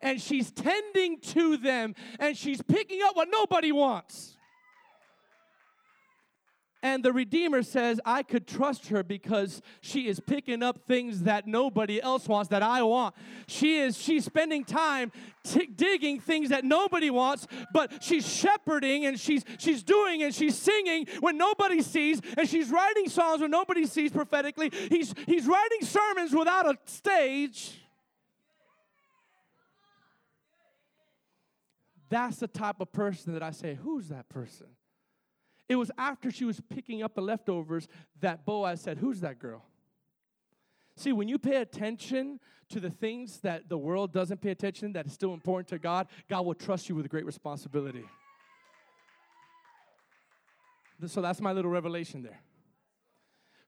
and 0.00 0.20
she's 0.20 0.50
tending 0.50 1.20
to 1.20 1.56
them 1.56 1.94
and 2.18 2.36
she's 2.36 2.62
picking 2.62 3.00
up 3.02 3.16
what 3.16 3.28
nobody 3.30 3.72
wants. 3.72 4.38
And 6.80 7.04
the 7.04 7.12
Redeemer 7.12 7.64
says, 7.64 8.00
I 8.04 8.22
could 8.22 8.46
trust 8.46 8.88
her 8.88 9.02
because 9.02 9.62
she 9.80 10.06
is 10.06 10.20
picking 10.20 10.62
up 10.62 10.86
things 10.86 11.24
that 11.24 11.44
nobody 11.46 12.00
else 12.00 12.28
wants 12.28 12.50
that 12.50 12.62
I 12.62 12.84
want. 12.84 13.16
She 13.48 13.78
is 13.78 13.98
she's 13.98 14.24
spending 14.24 14.64
time 14.64 15.10
t- 15.42 15.66
digging 15.66 16.20
things 16.20 16.50
that 16.50 16.64
nobody 16.64 17.10
wants, 17.10 17.48
but 17.72 18.00
she's 18.00 18.28
shepherding 18.32 19.06
and 19.06 19.18
she's 19.18 19.44
she's 19.58 19.82
doing 19.82 20.22
and 20.22 20.32
she's 20.32 20.56
singing 20.56 21.06
when 21.18 21.36
nobody 21.36 21.82
sees, 21.82 22.20
and 22.36 22.48
she's 22.48 22.70
writing 22.70 23.08
songs 23.08 23.40
when 23.40 23.50
nobody 23.50 23.84
sees 23.84 24.12
prophetically. 24.12 24.70
He's 24.88 25.12
he's 25.26 25.48
writing 25.48 25.82
sermons 25.82 26.32
without 26.32 26.66
a 26.66 26.78
stage. 26.84 27.87
That's 32.08 32.36
the 32.36 32.48
type 32.48 32.80
of 32.80 32.92
person 32.92 33.32
that 33.34 33.42
I 33.42 33.50
say, 33.50 33.74
Who's 33.74 34.08
that 34.08 34.28
person? 34.28 34.66
It 35.68 35.76
was 35.76 35.90
after 35.98 36.30
she 36.30 36.44
was 36.44 36.60
picking 36.70 37.02
up 37.02 37.14
the 37.14 37.20
leftovers 37.20 37.88
that 38.20 38.46
Boaz 38.46 38.80
said, 38.80 38.98
Who's 38.98 39.20
that 39.20 39.38
girl? 39.38 39.64
See, 40.96 41.12
when 41.12 41.28
you 41.28 41.38
pay 41.38 41.56
attention 41.56 42.40
to 42.70 42.80
the 42.80 42.90
things 42.90 43.38
that 43.40 43.68
the 43.68 43.78
world 43.78 44.12
doesn't 44.12 44.40
pay 44.40 44.50
attention, 44.50 44.92
that 44.94 45.06
is 45.06 45.12
still 45.12 45.32
important 45.32 45.68
to 45.68 45.78
God, 45.78 46.08
God 46.28 46.44
will 46.44 46.54
trust 46.54 46.88
you 46.88 46.94
with 46.94 47.06
a 47.06 47.08
great 47.08 47.24
responsibility. 47.24 48.04
So 51.06 51.22
that's 51.22 51.40
my 51.40 51.52
little 51.52 51.70
revelation 51.70 52.22
there. 52.22 52.40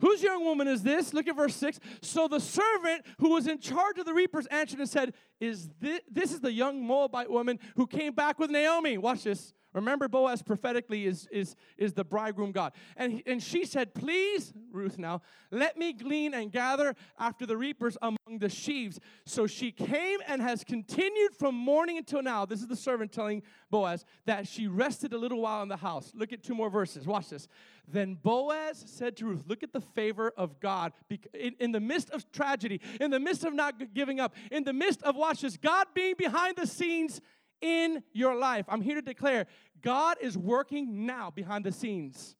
Whose 0.00 0.22
young 0.22 0.44
woman 0.44 0.68
is 0.68 0.82
this? 0.82 1.12
Look 1.12 1.28
at 1.28 1.36
verse 1.36 1.54
6. 1.56 1.78
So 2.02 2.28
the 2.28 2.40
servant 2.40 3.04
who 3.18 3.30
was 3.30 3.46
in 3.46 3.58
charge 3.58 3.98
of 3.98 4.06
the 4.06 4.14
reapers 4.14 4.46
answered 4.46 4.80
and 4.80 4.88
said, 4.88 5.14
Is 5.40 5.68
this, 5.80 6.00
this 6.10 6.32
is 6.32 6.40
the 6.40 6.52
young 6.52 6.84
Moabite 6.84 7.30
woman 7.30 7.58
who 7.76 7.86
came 7.86 8.14
back 8.14 8.38
with 8.38 8.50
Naomi. 8.50 8.98
Watch 8.98 9.24
this. 9.24 9.52
Remember, 9.72 10.08
Boaz 10.08 10.42
prophetically 10.42 11.06
is, 11.06 11.28
is, 11.30 11.54
is 11.78 11.92
the 11.92 12.04
bridegroom 12.04 12.50
God. 12.50 12.72
And, 12.96 13.22
and 13.26 13.42
she 13.42 13.64
said, 13.64 13.94
Please, 13.94 14.52
Ruth 14.72 14.98
now, 14.98 15.22
let 15.50 15.76
me 15.76 15.92
glean 15.92 16.34
and 16.34 16.50
gather 16.50 16.96
after 17.18 17.46
the 17.46 17.56
reapers 17.56 17.96
among 18.02 18.38
the 18.38 18.48
sheaves. 18.48 18.98
So 19.24 19.46
she 19.46 19.70
came 19.70 20.18
and 20.26 20.42
has 20.42 20.64
continued 20.64 21.34
from 21.38 21.54
morning 21.54 21.98
until 21.98 22.22
now. 22.22 22.44
This 22.46 22.60
is 22.60 22.66
the 22.66 22.76
servant 22.76 23.12
telling 23.12 23.42
Boaz 23.70 24.04
that 24.26 24.48
she 24.48 24.66
rested 24.66 25.12
a 25.12 25.18
little 25.18 25.40
while 25.40 25.62
in 25.62 25.68
the 25.68 25.76
house. 25.76 26.12
Look 26.14 26.32
at 26.32 26.42
two 26.42 26.54
more 26.54 26.70
verses. 26.70 27.06
Watch 27.06 27.30
this. 27.30 27.46
Then 27.86 28.14
Boaz 28.20 28.82
said 28.86 29.16
to 29.18 29.26
Ruth, 29.26 29.44
Look 29.46 29.62
at 29.62 29.72
the 29.72 29.80
favor 29.80 30.32
of 30.36 30.60
God 30.60 30.92
in, 31.32 31.54
in 31.60 31.72
the 31.72 31.80
midst 31.80 32.10
of 32.10 32.30
tragedy, 32.32 32.80
in 33.00 33.10
the 33.10 33.20
midst 33.20 33.44
of 33.44 33.54
not 33.54 33.94
giving 33.94 34.20
up, 34.20 34.34
in 34.50 34.64
the 34.64 34.72
midst 34.72 35.02
of, 35.02 35.16
watch 35.16 35.42
this, 35.42 35.56
God 35.56 35.86
being 35.94 36.14
behind 36.16 36.56
the 36.56 36.66
scenes 36.66 37.20
in 37.60 38.02
your 38.12 38.34
life. 38.36 38.66
I'm 38.68 38.82
here 38.82 38.96
to 38.96 39.02
declare 39.02 39.46
God 39.82 40.16
is 40.20 40.36
working 40.36 41.06
now 41.06 41.30
behind 41.30 41.64
the 41.64 41.72
scenes, 41.72 42.36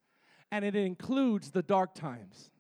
and 0.51 0.65
it 0.65 0.75
includes 0.75 1.51
the 1.51 1.63
dark 1.63 1.95
times. 1.95 2.51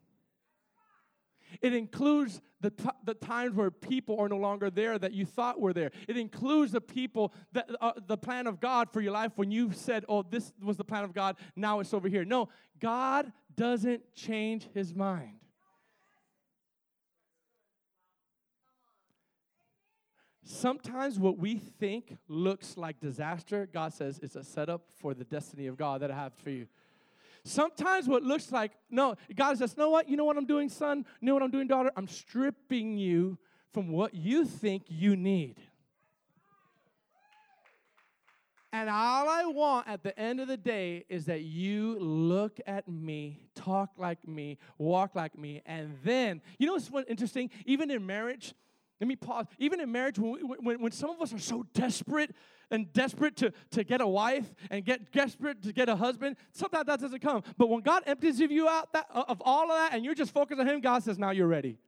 It 1.60 1.74
includes 1.74 2.40
the, 2.60 2.70
t- 2.70 2.88
the 3.04 3.14
times 3.14 3.54
where 3.54 3.70
people 3.70 4.20
are 4.20 4.28
no 4.28 4.36
longer 4.36 4.70
there 4.70 4.98
that 4.98 5.12
you 5.12 5.26
thought 5.26 5.60
were 5.60 5.72
there. 5.72 5.90
It 6.06 6.16
includes 6.16 6.72
the 6.72 6.80
people, 6.80 7.32
that, 7.52 7.68
uh, 7.80 7.92
the 8.06 8.16
plan 8.16 8.46
of 8.46 8.60
God 8.60 8.92
for 8.92 9.00
your 9.00 9.12
life 9.12 9.32
when 9.34 9.50
you 9.50 9.72
said, 9.72 10.04
oh, 10.08 10.22
this 10.22 10.52
was 10.62 10.76
the 10.76 10.84
plan 10.84 11.04
of 11.04 11.12
God, 11.12 11.36
now 11.56 11.80
it's 11.80 11.92
over 11.92 12.08
here. 12.08 12.24
No, 12.24 12.48
God 12.78 13.32
doesn't 13.56 14.14
change 14.14 14.68
his 14.72 14.94
mind. 14.94 15.39
Sometimes 20.42 21.18
what 21.18 21.38
we 21.38 21.56
think 21.56 22.16
looks 22.28 22.76
like 22.76 23.00
disaster, 23.00 23.68
God 23.72 23.92
says 23.92 24.18
it's 24.22 24.36
a 24.36 24.44
setup 24.44 24.82
for 24.96 25.14
the 25.14 25.24
destiny 25.24 25.66
of 25.66 25.76
God 25.76 26.00
that 26.02 26.10
I 26.10 26.14
have 26.14 26.32
for 26.34 26.50
you. 26.50 26.66
Sometimes 27.44 28.06
what 28.06 28.22
looks 28.22 28.52
like, 28.52 28.72
no, 28.90 29.16
God 29.34 29.58
says, 29.58 29.76
know 29.76 29.90
what? 29.90 30.08
You 30.08 30.16
know 30.16 30.24
what 30.24 30.36
I'm 30.36 30.46
doing, 30.46 30.68
son? 30.68 31.04
You 31.20 31.26
know 31.26 31.34
what 31.34 31.42
I'm 31.42 31.50
doing, 31.50 31.66
daughter? 31.66 31.90
I'm 31.96 32.08
stripping 32.08 32.96
you 32.98 33.38
from 33.72 33.88
what 33.88 34.14
you 34.14 34.44
think 34.44 34.84
you 34.88 35.16
need. 35.16 35.56
And 38.72 38.88
all 38.88 39.28
I 39.28 39.46
want 39.46 39.88
at 39.88 40.02
the 40.02 40.16
end 40.18 40.40
of 40.40 40.46
the 40.46 40.56
day 40.56 41.04
is 41.08 41.26
that 41.26 41.42
you 41.42 41.98
look 41.98 42.60
at 42.66 42.86
me, 42.88 43.40
talk 43.54 43.90
like 43.96 44.26
me, 44.28 44.58
walk 44.78 45.16
like 45.16 45.36
me, 45.36 45.60
and 45.66 45.96
then, 46.04 46.40
you 46.58 46.66
know 46.66 46.74
what's 46.74 47.10
interesting? 47.10 47.50
Even 47.66 47.90
in 47.90 48.06
marriage, 48.06 48.54
let 49.00 49.08
me 49.08 49.16
pause. 49.16 49.46
Even 49.58 49.80
in 49.80 49.90
marriage, 49.90 50.18
when, 50.18 50.40
when, 50.62 50.82
when 50.82 50.92
some 50.92 51.08
of 51.08 51.20
us 51.22 51.32
are 51.32 51.38
so 51.38 51.64
desperate 51.72 52.34
and 52.70 52.92
desperate 52.92 53.34
to, 53.36 53.52
to 53.70 53.82
get 53.82 54.02
a 54.02 54.06
wife 54.06 54.54
and 54.70 54.84
get 54.84 55.10
desperate 55.10 55.62
to 55.62 55.72
get 55.72 55.88
a 55.88 55.96
husband, 55.96 56.36
sometimes 56.52 56.86
that 56.86 57.00
doesn't 57.00 57.20
come. 57.20 57.42
But 57.56 57.70
when 57.70 57.80
God 57.80 58.02
empties 58.06 58.38
you 58.38 58.68
out 58.68 58.92
that, 58.92 59.06
of 59.10 59.40
all 59.42 59.70
of 59.70 59.76
that 59.78 59.94
and 59.94 60.04
you're 60.04 60.14
just 60.14 60.32
focused 60.32 60.60
on 60.60 60.68
Him, 60.68 60.80
God 60.80 61.02
says, 61.02 61.18
now 61.18 61.30
you're 61.30 61.46
ready. 61.46 61.78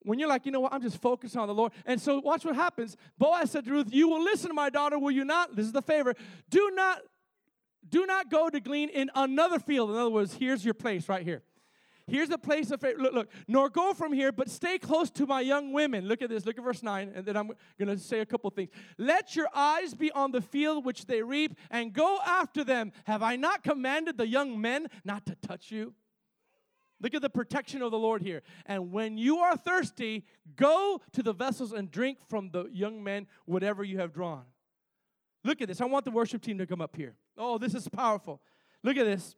When 0.00 0.18
you're 0.18 0.28
like, 0.28 0.46
you 0.46 0.50
know 0.50 0.58
what, 0.58 0.72
I'm 0.72 0.82
just 0.82 1.00
focused 1.00 1.36
on 1.36 1.46
the 1.46 1.54
Lord. 1.54 1.70
And 1.86 2.00
so 2.00 2.18
watch 2.18 2.44
what 2.44 2.56
happens. 2.56 2.96
Boaz 3.18 3.52
said 3.52 3.64
to 3.66 3.70
Ruth, 3.70 3.86
You 3.92 4.08
will 4.08 4.24
listen, 4.24 4.48
to 4.48 4.54
my 4.54 4.68
daughter, 4.68 4.98
will 4.98 5.12
you 5.12 5.24
not? 5.24 5.54
This 5.54 5.64
is 5.64 5.70
the 5.70 5.80
favor. 5.80 6.14
Do 6.50 6.72
not, 6.74 7.02
do 7.88 8.04
not 8.04 8.28
go 8.28 8.50
to 8.50 8.58
glean 8.58 8.88
in 8.88 9.12
another 9.14 9.60
field. 9.60 9.90
In 9.90 9.96
other 9.96 10.10
words, 10.10 10.34
here's 10.34 10.64
your 10.64 10.74
place 10.74 11.08
right 11.08 11.22
here. 11.22 11.42
Here's 12.12 12.28
a 12.28 12.36
place 12.36 12.70
of 12.70 12.78
favor. 12.82 13.00
Look, 13.00 13.14
look, 13.14 13.30
nor 13.48 13.70
go 13.70 13.94
from 13.94 14.12
here, 14.12 14.32
but 14.32 14.50
stay 14.50 14.76
close 14.76 15.10
to 15.12 15.24
my 15.24 15.40
young 15.40 15.72
women. 15.72 16.06
Look 16.06 16.20
at 16.20 16.28
this. 16.28 16.44
Look 16.44 16.58
at 16.58 16.62
verse 16.62 16.82
9, 16.82 17.10
and 17.14 17.24
then 17.24 17.38
I'm 17.38 17.52
going 17.78 17.88
to 17.88 17.96
say 17.96 18.20
a 18.20 18.26
couple 18.26 18.50
things. 18.50 18.68
Let 18.98 19.34
your 19.34 19.48
eyes 19.54 19.94
be 19.94 20.12
on 20.12 20.30
the 20.30 20.42
field 20.42 20.84
which 20.84 21.06
they 21.06 21.22
reap, 21.22 21.56
and 21.70 21.90
go 21.90 22.18
after 22.22 22.64
them. 22.64 22.92
Have 23.04 23.22
I 23.22 23.36
not 23.36 23.62
commanded 23.62 24.18
the 24.18 24.26
young 24.26 24.60
men 24.60 24.88
not 25.06 25.24
to 25.24 25.36
touch 25.36 25.70
you? 25.70 25.94
Look 27.00 27.14
at 27.14 27.22
the 27.22 27.30
protection 27.30 27.80
of 27.80 27.90
the 27.90 27.98
Lord 27.98 28.20
here. 28.20 28.42
And 28.66 28.92
when 28.92 29.16
you 29.16 29.38
are 29.38 29.56
thirsty, 29.56 30.26
go 30.54 31.00
to 31.12 31.22
the 31.22 31.32
vessels 31.32 31.72
and 31.72 31.90
drink 31.90 32.18
from 32.28 32.50
the 32.50 32.66
young 32.66 33.02
men 33.02 33.26
whatever 33.46 33.82
you 33.84 33.98
have 34.00 34.12
drawn. 34.12 34.44
Look 35.44 35.62
at 35.62 35.68
this. 35.68 35.80
I 35.80 35.86
want 35.86 36.04
the 36.04 36.10
worship 36.10 36.42
team 36.42 36.58
to 36.58 36.66
come 36.66 36.82
up 36.82 36.94
here. 36.94 37.16
Oh, 37.38 37.56
this 37.56 37.74
is 37.74 37.88
powerful. 37.88 38.42
Look 38.82 38.98
at 38.98 39.06
this. 39.06 39.34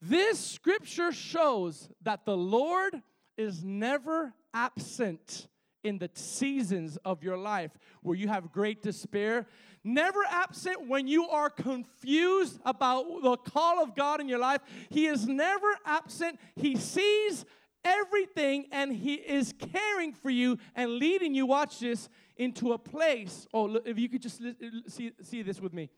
This 0.00 0.38
scripture 0.38 1.12
shows 1.12 1.88
that 2.02 2.24
the 2.24 2.36
Lord 2.36 3.02
is 3.36 3.62
never 3.62 4.34
absent 4.54 5.48
in 5.82 5.98
the 5.98 6.10
seasons 6.14 6.98
of 7.04 7.22
your 7.22 7.36
life 7.36 7.70
where 8.02 8.16
you 8.16 8.28
have 8.28 8.52
great 8.52 8.82
despair 8.82 9.46
never 9.84 10.20
absent 10.28 10.88
when 10.88 11.06
you 11.06 11.28
are 11.28 11.50
confused 11.50 12.60
about 12.64 13.04
the 13.22 13.36
call 13.36 13.82
of 13.82 13.94
God 13.94 14.20
in 14.20 14.28
your 14.28 14.38
life. 14.38 14.60
He 14.90 15.06
is 15.06 15.26
never 15.26 15.68
absent. 15.84 16.38
He 16.56 16.76
sees 16.76 17.44
everything 17.84 18.66
and 18.72 18.92
He 18.92 19.14
is 19.14 19.54
caring 19.72 20.12
for 20.12 20.30
you 20.30 20.58
and 20.74 20.92
leading 20.92 21.34
you, 21.34 21.46
watch 21.46 21.80
this, 21.80 22.08
into 22.36 22.72
a 22.72 22.78
place. 22.78 23.46
Oh, 23.52 23.76
if 23.84 23.98
you 23.98 24.08
could 24.08 24.22
just 24.22 24.42
see, 24.88 25.12
see 25.22 25.42
this 25.42 25.60
with 25.60 25.72
me. 25.72 25.90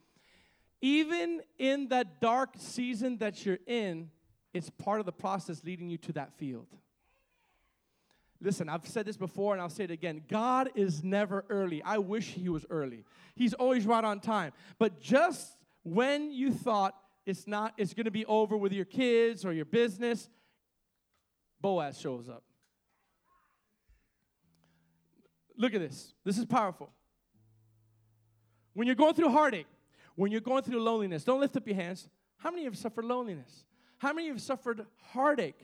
Even 0.83 1.41
in 1.59 1.89
that 1.89 2.21
dark 2.21 2.51
season 2.59 3.17
that 3.19 3.47
you're 3.47 3.61
in, 3.67 4.11
it's 4.53 4.69
part 4.69 4.99
of 5.01 5.07
the 5.07 5.13
process 5.13 5.63
leading 5.65 5.89
you 5.89 5.97
to 5.99 6.13
that 6.13 6.35
field. 6.35 6.67
Listen, 8.41 8.69
I've 8.69 8.87
said 8.89 9.07
this 9.07 9.17
before 9.17 9.53
and 9.53 9.63
I'll 9.63 9.71
say 9.71 9.85
it 9.85 9.93
again. 9.93 10.23
God 10.29 10.71
is 10.75 11.05
never 11.05 11.45
early. 11.49 11.81
I 11.85 11.99
wish 11.99 12.27
He 12.27 12.49
was 12.49 12.67
early. 12.69 13.05
He's 13.37 13.55
always 13.55 13.87
right 13.87 14.05
on 14.05 14.19
time. 14.19 14.53
But 14.79 15.01
just 15.01 15.57
when 15.85 16.33
you 16.33 16.53
thought 16.53 16.97
it's 17.25 17.47
not, 17.47 17.75
it's 17.77 17.95
to 17.95 18.11
be 18.11 18.27
over 18.27 18.57
with 18.57 18.73
your 18.73 18.85
kids 18.85 19.45
or 19.45 19.53
your 19.53 19.65
business, 19.65 20.29
Boaz 21.61 22.01
shows 22.01 22.29
up. 22.29 22.43
Look 25.57 25.75
at 25.75 25.81
this. 25.81 26.13
This 26.25 26.39
is 26.39 26.45
powerful. 26.45 26.91
When 28.75 28.89
you're 28.89 28.97
going 28.97 29.15
through 29.15 29.29
heartache, 29.29 29.67
when 30.17 30.31
you're 30.31 30.41
going 30.41 30.63
through 30.63 30.83
loneliness, 30.83 31.25
don't 31.25 31.41
lift 31.41 31.57
up 31.57 31.67
your 31.67 31.77
hands. 31.77 32.09
How 32.39 32.51
many 32.51 32.65
have 32.65 32.77
suffered 32.77 33.05
loneliness? 33.05 33.65
How 33.99 34.13
many 34.13 34.29
have 34.29 34.41
suffered 34.41 34.87
heartache? 35.13 35.63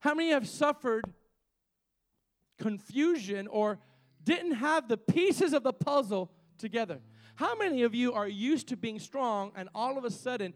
How 0.00 0.14
many 0.14 0.30
have 0.30 0.48
suffered 0.48 1.04
confusion 2.60 3.48
or 3.48 3.78
didn't 4.22 4.52
have 4.52 4.86
the 4.86 4.96
pieces 4.96 5.52
of 5.52 5.62
the 5.62 5.72
puzzle 5.72 6.30
together. 6.58 7.00
How 7.34 7.56
many 7.56 7.82
of 7.82 7.94
you 7.94 8.12
are 8.12 8.28
used 8.28 8.68
to 8.68 8.76
being 8.76 8.98
strong 8.98 9.50
and 9.56 9.68
all 9.74 9.98
of 9.98 10.04
a 10.04 10.10
sudden, 10.10 10.54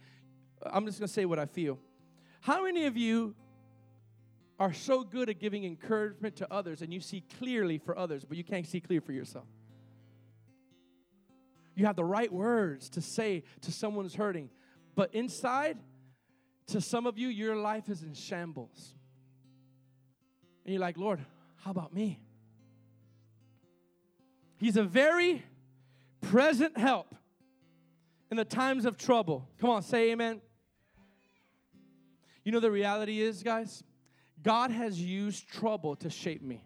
I'm 0.62 0.86
just 0.86 1.00
gonna 1.00 1.08
say 1.08 1.24
what 1.24 1.38
I 1.38 1.46
feel. 1.46 1.78
How 2.40 2.62
many 2.64 2.84
of 2.84 2.96
you 2.96 3.34
are 4.60 4.72
so 4.72 5.02
good 5.02 5.30
at 5.30 5.40
giving 5.40 5.64
encouragement 5.64 6.36
to 6.36 6.52
others 6.52 6.82
and 6.82 6.92
you 6.92 7.00
see 7.00 7.24
clearly 7.38 7.78
for 7.78 7.98
others, 7.98 8.24
but 8.24 8.36
you 8.36 8.44
can't 8.44 8.66
see 8.66 8.80
clear 8.80 9.00
for 9.00 9.12
yourself? 9.12 9.46
You 11.74 11.86
have 11.86 11.96
the 11.96 12.04
right 12.04 12.32
words 12.32 12.88
to 12.90 13.00
say 13.00 13.42
to 13.62 13.72
someone 13.72 14.04
who's 14.04 14.14
hurting, 14.14 14.50
but 14.94 15.14
inside, 15.14 15.78
to 16.68 16.80
some 16.80 17.06
of 17.06 17.18
you, 17.18 17.28
your 17.28 17.56
life 17.56 17.88
is 17.88 18.02
in 18.02 18.14
shambles. 18.14 18.94
And 20.64 20.72
you're 20.72 20.80
like, 20.80 20.96
Lord, 20.96 21.20
how 21.62 21.70
about 21.70 21.92
me? 21.92 22.20
He's 24.56 24.76
a 24.76 24.84
very 24.84 25.42
present 26.20 26.78
help 26.78 27.14
in 28.30 28.36
the 28.36 28.44
times 28.44 28.84
of 28.84 28.96
trouble. 28.96 29.48
Come 29.60 29.70
on, 29.70 29.82
say 29.82 30.12
amen. 30.12 30.40
You 32.44 32.52
know, 32.52 32.60
the 32.60 32.70
reality 32.70 33.20
is, 33.20 33.42
guys, 33.42 33.82
God 34.42 34.70
has 34.70 35.00
used 35.00 35.48
trouble 35.48 35.96
to 35.96 36.10
shape 36.10 36.42
me. 36.42 36.62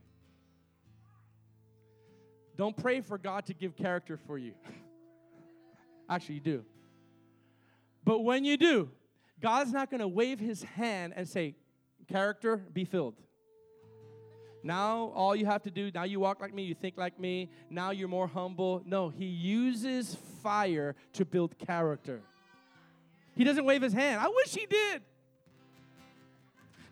Don't 2.56 2.76
pray 2.76 3.00
for 3.00 3.18
God 3.18 3.46
to 3.46 3.54
give 3.54 3.76
character 3.76 4.16
for 4.16 4.36
you. 4.36 4.52
Actually, 6.08 6.36
you 6.36 6.40
do. 6.40 6.64
But 8.04 8.20
when 8.20 8.44
you 8.44 8.56
do, 8.56 8.90
God's 9.40 9.72
not 9.72 9.90
going 9.90 10.00
to 10.00 10.08
wave 10.08 10.40
his 10.40 10.62
hand 10.62 11.12
and 11.16 11.28
say, 11.28 11.54
Character, 12.08 12.56
be 12.56 12.84
filled. 12.84 13.16
Now, 14.62 15.12
all 15.14 15.36
you 15.36 15.46
have 15.46 15.62
to 15.64 15.70
do, 15.70 15.90
now 15.94 16.04
you 16.04 16.20
walk 16.20 16.40
like 16.40 16.52
me, 16.52 16.64
you 16.64 16.74
think 16.74 16.96
like 16.96 17.18
me, 17.20 17.50
now 17.70 17.90
you're 17.90 18.08
more 18.08 18.26
humble. 18.26 18.82
No, 18.84 19.08
he 19.08 19.26
uses 19.26 20.16
fire 20.42 20.96
to 21.12 21.24
build 21.24 21.56
character. 21.58 22.20
He 23.36 23.44
doesn't 23.44 23.64
wave 23.64 23.82
his 23.82 23.92
hand. 23.92 24.20
I 24.20 24.28
wish 24.28 24.54
he 24.54 24.66
did. 24.66 25.02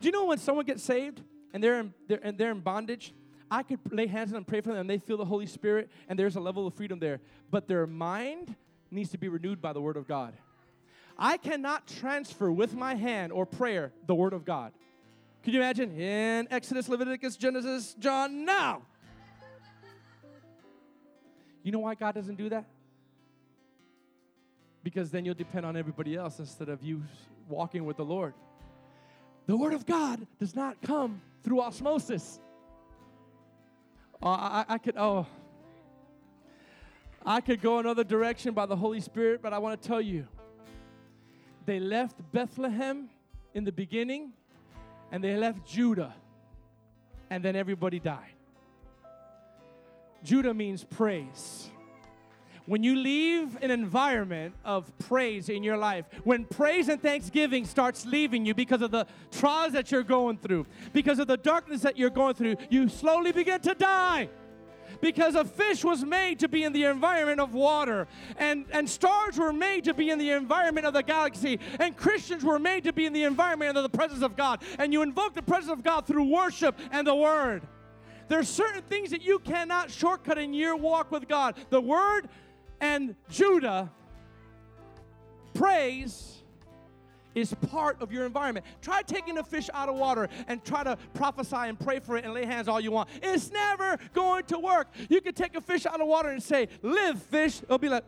Do 0.00 0.06
you 0.06 0.12
know 0.12 0.26
when 0.26 0.38
someone 0.38 0.64
gets 0.64 0.82
saved 0.82 1.22
and 1.52 1.62
they're 1.62 1.80
in, 1.80 1.94
they're, 2.06 2.20
and 2.22 2.38
they're 2.38 2.52
in 2.52 2.60
bondage? 2.60 3.12
I 3.50 3.62
could 3.62 3.80
lay 3.90 4.06
hands 4.06 4.30
on 4.30 4.34
them 4.34 4.36
and 4.38 4.46
pray 4.46 4.60
for 4.60 4.70
them 4.70 4.78
and 4.78 4.90
they 4.90 4.98
feel 4.98 5.16
the 5.16 5.24
Holy 5.24 5.46
Spirit 5.46 5.90
and 6.08 6.18
there's 6.18 6.36
a 6.36 6.40
level 6.40 6.66
of 6.66 6.74
freedom 6.74 6.98
there. 6.98 7.20
But 7.50 7.66
their 7.68 7.86
mind 7.86 8.54
needs 8.90 9.10
to 9.10 9.18
be 9.18 9.28
renewed 9.28 9.60
by 9.60 9.72
the 9.72 9.80
Word 9.80 9.96
of 9.96 10.06
God. 10.06 10.34
I 11.18 11.36
cannot 11.38 11.86
transfer 11.86 12.50
with 12.50 12.74
my 12.74 12.94
hand 12.94 13.32
or 13.32 13.46
prayer 13.46 13.92
the 14.06 14.14
Word 14.14 14.32
of 14.32 14.44
God. 14.44 14.72
Can 15.42 15.52
you 15.54 15.60
imagine? 15.60 15.98
In 15.98 16.48
Exodus, 16.50 16.88
Leviticus, 16.88 17.36
Genesis, 17.36 17.94
John, 17.98 18.44
now. 18.44 18.82
You 21.62 21.72
know 21.72 21.80
why 21.80 21.94
God 21.94 22.14
doesn't 22.14 22.36
do 22.36 22.48
that? 22.50 22.64
Because 24.82 25.10
then 25.10 25.24
you'll 25.24 25.34
depend 25.34 25.66
on 25.66 25.76
everybody 25.76 26.14
else 26.14 26.38
instead 26.38 26.68
of 26.68 26.82
you 26.82 27.02
walking 27.48 27.84
with 27.84 27.96
the 27.96 28.04
Lord. 28.04 28.34
The 29.46 29.56
Word 29.56 29.72
of 29.74 29.86
God 29.86 30.26
does 30.38 30.54
not 30.54 30.80
come 30.82 31.20
through 31.42 31.60
osmosis. 31.60 32.40
Uh, 34.22 34.28
I, 34.28 34.64
I 34.68 34.78
could, 34.78 34.96
oh, 34.96 35.26
I 37.26 37.40
could 37.40 37.60
go 37.60 37.80
another 37.80 38.04
direction 38.04 38.54
by 38.54 38.66
the 38.66 38.76
Holy 38.76 39.00
Spirit, 39.00 39.42
but 39.42 39.52
I 39.52 39.58
want 39.58 39.82
to 39.82 39.88
tell 39.88 40.00
you, 40.00 40.28
they 41.64 41.80
left 41.80 42.20
Bethlehem 42.30 43.10
in 43.52 43.64
the 43.64 43.72
beginning 43.72 44.32
and 45.10 45.22
they 45.22 45.36
left 45.36 45.66
Judah, 45.66 46.14
and 47.28 47.44
then 47.44 47.56
everybody 47.56 47.98
died. 47.98 48.34
Judah 50.22 50.54
means 50.54 50.84
praise. 50.84 51.68
When 52.66 52.82
you 52.82 52.96
leave 52.96 53.56
an 53.62 53.70
environment 53.70 54.54
of 54.64 54.92
praise 54.98 55.48
in 55.48 55.62
your 55.62 55.76
life, 55.76 56.06
when 56.24 56.44
praise 56.44 56.88
and 56.88 57.00
thanksgiving 57.00 57.64
starts 57.64 58.04
leaving 58.04 58.44
you 58.44 58.54
because 58.54 58.82
of 58.82 58.90
the 58.90 59.06
trials 59.30 59.72
that 59.72 59.92
you're 59.92 60.02
going 60.02 60.38
through, 60.38 60.66
because 60.92 61.20
of 61.20 61.28
the 61.28 61.36
darkness 61.36 61.82
that 61.82 61.96
you're 61.96 62.10
going 62.10 62.34
through, 62.34 62.56
you 62.68 62.88
slowly 62.88 63.30
begin 63.30 63.60
to 63.60 63.74
die. 63.74 64.28
Because 65.00 65.34
a 65.34 65.44
fish 65.44 65.84
was 65.84 66.04
made 66.04 66.38
to 66.40 66.48
be 66.48 66.64
in 66.64 66.72
the 66.72 66.84
environment 66.84 67.40
of 67.40 67.54
water, 67.54 68.06
and, 68.36 68.66
and 68.72 68.88
stars 68.88 69.38
were 69.38 69.52
made 69.52 69.84
to 69.84 69.94
be 69.94 70.10
in 70.10 70.18
the 70.18 70.30
environment 70.30 70.86
of 70.86 70.94
the 70.94 71.02
galaxy, 71.02 71.58
and 71.78 71.96
Christians 71.96 72.44
were 72.44 72.58
made 72.58 72.84
to 72.84 72.92
be 72.92 73.06
in 73.06 73.12
the 73.12 73.24
environment 73.24 73.76
of 73.76 73.82
the 73.82 73.96
presence 73.96 74.22
of 74.22 74.36
God. 74.36 74.62
And 74.78 74.92
you 74.92 75.02
invoke 75.02 75.34
the 75.34 75.42
presence 75.42 75.72
of 75.72 75.82
God 75.82 76.06
through 76.06 76.24
worship 76.24 76.78
and 76.90 77.06
the 77.06 77.14
Word. 77.14 77.62
There's 78.28 78.48
certain 78.48 78.82
things 78.82 79.10
that 79.10 79.22
you 79.22 79.38
cannot 79.38 79.90
shortcut 79.90 80.38
in 80.38 80.52
your 80.52 80.76
walk 80.76 81.12
with 81.12 81.28
God. 81.28 81.56
The 81.70 81.80
Word 81.80 82.28
and 82.80 83.14
Judah, 83.30 83.90
praise 85.54 86.35
is 87.36 87.54
part 87.70 88.00
of 88.00 88.10
your 88.10 88.26
environment. 88.26 88.66
Try 88.82 89.02
taking 89.02 89.38
a 89.38 89.44
fish 89.44 89.70
out 89.72 89.88
of 89.88 89.94
water 89.94 90.28
and 90.48 90.64
try 90.64 90.82
to 90.82 90.96
prophesy 91.14 91.54
and 91.56 91.78
pray 91.78 92.00
for 92.00 92.16
it 92.16 92.24
and 92.24 92.34
lay 92.34 92.46
hands 92.46 92.66
all 92.66 92.80
you 92.80 92.90
want. 92.90 93.10
It's 93.22 93.52
never 93.52 93.98
going 94.14 94.44
to 94.46 94.58
work. 94.58 94.88
You 95.08 95.20
can 95.20 95.34
take 95.34 95.54
a 95.54 95.60
fish 95.60 95.86
out 95.86 96.00
of 96.00 96.08
water 96.08 96.30
and 96.30 96.42
say, 96.42 96.68
Live, 96.82 97.22
fish. 97.22 97.62
It'll 97.62 97.78
be 97.78 97.90
like, 97.90 98.04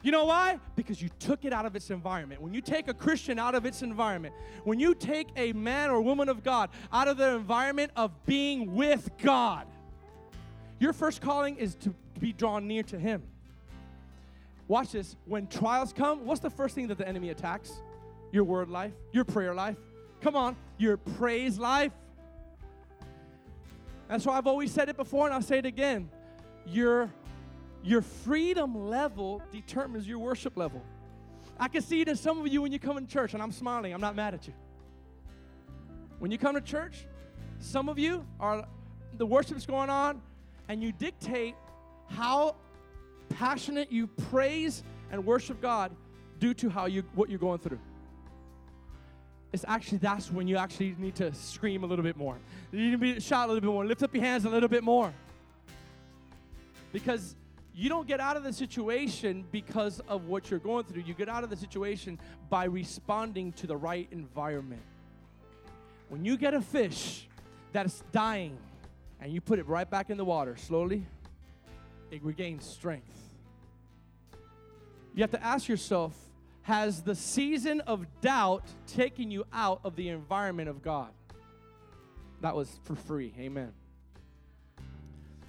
you 0.00 0.12
know 0.12 0.26
why? 0.26 0.60
Because 0.76 1.02
you 1.02 1.08
took 1.18 1.44
it 1.44 1.52
out 1.52 1.66
of 1.66 1.74
its 1.74 1.90
environment. 1.90 2.40
When 2.40 2.54
you 2.54 2.60
take 2.60 2.86
a 2.86 2.94
Christian 2.94 3.38
out 3.38 3.56
of 3.56 3.66
its 3.66 3.82
environment, 3.82 4.32
when 4.62 4.78
you 4.78 4.94
take 4.94 5.28
a 5.36 5.52
man 5.52 5.90
or 5.90 6.00
woman 6.00 6.28
of 6.28 6.44
God 6.44 6.70
out 6.92 7.08
of 7.08 7.16
their 7.16 7.34
environment 7.36 7.90
of 7.96 8.12
being 8.24 8.74
with 8.76 9.10
God, 9.20 9.66
your 10.78 10.92
first 10.92 11.20
calling 11.20 11.56
is 11.56 11.74
to 11.76 11.94
be 12.20 12.32
drawn 12.32 12.68
near 12.68 12.84
to 12.84 12.98
Him. 12.98 13.24
Watch 14.68 14.92
this. 14.92 15.16
When 15.24 15.46
trials 15.46 15.92
come, 15.92 16.26
what's 16.26 16.40
the 16.40 16.50
first 16.50 16.74
thing 16.74 16.88
that 16.88 16.98
the 16.98 17.08
enemy 17.08 17.30
attacks? 17.30 17.72
Your 18.30 18.44
word 18.44 18.68
life, 18.68 18.92
your 19.12 19.24
prayer 19.24 19.54
life. 19.54 19.76
Come 20.20 20.36
on, 20.36 20.56
your 20.76 20.98
praise 20.98 21.58
life. 21.58 21.92
That's 24.08 24.26
why 24.26 24.36
I've 24.36 24.46
always 24.46 24.70
said 24.72 24.88
it 24.88 24.96
before 24.96 25.26
and 25.26 25.34
I'll 25.34 25.42
say 25.42 25.58
it 25.58 25.66
again. 25.66 26.10
Your, 26.66 27.10
your 27.82 28.02
freedom 28.02 28.88
level 28.88 29.42
determines 29.52 30.06
your 30.06 30.18
worship 30.18 30.56
level. 30.56 30.82
I 31.58 31.68
can 31.68 31.82
see 31.82 32.02
it 32.02 32.08
in 32.08 32.16
some 32.16 32.38
of 32.38 32.46
you 32.48 32.62
when 32.62 32.70
you 32.70 32.78
come 32.78 32.98
in 32.98 33.06
church, 33.06 33.34
and 33.34 33.42
I'm 33.42 33.50
smiling. 33.50 33.92
I'm 33.92 34.00
not 34.00 34.14
mad 34.14 34.34
at 34.34 34.46
you. 34.46 34.52
When 36.18 36.30
you 36.30 36.38
come 36.38 36.54
to 36.54 36.60
church, 36.60 37.06
some 37.58 37.88
of 37.88 37.98
you 37.98 38.24
are 38.38 38.66
the 39.16 39.26
worship's 39.26 39.66
going 39.66 39.90
on, 39.90 40.20
and 40.68 40.82
you 40.82 40.92
dictate 40.92 41.56
how 42.08 42.54
passionate 43.28 43.90
you 43.92 44.06
praise 44.06 44.82
and 45.10 45.24
worship 45.24 45.60
God 45.60 45.94
due 46.38 46.54
to 46.54 46.68
how 46.68 46.86
you 46.86 47.02
what 47.14 47.28
you're 47.28 47.38
going 47.38 47.58
through. 47.58 47.80
It's 49.52 49.64
actually 49.66 49.98
that's 49.98 50.30
when 50.30 50.46
you 50.46 50.56
actually 50.56 50.94
need 50.98 51.14
to 51.16 51.32
scream 51.34 51.82
a 51.82 51.86
little 51.86 52.02
bit 52.02 52.16
more. 52.16 52.36
You 52.70 52.80
need 52.80 52.90
to 52.92 52.98
be, 52.98 53.20
shout 53.20 53.48
a 53.48 53.52
little 53.52 53.62
bit 53.62 53.72
more. 53.72 53.84
Lift 53.84 54.02
up 54.02 54.14
your 54.14 54.22
hands 54.22 54.44
a 54.44 54.50
little 54.50 54.68
bit 54.68 54.84
more. 54.84 55.12
Because 56.92 57.34
you 57.74 57.88
don't 57.88 58.06
get 58.06 58.20
out 58.20 58.36
of 58.36 58.42
the 58.42 58.52
situation 58.52 59.44
because 59.50 60.00
of 60.08 60.26
what 60.26 60.50
you're 60.50 60.60
going 60.60 60.84
through. 60.84 61.02
You 61.02 61.14
get 61.14 61.28
out 61.28 61.44
of 61.44 61.50
the 61.50 61.56
situation 61.56 62.18
by 62.50 62.64
responding 62.64 63.52
to 63.52 63.66
the 63.66 63.76
right 63.76 64.06
environment. 64.10 64.82
When 66.08 66.24
you 66.24 66.36
get 66.36 66.54
a 66.54 66.60
fish 66.60 67.26
that's 67.72 68.02
dying 68.12 68.58
and 69.20 69.32
you 69.32 69.40
put 69.40 69.58
it 69.58 69.66
right 69.66 69.88
back 69.88 70.10
in 70.10 70.16
the 70.16 70.24
water 70.24 70.56
slowly, 70.56 71.06
it 72.10 72.22
regains 72.24 72.64
strength. 72.64 73.16
You 75.14 75.22
have 75.22 75.30
to 75.32 75.44
ask 75.44 75.68
yourself 75.68 76.14
has 76.62 77.00
the 77.02 77.14
season 77.14 77.80
of 77.82 78.06
doubt 78.20 78.62
taken 78.86 79.30
you 79.30 79.44
out 79.54 79.80
of 79.84 79.96
the 79.96 80.10
environment 80.10 80.68
of 80.68 80.82
God? 80.82 81.08
That 82.42 82.54
was 82.54 82.78
for 82.84 82.94
free. 82.94 83.32
Amen. 83.38 83.72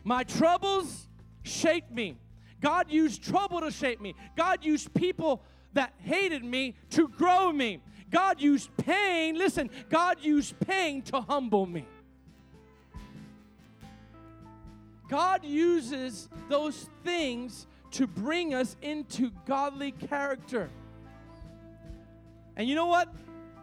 My 0.03 0.23
troubles 0.23 1.07
shaped 1.43 1.91
me. 1.91 2.17
God 2.61 2.89
used 2.89 3.21
trouble 3.21 3.61
to 3.61 3.69
shape 3.69 4.01
me. 4.01 4.15
God 4.35 4.63
used 4.63 4.93
people 4.93 5.43
that 5.73 5.93
hated 5.99 6.43
me 6.43 6.75
to 6.91 7.07
grow 7.09 7.51
me. 7.51 7.81
God 8.09 8.41
used 8.41 8.69
pain, 8.77 9.37
listen, 9.37 9.69
God 9.89 10.17
used 10.21 10.59
pain 10.61 11.01
to 11.03 11.21
humble 11.21 11.65
me. 11.65 11.85
God 15.09 15.43
uses 15.43 16.29
those 16.47 16.89
things 17.03 17.67
to 17.91 18.07
bring 18.07 18.53
us 18.53 18.77
into 18.81 19.31
godly 19.45 19.91
character. 19.91 20.69
And 22.55 22.69
you 22.69 22.75
know 22.75 22.85
what? 22.85 23.13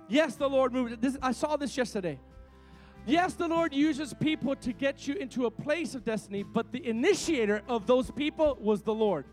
Yes, 0.09 0.35
the 0.37 0.49
Lord 0.49 0.73
moved. 0.73 1.01
This, 1.01 1.17
I 1.23 1.33
saw 1.33 1.57
this 1.57 1.77
yesterday. 1.77 2.19
Yes, 3.07 3.35
the 3.35 3.47
Lord 3.47 3.73
uses 3.73 4.13
people 4.15 4.57
to 4.57 4.73
get 4.73 5.07
you 5.07 5.15
into 5.15 5.47
a 5.47 5.51
place 5.51 5.95
of 5.95 6.05
destiny, 6.05 6.43
but 6.43 6.73
the 6.73 6.85
initiator 6.85 7.63
of 7.69 7.87
those 7.87 8.11
people 8.11 8.59
was 8.61 8.83
the 8.83 8.95
Lord. 8.95 9.25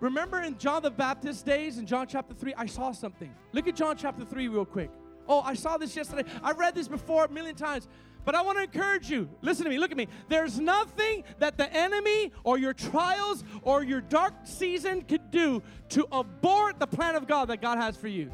Remember 0.00 0.42
in 0.42 0.58
John 0.58 0.82
the 0.82 0.90
Baptist 0.90 1.46
days, 1.46 1.78
in 1.78 1.86
John 1.86 2.06
chapter 2.06 2.34
3, 2.34 2.52
I 2.54 2.66
saw 2.66 2.92
something. 2.92 3.34
Look 3.52 3.66
at 3.66 3.76
John 3.76 3.96
chapter 3.96 4.26
3 4.26 4.48
real 4.48 4.66
quick. 4.66 4.90
Oh, 5.26 5.40
I 5.40 5.54
saw 5.54 5.78
this 5.78 5.96
yesterday. 5.96 6.28
I 6.42 6.52
read 6.52 6.74
this 6.74 6.86
before 6.86 7.24
a 7.24 7.30
million 7.30 7.54
times. 7.54 7.88
But 8.26 8.34
I 8.34 8.42
want 8.42 8.58
to 8.58 8.64
encourage 8.64 9.08
you. 9.08 9.30
Listen 9.40 9.64
to 9.64 9.70
me. 9.70 9.78
Look 9.78 9.92
at 9.92 9.96
me. 9.96 10.08
There's 10.28 10.58
nothing 10.58 11.22
that 11.38 11.56
the 11.56 11.72
enemy 11.72 12.32
or 12.42 12.58
your 12.58 12.74
trials 12.74 13.44
or 13.62 13.84
your 13.84 14.00
dark 14.00 14.34
season 14.42 15.02
could 15.02 15.30
do 15.30 15.62
to 15.90 16.08
abort 16.10 16.80
the 16.80 16.88
plan 16.88 17.14
of 17.14 17.28
God 17.28 17.46
that 17.46 17.62
God 17.62 17.78
has 17.78 17.96
for 17.96 18.08
you. 18.08 18.32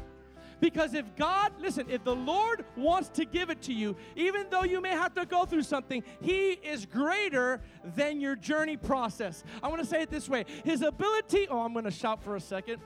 Because 0.59 0.95
if 0.95 1.15
God, 1.15 1.51
listen, 1.59 1.85
if 1.89 2.03
the 2.03 2.15
Lord 2.15 2.65
wants 2.75 3.09
to 3.09 3.25
give 3.25 3.51
it 3.51 3.61
to 3.63 3.73
you, 3.73 3.95
even 4.15 4.47
though 4.49 4.63
you 4.63 4.81
may 4.81 4.91
have 4.91 5.13
to 5.13 5.27
go 5.27 5.45
through 5.45 5.63
something, 5.63 6.03
He 6.21 6.51
is 6.51 6.87
greater 6.87 7.61
than 7.95 8.19
your 8.19 8.35
journey 8.35 8.77
process. 8.77 9.43
I 9.61 9.67
want 9.67 9.81
to 9.81 9.87
say 9.87 10.01
it 10.01 10.09
this 10.09 10.27
way 10.27 10.45
His 10.63 10.81
ability, 10.81 11.47
oh, 11.49 11.59
I'm 11.59 11.73
going 11.73 11.85
to 11.85 11.91
shout 11.91 12.23
for 12.23 12.35
a 12.35 12.41
second. 12.41 12.81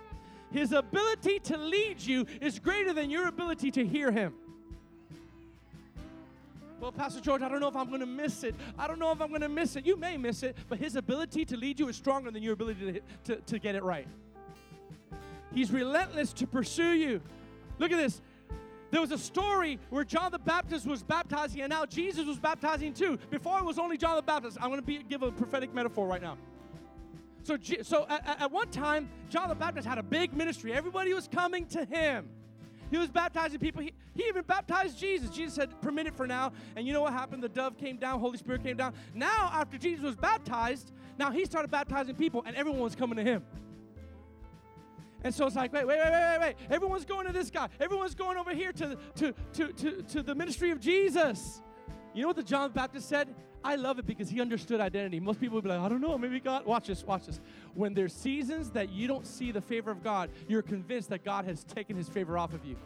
His 0.51 0.73
ability 0.73 1.39
to 1.39 1.57
lead 1.57 2.01
you 2.01 2.25
is 2.41 2.59
greater 2.59 2.91
than 2.91 3.09
your 3.09 3.27
ability 3.27 3.71
to 3.71 3.85
hear 3.85 4.11
Him. 4.11 4.33
Well, 6.79 6.91
Pastor 6.91 7.19
George, 7.21 7.41
I 7.41 7.49
don't 7.49 7.59
know 7.59 7.67
if 7.67 7.75
I'm 7.75 7.87
going 7.87 8.01
to 8.01 8.05
miss 8.05 8.43
it. 8.43 8.53
I 8.77 8.87
don't 8.87 8.99
know 8.99 9.11
if 9.11 9.19
I'm 9.19 9.29
going 9.29 9.41
to 9.41 9.49
miss 9.49 9.75
it. 9.75 9.85
You 9.85 9.97
may 9.97 10.15
miss 10.15 10.43
it, 10.43 10.55
but 10.69 10.77
his 10.77 10.95
ability 10.95 11.43
to 11.45 11.57
lead 11.57 11.79
you 11.79 11.87
is 11.87 11.95
stronger 11.95 12.29
than 12.29 12.43
your 12.43 12.53
ability 12.53 13.01
to, 13.25 13.35
to, 13.35 13.41
to 13.41 13.59
get 13.59 13.75
it 13.75 13.83
right. 13.83 14.07
He's 15.53 15.71
relentless 15.71 16.33
to 16.33 16.45
pursue 16.45 16.91
you. 16.91 17.21
Look 17.79 17.91
at 17.91 17.97
this. 17.97 18.21
There 18.91 19.01
was 19.01 19.11
a 19.11 19.17
story 19.17 19.79
where 19.89 20.03
John 20.03 20.31
the 20.31 20.39
Baptist 20.39 20.85
was 20.85 21.03
baptizing, 21.03 21.61
and 21.61 21.69
now 21.69 21.85
Jesus 21.85 22.25
was 22.25 22.37
baptizing 22.37 22.93
too. 22.93 23.17
Before 23.29 23.59
it 23.59 23.65
was 23.65 23.79
only 23.79 23.97
John 23.97 24.15
the 24.15 24.21
Baptist. 24.21 24.57
I'm 24.61 24.69
going 24.69 24.83
to 24.83 25.03
give 25.03 25.23
a 25.23 25.31
prophetic 25.31 25.73
metaphor 25.73 26.07
right 26.07 26.21
now. 26.21 26.37
So, 27.43 27.57
so 27.81 28.05
at, 28.09 28.41
at 28.41 28.51
one 28.51 28.69
time, 28.69 29.09
John 29.29 29.49
the 29.49 29.55
Baptist 29.55 29.87
had 29.87 29.97
a 29.97 30.03
big 30.03 30.33
ministry. 30.33 30.73
Everybody 30.73 31.13
was 31.13 31.27
coming 31.27 31.65
to 31.67 31.85
him. 31.85 32.29
He 32.89 32.97
was 32.97 33.09
baptizing 33.09 33.59
people. 33.59 33.81
He, 33.81 33.93
he 34.13 34.23
even 34.23 34.43
baptized 34.43 34.97
Jesus. 34.97 35.29
Jesus 35.29 35.55
said, 35.55 35.81
permit 35.81 36.07
it 36.07 36.15
for 36.15 36.27
now. 36.27 36.51
And 36.75 36.87
you 36.87 36.93
know 36.93 37.01
what 37.01 37.13
happened? 37.13 37.43
The 37.43 37.49
dove 37.49 37.77
came 37.77 37.97
down, 37.97 38.19
Holy 38.19 38.37
Spirit 38.37 38.63
came 38.63 38.77
down. 38.77 38.93
Now, 39.13 39.49
after 39.53 39.77
Jesus 39.77 40.03
was 40.03 40.15
baptized, 40.15 40.91
now 41.19 41.31
he 41.31 41.45
started 41.45 41.69
baptizing 41.69 42.15
people, 42.15 42.43
and 42.45 42.55
everyone 42.55 42.81
was 42.81 42.95
coming 42.95 43.17
to 43.17 43.23
him. 43.23 43.43
And 45.23 45.33
so 45.33 45.47
it's 45.47 45.55
like, 45.55 45.73
wait, 45.73 45.85
wait, 45.85 45.97
wait, 45.97 46.11
wait, 46.11 46.39
wait, 46.39 46.39
wait. 46.39 46.55
Everyone's 46.69 47.05
going 47.05 47.25
to 47.27 47.33
this 47.33 47.49
guy. 47.49 47.67
Everyone's 47.79 48.15
going 48.15 48.37
over 48.37 48.53
here 48.53 48.71
to, 48.73 48.97
to, 49.15 49.33
to, 49.53 49.73
to, 49.73 50.01
to 50.03 50.23
the 50.23 50.35
ministry 50.35 50.71
of 50.71 50.79
Jesus. 50.79 51.61
You 52.13 52.21
know 52.21 52.27
what 52.29 52.37
the 52.37 52.43
John 52.43 52.71
Baptist 52.71 53.09
said? 53.09 53.33
I 53.67 53.75
love 53.75 53.99
it 53.99 54.05
because 54.05 54.29
he 54.29 54.39
understood 54.39 54.79
identity. 54.79 55.19
Most 55.19 55.41
people 55.41 55.55
would 55.55 55.65
be 55.65 55.69
like, 55.69 55.81
I 55.81 55.89
don't 55.89 55.99
know, 55.99 56.17
maybe 56.17 56.39
God. 56.39 56.65
Watch 56.65 56.87
this, 56.87 57.03
watch 57.03 57.25
this. 57.25 57.41
When 57.73 57.93
there's 57.93 58.13
seasons 58.13 58.69
that 58.71 58.89
you 58.93 59.09
don't 59.09 59.27
see 59.27 59.51
the 59.51 59.59
favor 59.59 59.91
of 59.91 60.01
God, 60.01 60.29
you're 60.47 60.61
convinced 60.61 61.09
that 61.09 61.25
God 61.25 61.43
has 61.43 61.65
taken 61.65 61.97
his 61.97 62.07
favor 62.07 62.37
off 62.37 62.53
of 62.53 62.63
you. 62.63 62.77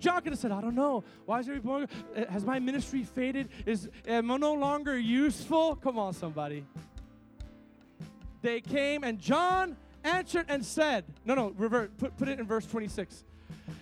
John 0.00 0.20
could 0.22 0.32
have 0.32 0.40
said, 0.40 0.50
I 0.50 0.60
don't 0.60 0.74
know. 0.74 1.04
Why 1.24 1.38
is 1.38 1.48
everybody, 1.48 1.86
uh, 2.16 2.24
has 2.32 2.44
my 2.44 2.58
ministry 2.58 3.04
faded? 3.04 3.48
Is, 3.64 3.88
am 4.08 4.28
I 4.28 4.36
no 4.36 4.54
longer 4.54 4.98
useful? 4.98 5.76
Come 5.76 6.00
on, 6.00 6.12
somebody. 6.14 6.64
They 8.42 8.60
came 8.60 9.04
and 9.04 9.20
John 9.20 9.76
answered 10.02 10.46
and 10.48 10.64
said, 10.66 11.04
no, 11.24 11.36
no, 11.36 11.54
revert, 11.56 11.96
put, 11.96 12.16
put 12.16 12.28
it 12.28 12.40
in 12.40 12.46
verse 12.46 12.66
26. 12.66 13.22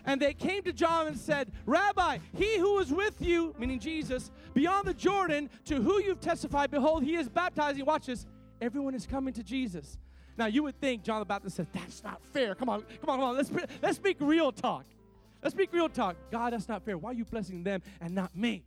And 0.05 0.21
they 0.21 0.35
came 0.35 0.63
to 0.65 0.73
John 0.73 1.07
and 1.07 1.17
said, 1.17 1.51
Rabbi, 1.67 2.19
he 2.37 2.59
who 2.59 2.79
is 2.79 2.93
with 2.93 3.21
you, 3.21 3.55
meaning 3.59 3.79
Jesus, 3.79 4.31
beyond 4.55 4.87
the 4.87 4.95
Jordan, 4.95 5.51
to 5.67 5.81
who 5.81 6.03
you've 6.03 6.21
testified, 6.21 6.71
behold, 6.71 7.05
he 7.05 7.17
is 7.17 7.29
baptizing. 7.29 7.85
Watch 7.85 8.07
this. 8.07 8.27
Everyone 8.61 8.95
is 8.95 9.07
coming 9.07 9.35
to 9.35 9.43
Jesus. 9.43 9.99
Now 10.37 10.47
you 10.47 10.63
would 10.63 10.81
think 10.81 11.03
John 11.03 11.21
the 11.21 11.27
Baptist 11.27 11.57
said, 11.57 11.67
That's 11.73 12.03
not 12.03 12.23
fair. 12.33 12.55
Come 12.55 12.69
on, 12.69 12.83
come 13.01 13.11
on, 13.11 13.19
come 13.19 13.29
on. 13.29 13.37
Let's, 13.37 13.51
let's 13.83 13.97
speak 13.97 14.17
real 14.21 14.53
talk. 14.53 14.85
Let's 15.43 15.55
speak 15.55 15.73
real 15.73 15.89
talk. 15.89 16.17
God, 16.31 16.53
that's 16.53 16.69
not 16.69 16.85
fair. 16.85 16.97
Why 16.97 17.11
are 17.11 17.15
you 17.15 17.25
blessing 17.25 17.65
them 17.65 17.83
and 18.01 18.15
not 18.15 18.35
me? 18.37 18.65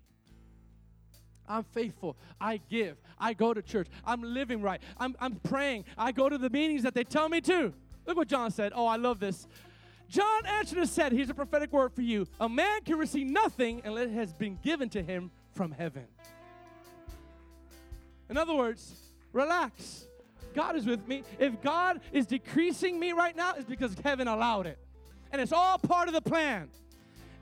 I'm 1.47 1.63
faithful. 1.63 2.17
I 2.41 2.59
give. 2.69 2.97
I 3.19 3.33
go 3.33 3.53
to 3.53 3.61
church. 3.61 3.87
I'm 4.03 4.21
living 4.21 4.61
right. 4.61 4.81
I'm, 4.97 5.15
I'm 5.19 5.35
praying. 5.35 5.85
I 5.97 6.11
go 6.11 6.27
to 6.27 6.37
the 6.37 6.49
meetings 6.49 6.83
that 6.83 6.93
they 6.93 7.03
tell 7.03 7.29
me 7.29 7.39
to. 7.41 7.73
Look 8.05 8.17
what 8.17 8.27
John 8.27 8.51
said. 8.51 8.73
Oh, 8.75 8.87
I 8.87 8.97
love 8.97 9.19
this. 9.19 9.47
John 10.09 10.45
and 10.45 10.89
said, 10.89 11.11
Here's 11.11 11.29
a 11.29 11.33
prophetic 11.33 11.71
word 11.71 11.93
for 11.93 12.01
you. 12.01 12.27
A 12.39 12.49
man 12.49 12.81
can 12.81 12.97
receive 12.97 13.27
nothing 13.27 13.81
unless 13.83 14.07
it 14.07 14.13
has 14.13 14.33
been 14.33 14.59
given 14.63 14.89
to 14.89 15.01
him 15.01 15.31
from 15.53 15.71
heaven. 15.71 16.05
In 18.29 18.37
other 18.37 18.53
words, 18.53 18.93
relax. 19.33 20.07
God 20.53 20.75
is 20.75 20.85
with 20.85 21.07
me. 21.07 21.23
If 21.37 21.61
God 21.61 21.99
is 22.11 22.25
decreasing 22.25 22.99
me 22.99 23.11
right 23.11 23.35
now, 23.35 23.53
it's 23.55 23.65
because 23.65 23.95
heaven 24.03 24.27
allowed 24.27 24.67
it. 24.67 24.79
And 25.31 25.41
it's 25.41 25.51
all 25.51 25.77
part 25.77 26.07
of 26.07 26.13
the 26.13 26.21
plan. 26.21 26.69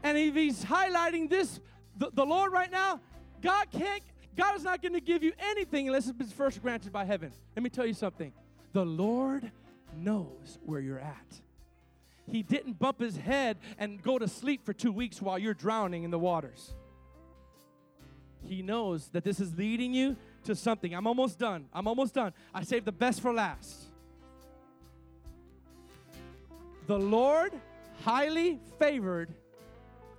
And 0.01 0.17
if 0.17 0.33
He's 0.33 0.63
highlighting 0.63 1.29
this, 1.29 1.59
the, 1.97 2.09
the 2.11 2.25
Lord 2.25 2.51
right 2.51 2.71
now, 2.71 2.99
God 3.41 3.67
can't, 3.71 4.01
God 4.35 4.55
is 4.55 4.63
not 4.63 4.81
going 4.81 4.93
to 4.93 5.01
give 5.01 5.23
you 5.23 5.31
anything 5.39 5.87
unless 5.87 6.07
it's 6.07 6.31
first 6.31 6.61
granted 6.61 6.91
by 6.91 7.05
heaven. 7.05 7.31
Let 7.55 7.63
me 7.63 7.69
tell 7.69 7.85
you 7.85 7.93
something. 7.93 8.33
The 8.73 8.85
Lord 8.85 9.51
knows 9.95 10.57
where 10.65 10.79
you're 10.79 10.99
at. 10.99 11.41
He 12.29 12.41
didn't 12.41 12.79
bump 12.79 12.99
his 12.99 13.17
head 13.17 13.57
and 13.77 14.01
go 14.01 14.17
to 14.17 14.27
sleep 14.27 14.65
for 14.65 14.73
two 14.73 14.91
weeks 14.91 15.21
while 15.21 15.37
you're 15.37 15.53
drowning 15.53 16.03
in 16.03 16.11
the 16.11 16.19
waters. 16.19 16.73
He 18.45 18.61
knows 18.61 19.09
that 19.09 19.23
this 19.23 19.39
is 19.39 19.55
leading 19.57 19.93
you 19.93 20.15
to 20.45 20.55
something. 20.55 20.93
I'm 20.93 21.07
almost 21.07 21.39
done. 21.39 21.67
I'm 21.73 21.87
almost 21.87 22.13
done. 22.13 22.33
I 22.53 22.63
saved 22.63 22.85
the 22.85 22.91
best 22.91 23.21
for 23.21 23.33
last. 23.33 23.85
The 26.87 26.99
Lord 26.99 27.53
highly 28.03 28.59
favored 28.79 29.29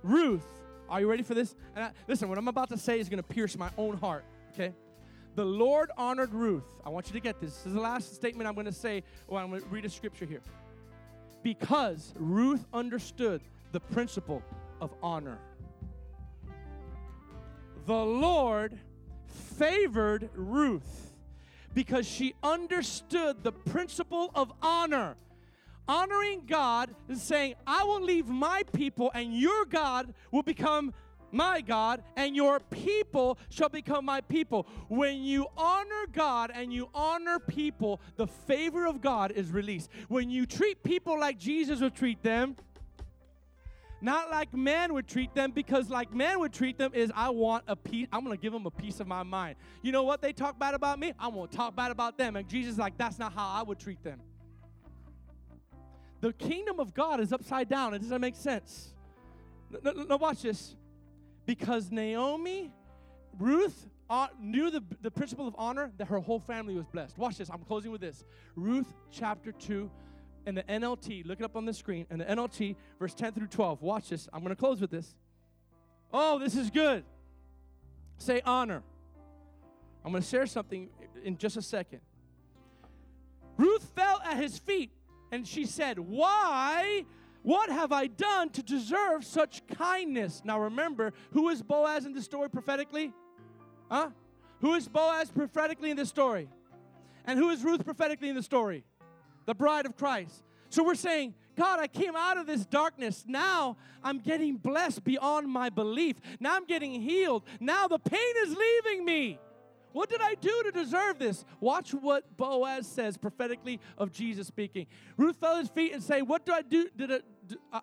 Ruth. 0.01 0.45
Are 0.89 0.99
you 0.99 1.09
ready 1.09 1.23
for 1.23 1.33
this? 1.33 1.55
And 1.75 1.85
I, 1.85 1.91
listen, 2.07 2.29
what 2.29 2.37
I'm 2.37 2.47
about 2.47 2.69
to 2.69 2.77
say 2.77 2.99
is 2.99 3.09
going 3.09 3.21
to 3.21 3.27
pierce 3.27 3.57
my 3.57 3.69
own 3.77 3.97
heart, 3.97 4.23
okay? 4.53 4.73
The 5.35 5.45
Lord 5.45 5.91
honored 5.97 6.33
Ruth. 6.33 6.63
I 6.85 6.89
want 6.89 7.07
you 7.07 7.13
to 7.13 7.19
get 7.19 7.39
this. 7.39 7.57
This 7.57 7.67
is 7.67 7.73
the 7.73 7.81
last 7.81 8.15
statement 8.15 8.47
I'm 8.47 8.55
going 8.55 8.65
to 8.65 8.71
say. 8.71 9.03
Well, 9.27 9.43
I'm 9.43 9.49
going 9.49 9.61
to 9.61 9.67
read 9.67 9.85
a 9.85 9.89
scripture 9.89 10.25
here. 10.25 10.41
Because 11.45 12.13
Ruth 12.17 12.65
understood 12.73 13.41
the 13.71 13.79
principle 13.79 14.41
of 14.81 14.93
honor 15.03 15.37
the 17.85 17.93
Lord 17.93 18.79
favored 19.27 20.29
Ruth 20.33 21.13
because 21.73 22.07
she 22.07 22.33
understood 22.41 23.43
the 23.43 23.51
principle 23.51 24.31
of 24.33 24.51
honor. 24.61 25.15
Honoring 25.87 26.43
God 26.47 26.95
is 27.07 27.21
saying, 27.21 27.55
I 27.67 27.83
will 27.83 28.01
leave 28.01 28.27
my 28.27 28.63
people, 28.73 29.11
and 29.13 29.33
your 29.37 29.65
God 29.65 30.13
will 30.31 30.41
become 30.41 30.93
my 31.35 31.61
God, 31.61 32.01
and 32.15 32.35
your 32.35 32.59
people 32.59 33.37
shall 33.49 33.69
become 33.69 34.05
my 34.05 34.21
people. 34.21 34.65
When 34.87 35.21
you 35.21 35.47
honor 35.57 36.05
God 36.11 36.51
and 36.53 36.73
you 36.73 36.89
honor 36.93 37.39
people, 37.39 37.99
the 38.15 38.25
favor 38.25 38.87
of 38.87 39.01
God 39.01 39.31
is 39.31 39.51
released. 39.51 39.89
When 40.07 40.29
you 40.29 40.45
treat 40.45 40.81
people 40.81 41.19
like 41.19 41.37
Jesus 41.37 41.81
would 41.81 41.93
treat 41.95 42.23
them, 42.23 42.55
not 44.01 44.29
like 44.29 44.53
man 44.53 44.93
would 44.93 45.07
treat 45.07 45.33
them, 45.33 45.51
because 45.51 45.89
like 45.89 46.13
man 46.13 46.39
would 46.39 46.53
treat 46.53 46.77
them 46.77 46.91
is 46.93 47.11
I 47.15 47.29
want 47.29 47.63
a 47.67 47.75
piece, 47.75 48.07
I'm 48.11 48.23
gonna 48.23 48.37
give 48.37 48.53
them 48.53 48.65
a 48.65 48.71
piece 48.71 48.99
of 48.99 49.07
my 49.07 49.23
mind. 49.23 49.55
You 49.81 49.91
know 49.91 50.03
what 50.03 50.21
they 50.21 50.31
talk 50.31 50.57
bad 50.57 50.73
about 50.73 50.99
me? 50.99 51.13
I'm 51.19 51.33
gonna 51.33 51.47
talk 51.47 51.75
bad 51.75 51.91
about 51.91 52.17
them. 52.17 52.35
And 52.35 52.47
Jesus 52.47 52.77
like, 52.77 52.97
that's 52.97 53.19
not 53.19 53.33
how 53.33 53.47
I 53.47 53.63
would 53.63 53.79
treat 53.79 54.03
them. 54.03 54.21
The 56.21 56.33
kingdom 56.33 56.79
of 56.79 56.93
God 56.93 57.19
is 57.19 57.33
upside 57.33 57.67
down. 57.67 57.93
It 57.93 57.99
doesn't 57.99 58.21
make 58.21 58.35
sense. 58.35 58.93
now 59.83 59.91
no, 59.91 60.03
no 60.03 60.17
watch 60.17 60.41
this. 60.41 60.75
Because 61.45 61.91
Naomi, 61.91 62.71
Ruth 63.37 63.87
uh, 64.09 64.27
knew 64.39 64.69
the, 64.69 64.83
the 65.01 65.11
principle 65.11 65.47
of 65.47 65.55
honor, 65.57 65.91
that 65.97 66.07
her 66.07 66.19
whole 66.19 66.39
family 66.39 66.75
was 66.75 66.85
blessed. 66.85 67.17
Watch 67.17 67.37
this. 67.37 67.49
I'm 67.49 67.63
closing 67.63 67.91
with 67.91 68.01
this. 68.01 68.23
Ruth 68.55 68.93
chapter 69.11 69.51
2, 69.51 69.89
in 70.47 70.55
the 70.55 70.63
NLT, 70.63 71.25
look 71.25 71.39
it 71.39 71.43
up 71.43 71.55
on 71.55 71.65
the 71.65 71.73
screen, 71.73 72.05
in 72.11 72.19
the 72.19 72.25
NLT, 72.25 72.75
verse 72.99 73.13
10 73.13 73.33
through 73.33 73.47
12. 73.47 73.81
Watch 73.81 74.09
this. 74.09 74.29
I'm 74.31 74.41
going 74.41 74.55
to 74.55 74.59
close 74.59 74.79
with 74.79 74.91
this. 74.91 75.15
Oh, 76.13 76.39
this 76.39 76.55
is 76.55 76.69
good. 76.69 77.03
Say 78.17 78.41
honor. 78.45 78.83
I'm 80.03 80.11
going 80.11 80.21
to 80.23 80.29
share 80.29 80.45
something 80.45 80.89
in 81.23 81.37
just 81.37 81.57
a 81.57 81.61
second. 81.61 82.01
Ruth 83.57 83.91
fell 83.95 84.21
at 84.23 84.37
his 84.37 84.57
feet 84.59 84.91
and 85.31 85.47
she 85.47 85.65
said, 85.65 85.97
Why? 85.97 87.05
What 87.45 87.69
have 87.69 87.91
I 87.91 88.07
done 88.07 88.49
to 88.49 88.61
deserve 88.63 89.23
such 89.23 89.65
kindness? 89.67 90.41
Now 90.43 90.59
remember, 90.59 91.13
who 91.31 91.47
is 91.49 91.61
Boaz 91.61 92.05
in 92.05 92.13
the 92.13 92.21
story 92.21 92.49
prophetically? 92.49 93.13
Huh? 93.89 94.09
Who 94.61 94.73
is 94.73 94.87
Boaz 94.89 95.29
prophetically 95.29 95.91
in 95.91 95.97
the 95.97 96.05
story? 96.05 96.49
And 97.23 97.39
who 97.39 97.49
is 97.49 97.63
Ruth 97.63 97.85
prophetically 97.85 98.29
in 98.29 98.35
the 98.35 98.43
story? 98.43 98.83
the 99.45 99.55
bride 99.55 99.85
of 99.85 99.95
Christ. 99.95 100.43
So 100.69 100.83
we're 100.83 100.95
saying, 100.95 101.33
God, 101.55 101.79
I 101.79 101.87
came 101.87 102.15
out 102.15 102.37
of 102.37 102.47
this 102.47 102.65
darkness. 102.65 103.23
Now 103.27 103.77
I'm 104.03 104.19
getting 104.19 104.57
blessed 104.57 105.03
beyond 105.03 105.47
my 105.47 105.69
belief. 105.69 106.17
Now 106.39 106.55
I'm 106.55 106.65
getting 106.65 107.01
healed. 107.01 107.43
Now 107.59 107.87
the 107.87 107.99
pain 107.99 108.33
is 108.43 108.55
leaving 108.55 109.05
me. 109.05 109.39
What 109.93 110.09
did 110.09 110.19
I 110.21 110.35
do 110.35 110.63
to 110.63 110.71
deserve 110.71 111.19
this? 111.19 111.45
Watch 111.61 111.91
what 111.93 112.35
Boaz 112.35 112.85
says 112.85 113.15
prophetically 113.15 113.79
of 113.97 114.11
Jesus 114.11 114.45
speaking. 114.47 114.87
Ruth 115.15 115.37
fell 115.37 115.53
at 115.53 115.59
his 115.59 115.69
feet 115.69 115.93
and 115.93 116.03
say, 116.03 116.21
"What 116.21 116.45
do 116.45 116.51
I 116.51 116.63
do? 116.63 116.89
Did 116.97 117.13
I, 117.13 117.19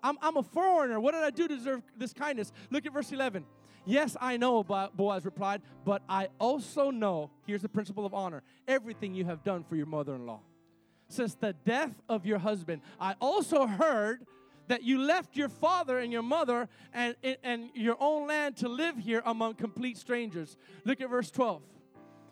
I'm, 0.03 0.17
I'm 0.21 0.37
a 0.37 0.43
foreigner. 0.43 0.99
What 0.99 1.13
did 1.13 1.23
I 1.23 1.29
do 1.29 1.47
to 1.47 1.55
deserve 1.55 1.81
this 1.97 2.13
kindness?" 2.13 2.51
Look 2.69 2.85
at 2.85 2.93
verse 2.93 3.11
11. 3.11 3.45
Yes, 3.85 4.15
I 4.21 4.37
know, 4.37 4.63
Boaz 4.63 5.25
replied, 5.25 5.61
but 5.83 6.03
I 6.07 6.29
also 6.39 6.89
know. 6.89 7.31
Here's 7.45 7.61
the 7.61 7.69
principle 7.69 8.05
of 8.05 8.13
honor: 8.13 8.43
everything 8.67 9.13
you 9.13 9.25
have 9.25 9.43
done 9.43 9.63
for 9.63 9.75
your 9.75 9.85
mother-in-law 9.87 10.39
since 11.09 11.35
the 11.35 11.53
death 11.53 11.93
of 12.09 12.25
your 12.25 12.39
husband. 12.39 12.81
I 12.99 13.15
also 13.21 13.67
heard 13.67 14.25
that 14.67 14.83
you 14.83 14.99
left 14.99 15.35
your 15.35 15.49
father 15.49 15.99
and 15.99 16.11
your 16.11 16.21
mother 16.21 16.69
and, 16.93 17.15
and 17.43 17.69
your 17.73 17.97
own 17.99 18.27
land 18.27 18.57
to 18.57 18.69
live 18.69 18.97
here 18.97 19.21
among 19.25 19.55
complete 19.55 19.97
strangers. 19.97 20.57
Look 20.85 21.01
at 21.01 21.09
verse 21.09 21.29
12. 21.31 21.61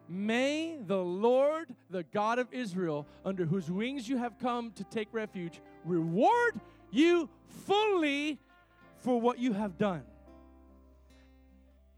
May 0.07 0.77
the 0.85 1.01
Lord, 1.01 1.73
the 1.89 2.03
God 2.03 2.39
of 2.39 2.47
Israel, 2.51 3.07
under 3.23 3.45
whose 3.45 3.69
wings 3.69 4.09
you 4.09 4.17
have 4.17 4.37
come 4.39 4.71
to 4.71 4.83
take 4.85 5.07
refuge, 5.11 5.61
reward 5.85 6.59
you 6.91 7.29
fully 7.65 8.39
for 8.97 9.19
what 9.19 9.39
you 9.39 9.53
have 9.53 9.77
done. 9.77 10.03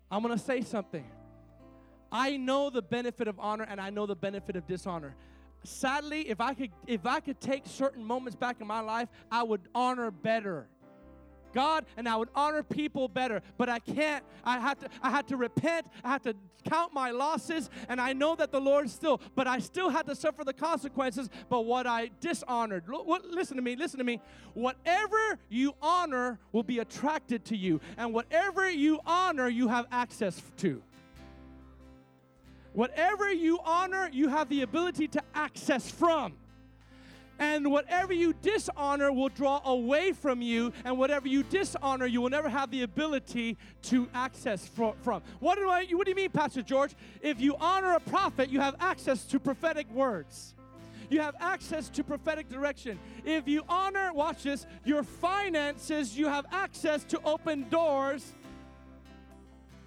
I'm 0.09 0.21
going 0.21 0.37
to 0.37 0.43
say 0.43 0.61
something. 0.61 1.05
I 2.11 2.37
know 2.37 2.69
the 2.69 2.81
benefit 2.81 3.27
of 3.27 3.39
honor 3.39 3.65
and 3.67 3.81
I 3.81 3.89
know 3.89 4.05
the 4.05 4.15
benefit 4.15 4.55
of 4.55 4.67
dishonor 4.67 5.15
sadly, 5.63 6.29
if 6.29 6.41
I 6.41 6.53
could 6.53 6.71
if 6.87 7.05
I 7.05 7.19
could 7.19 7.39
take 7.39 7.65
certain 7.65 8.03
moments 8.03 8.35
back 8.35 8.61
in 8.61 8.67
my 8.67 8.81
life, 8.81 9.09
I 9.31 9.43
would 9.43 9.61
honor 9.73 10.11
better. 10.11 10.67
God 11.53 11.85
and 11.97 12.07
I 12.07 12.15
would 12.15 12.29
honor 12.35 12.63
people 12.63 13.07
better, 13.07 13.41
but 13.57 13.69
I 13.69 13.79
can't. 13.79 14.23
I 14.43 14.59
had 14.59 14.79
to 14.81 14.89
I 15.01 15.09
had 15.09 15.27
to 15.29 15.37
repent. 15.37 15.87
I 16.03 16.09
had 16.09 16.23
to 16.23 16.35
count 16.63 16.93
my 16.93 17.11
losses 17.11 17.69
and 17.89 17.99
I 17.99 18.13
know 18.13 18.35
that 18.35 18.51
the 18.51 18.61
Lord 18.61 18.89
still, 18.89 19.21
but 19.35 19.47
I 19.47 19.59
still 19.59 19.89
had 19.89 20.05
to 20.07 20.15
suffer 20.15 20.43
the 20.43 20.53
consequences 20.53 21.29
but 21.49 21.61
what 21.61 21.85
I 21.87 22.09
dishonored. 22.19 22.83
What, 22.87 23.25
listen 23.25 23.57
to 23.57 23.63
me, 23.63 23.75
listen 23.75 23.97
to 23.99 24.03
me. 24.03 24.19
Whatever 24.53 25.39
you 25.49 25.73
honor 25.81 26.39
will 26.51 26.63
be 26.63 26.79
attracted 26.79 27.45
to 27.45 27.57
you 27.57 27.81
and 27.97 28.13
whatever 28.13 28.69
you 28.69 28.99
honor 29.05 29.47
you 29.47 29.67
have 29.67 29.85
access 29.91 30.41
to. 30.57 30.81
Whatever 32.73 33.31
you 33.31 33.59
honor, 33.63 34.09
you 34.11 34.29
have 34.29 34.49
the 34.49 34.63
ability 34.63 35.07
to 35.09 35.21
access 35.35 35.89
from. 35.91 36.33
And 37.39 37.71
whatever 37.71 38.13
you 38.13 38.33
dishonor 38.41 39.11
will 39.11 39.29
draw 39.29 39.61
away 39.65 40.11
from 40.11 40.41
you, 40.41 40.71
and 40.85 40.97
whatever 40.97 41.27
you 41.27 41.43
dishonor, 41.43 42.05
you 42.05 42.21
will 42.21 42.29
never 42.29 42.49
have 42.49 42.71
the 42.71 42.83
ability 42.83 43.57
to 43.83 44.07
access 44.13 44.67
from. 44.67 45.21
What 45.39 45.57
do, 45.57 45.69
I, 45.69 45.85
what 45.91 46.05
do 46.05 46.11
you 46.11 46.15
mean, 46.15 46.29
Pastor 46.29 46.61
George? 46.61 46.91
If 47.21 47.41
you 47.41 47.55
honor 47.59 47.93
a 47.93 47.99
prophet, 47.99 48.49
you 48.49 48.59
have 48.59 48.75
access 48.79 49.25
to 49.25 49.39
prophetic 49.39 49.89
words. 49.91 50.53
You 51.09 51.21
have 51.21 51.35
access 51.39 51.89
to 51.89 52.03
prophetic 52.03 52.49
direction. 52.49 52.99
If 53.25 53.47
you 53.47 53.63
honor, 53.67 54.11
watch 54.13 54.43
this, 54.43 54.65
your 54.85 55.03
finances, 55.03 56.17
you 56.17 56.27
have 56.27 56.45
access 56.51 57.03
to 57.05 57.19
open 57.23 57.69
doors 57.69 58.33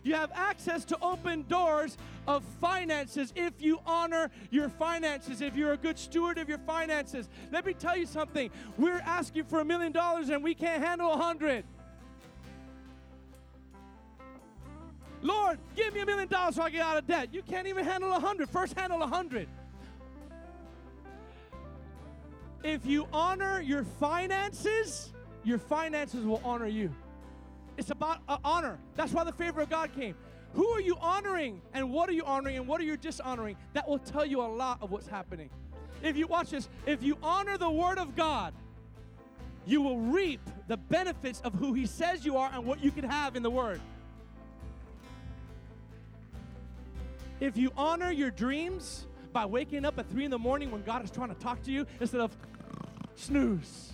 you 0.06 0.14
have 0.14 0.30
access 0.34 0.84
to 0.86 0.98
open 1.02 1.44
doors 1.48 1.98
of 2.28 2.44
finances 2.60 3.32
if 3.36 3.54
you 3.58 3.80
honor 3.84 4.30
your 4.50 4.68
finances, 4.68 5.40
if 5.40 5.56
you're 5.56 5.72
a 5.72 5.76
good 5.76 5.98
steward 5.98 6.38
of 6.38 6.48
your 6.48 6.58
finances. 6.58 7.28
Let 7.50 7.66
me 7.66 7.74
tell 7.74 7.96
you 7.96 8.06
something. 8.06 8.50
We're 8.78 9.00
asking 9.00 9.44
for 9.44 9.60
a 9.60 9.64
million 9.64 9.92
dollars 9.92 10.28
and 10.28 10.42
we 10.42 10.54
can't 10.54 10.82
handle 10.82 11.12
a 11.12 11.16
hundred. 11.16 11.64
Lord, 15.22 15.58
give 15.74 15.92
me 15.94 16.00
a 16.00 16.06
million 16.06 16.28
dollars 16.28 16.54
so 16.54 16.62
I 16.62 16.70
get 16.70 16.82
out 16.82 16.96
of 16.96 17.06
debt. 17.06 17.32
You 17.32 17.42
can't 17.42 17.66
even 17.66 17.84
handle 17.84 18.12
a 18.12 18.20
hundred. 18.20 18.48
First, 18.48 18.78
handle 18.78 19.02
a 19.02 19.06
hundred. 19.06 19.48
If 22.62 22.86
you 22.86 23.06
honor 23.12 23.60
your 23.60 23.84
finances, 23.84 25.12
your 25.44 25.58
finances 25.58 26.24
will 26.24 26.40
honor 26.44 26.66
you. 26.66 26.94
It's 27.76 27.90
about 27.90 28.20
uh, 28.28 28.38
honor. 28.44 28.78
That's 28.94 29.12
why 29.12 29.24
the 29.24 29.32
favor 29.32 29.60
of 29.60 29.70
God 29.70 29.92
came. 29.92 30.14
Who 30.54 30.66
are 30.68 30.80
you 30.80 30.96
honoring 31.00 31.60
and 31.74 31.92
what 31.92 32.08
are 32.08 32.12
you 32.12 32.24
honoring 32.24 32.56
and 32.56 32.66
what 32.66 32.80
are 32.80 32.84
you 32.84 32.96
dishonoring? 32.96 33.56
That 33.74 33.86
will 33.86 33.98
tell 33.98 34.24
you 34.24 34.40
a 34.40 34.48
lot 34.48 34.78
of 34.80 34.90
what's 34.90 35.06
happening. 35.06 35.50
If 36.02 36.16
you 36.16 36.26
watch 36.26 36.50
this, 36.50 36.68
if 36.86 37.02
you 37.02 37.18
honor 37.22 37.58
the 37.58 37.70
word 37.70 37.98
of 37.98 38.16
God, 38.16 38.54
you 39.66 39.82
will 39.82 39.98
reap 39.98 40.40
the 40.68 40.76
benefits 40.76 41.40
of 41.42 41.54
who 41.54 41.74
he 41.74 41.86
says 41.86 42.24
you 42.24 42.36
are 42.36 42.50
and 42.52 42.64
what 42.64 42.82
you 42.82 42.90
can 42.90 43.04
have 43.04 43.36
in 43.36 43.42
the 43.42 43.50
word. 43.50 43.80
If 47.40 47.56
you 47.56 47.70
honor 47.76 48.10
your 48.10 48.30
dreams 48.30 49.06
by 49.32 49.44
waking 49.44 49.84
up 49.84 49.98
at 49.98 50.08
three 50.08 50.24
in 50.24 50.30
the 50.30 50.38
morning 50.38 50.70
when 50.70 50.82
God 50.82 51.04
is 51.04 51.10
trying 51.10 51.28
to 51.28 51.34
talk 51.34 51.62
to 51.64 51.70
you 51.70 51.86
instead 52.00 52.22
of 52.22 52.34
snooze. 53.16 53.92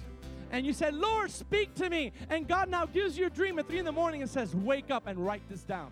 And 0.53 0.67
you 0.67 0.75
said, 0.75 0.95
Lord, 0.95 1.31
speak 1.31 1.75
to 1.77 1.89
me. 1.89 2.13
And 2.29 2.47
God 2.47 2.69
now 2.69 2.85
gives 2.85 3.17
you 3.17 3.27
a 3.27 3.31
dream 3.31 3.59
at 3.59 3.67
three 3.67 3.79
in 3.79 3.87
the 3.87 3.93
morning 3.93 4.21
and 4.21 4.31
says, 4.31 4.55
Wake 4.55 4.91
up 4.91 5.07
and 5.07 5.19
write 5.19 5.43
this 5.49 5.63
down. 5.63 5.91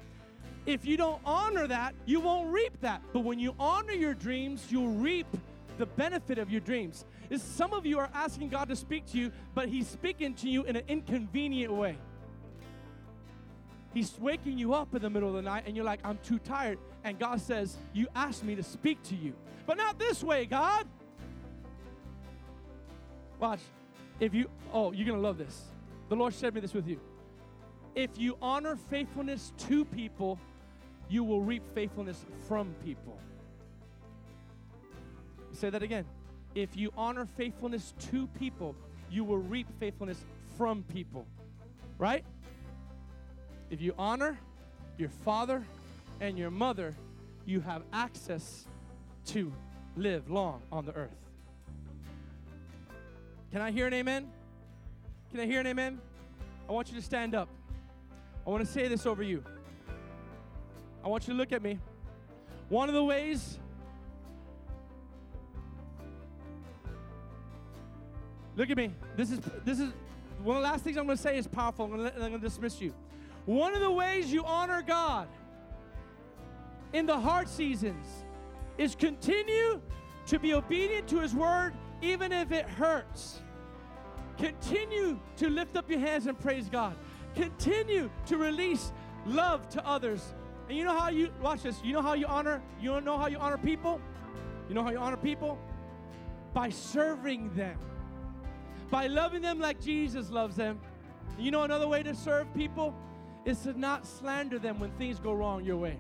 If 0.66 0.84
you 0.84 0.98
don't 0.98 1.20
honor 1.24 1.66
that, 1.66 1.94
you 2.04 2.20
won't 2.20 2.52
reap 2.52 2.78
that. 2.82 3.02
But 3.14 3.20
when 3.20 3.38
you 3.38 3.54
honor 3.58 3.94
your 3.94 4.12
dreams, 4.12 4.66
you'll 4.68 4.92
reap 4.92 5.26
the 5.78 5.86
benefit 5.86 6.36
of 6.36 6.50
your 6.50 6.60
dreams. 6.60 7.06
Is 7.30 7.42
some 7.42 7.72
of 7.72 7.86
you 7.86 7.98
are 7.98 8.10
asking 8.12 8.50
God 8.50 8.68
to 8.68 8.76
speak 8.76 9.06
to 9.06 9.18
you, 9.18 9.32
but 9.54 9.68
He's 9.68 9.88
speaking 9.88 10.34
to 10.34 10.48
you 10.48 10.64
in 10.64 10.76
an 10.76 10.84
inconvenient 10.88 11.72
way. 11.72 11.96
He's 13.94 14.14
waking 14.20 14.58
you 14.58 14.74
up 14.74 14.94
in 14.94 15.00
the 15.02 15.10
middle 15.10 15.30
of 15.30 15.34
the 15.34 15.42
night, 15.42 15.64
and 15.66 15.74
you're 15.74 15.86
like, 15.86 16.00
I'm 16.04 16.18
too 16.18 16.38
tired. 16.38 16.78
And 17.02 17.18
God 17.18 17.40
says, 17.40 17.78
You 17.94 18.08
asked 18.14 18.44
me 18.44 18.54
to 18.56 18.62
speak 18.62 19.02
to 19.04 19.16
you, 19.16 19.32
but 19.66 19.78
not 19.78 19.98
this 19.98 20.22
way, 20.22 20.44
God. 20.44 20.86
Watch. 23.38 23.60
If 24.20 24.34
you, 24.34 24.50
oh, 24.72 24.92
you're 24.92 25.06
going 25.06 25.18
to 25.18 25.26
love 25.26 25.38
this. 25.38 25.62
The 26.10 26.14
Lord 26.14 26.34
shared 26.34 26.54
me 26.54 26.60
this 26.60 26.74
with 26.74 26.86
you. 26.86 27.00
If 27.94 28.10
you 28.16 28.36
honor 28.40 28.76
faithfulness 28.76 29.52
to 29.68 29.84
people, 29.84 30.38
you 31.08 31.24
will 31.24 31.40
reap 31.40 31.62
faithfulness 31.74 32.24
from 32.46 32.74
people. 32.84 33.18
Say 35.52 35.70
that 35.70 35.82
again. 35.82 36.04
If 36.54 36.76
you 36.76 36.92
honor 36.96 37.26
faithfulness 37.36 37.94
to 38.10 38.26
people, 38.38 38.76
you 39.10 39.24
will 39.24 39.38
reap 39.38 39.66
faithfulness 39.80 40.24
from 40.56 40.84
people. 40.84 41.26
Right? 41.98 42.24
If 43.70 43.80
you 43.80 43.94
honor 43.98 44.38
your 44.98 45.08
father 45.24 45.64
and 46.20 46.38
your 46.38 46.50
mother, 46.50 46.94
you 47.46 47.60
have 47.60 47.82
access 47.92 48.66
to 49.26 49.52
live 49.96 50.30
long 50.30 50.62
on 50.70 50.84
the 50.84 50.92
earth. 50.92 51.16
Can 53.52 53.60
I 53.60 53.70
hear 53.70 53.86
an 53.86 53.94
amen? 53.94 54.28
Can 55.30 55.40
I 55.40 55.46
hear 55.46 55.60
an 55.60 55.66
amen? 55.66 56.00
I 56.68 56.72
want 56.72 56.88
you 56.88 56.94
to 56.96 57.02
stand 57.02 57.34
up. 57.34 57.48
I 58.46 58.50
want 58.50 58.64
to 58.64 58.70
say 58.70 58.88
this 58.88 59.06
over 59.06 59.22
you. 59.22 59.42
I 61.04 61.08
want 61.08 61.26
you 61.26 61.34
to 61.34 61.38
look 61.38 61.52
at 61.52 61.62
me. 61.62 61.78
One 62.68 62.88
of 62.88 62.94
the 62.94 63.04
ways 63.04 63.58
Look 68.56 68.68
at 68.68 68.76
me. 68.76 68.92
This 69.16 69.30
is 69.30 69.38
this 69.64 69.80
is 69.80 69.90
one 70.42 70.56
of 70.56 70.62
the 70.62 70.68
last 70.68 70.84
things 70.84 70.98
I'm 70.98 71.06
going 71.06 71.16
to 71.16 71.22
say 71.22 71.38
is 71.38 71.46
powerful. 71.46 71.86
I'm 71.86 71.92
going 71.92 72.10
to, 72.10 72.14
I'm 72.14 72.28
going 72.28 72.32
to 72.32 72.38
dismiss 72.38 72.78
you. 72.78 72.92
One 73.46 73.74
of 73.74 73.80
the 73.80 73.90
ways 73.90 74.30
you 74.30 74.44
honor 74.44 74.82
God 74.82 75.28
in 76.92 77.06
the 77.06 77.18
hard 77.18 77.48
seasons 77.48 78.06
is 78.76 78.94
continue 78.94 79.80
to 80.26 80.38
be 80.38 80.52
obedient 80.52 81.08
to 81.08 81.20
His 81.20 81.34
word, 81.34 81.72
even 82.02 82.32
if 82.32 82.52
it 82.52 82.66
hurts. 82.66 83.40
Continue 84.38 85.18
to 85.36 85.48
lift 85.48 85.76
up 85.76 85.90
your 85.90 86.00
hands 86.00 86.26
and 86.26 86.38
praise 86.38 86.68
God. 86.68 86.96
Continue 87.34 88.10
to 88.26 88.36
release 88.36 88.92
love 89.26 89.68
to 89.70 89.86
others. 89.86 90.34
And 90.68 90.78
you 90.78 90.84
know 90.84 90.98
how 90.98 91.10
you 91.10 91.30
watch 91.42 91.62
this? 91.62 91.78
You 91.84 91.92
know 91.92 92.02
how 92.02 92.14
you 92.14 92.26
honor? 92.26 92.62
You 92.80 93.00
know 93.00 93.18
how 93.18 93.26
you 93.26 93.38
honor 93.38 93.58
people? 93.58 94.00
You 94.68 94.74
know 94.74 94.82
how 94.82 94.90
you 94.90 94.98
honor 94.98 95.16
people? 95.16 95.58
By 96.54 96.70
serving 96.70 97.54
them. 97.54 97.78
By 98.90 99.06
loving 99.06 99.42
them 99.42 99.60
like 99.60 99.80
Jesus 99.80 100.30
loves 100.30 100.56
them. 100.56 100.80
You 101.38 101.50
know 101.50 101.62
another 101.62 101.86
way 101.86 102.02
to 102.02 102.14
serve 102.14 102.52
people 102.54 102.94
is 103.44 103.60
to 103.60 103.78
not 103.78 104.06
slander 104.06 104.58
them 104.58 104.78
when 104.78 104.90
things 104.92 105.18
go 105.18 105.32
wrong 105.32 105.64
your 105.64 105.76
way 105.76 105.98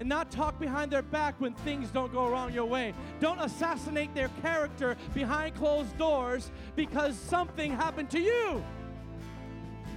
and 0.00 0.08
not 0.08 0.30
talk 0.30 0.58
behind 0.58 0.90
their 0.90 1.02
back 1.02 1.38
when 1.40 1.52
things 1.52 1.90
don't 1.90 2.10
go 2.10 2.28
wrong 2.28 2.52
your 2.52 2.64
way. 2.64 2.94
Don't 3.20 3.38
assassinate 3.38 4.14
their 4.14 4.30
character 4.40 4.96
behind 5.14 5.54
closed 5.54 5.96
doors 5.98 6.50
because 6.74 7.14
something 7.16 7.70
happened 7.70 8.10
to 8.10 8.18
you. 8.18 8.64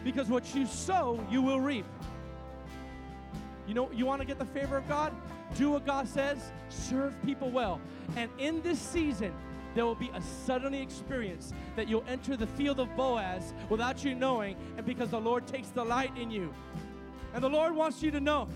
Because 0.03 0.27
what 0.27 0.53
you 0.53 0.65
sow, 0.65 1.25
you 1.31 1.41
will 1.41 1.61
reap. 1.61 1.85
You 3.65 3.73
know, 3.73 3.89
you 3.93 4.05
want 4.05 4.19
to 4.19 4.27
get 4.27 4.37
the 4.37 4.45
favor 4.45 4.75
of 4.75 4.87
God? 4.89 5.15
Do 5.55 5.71
what 5.71 5.85
God 5.85 6.05
says, 6.09 6.51
serve 6.67 7.15
people 7.23 7.49
well. 7.49 7.79
And 8.17 8.29
in 8.37 8.61
this 8.61 8.79
season, 8.79 9.33
there 9.73 9.85
will 9.85 9.95
be 9.95 10.11
a 10.13 10.21
suddenly 10.45 10.81
experience 10.81 11.53
that 11.77 11.87
you'll 11.87 12.03
enter 12.09 12.35
the 12.35 12.47
field 12.47 12.81
of 12.81 12.93
Boaz 12.97 13.53
without 13.69 14.03
you 14.03 14.15
knowing, 14.15 14.57
and 14.75 14.85
because 14.85 15.09
the 15.09 15.19
Lord 15.19 15.47
takes 15.47 15.69
delight 15.69 16.11
in 16.17 16.29
you. 16.29 16.53
And 17.33 17.41
the 17.41 17.49
Lord 17.49 17.73
wants 17.73 18.03
you 18.03 18.11
to 18.11 18.19
know 18.19 18.49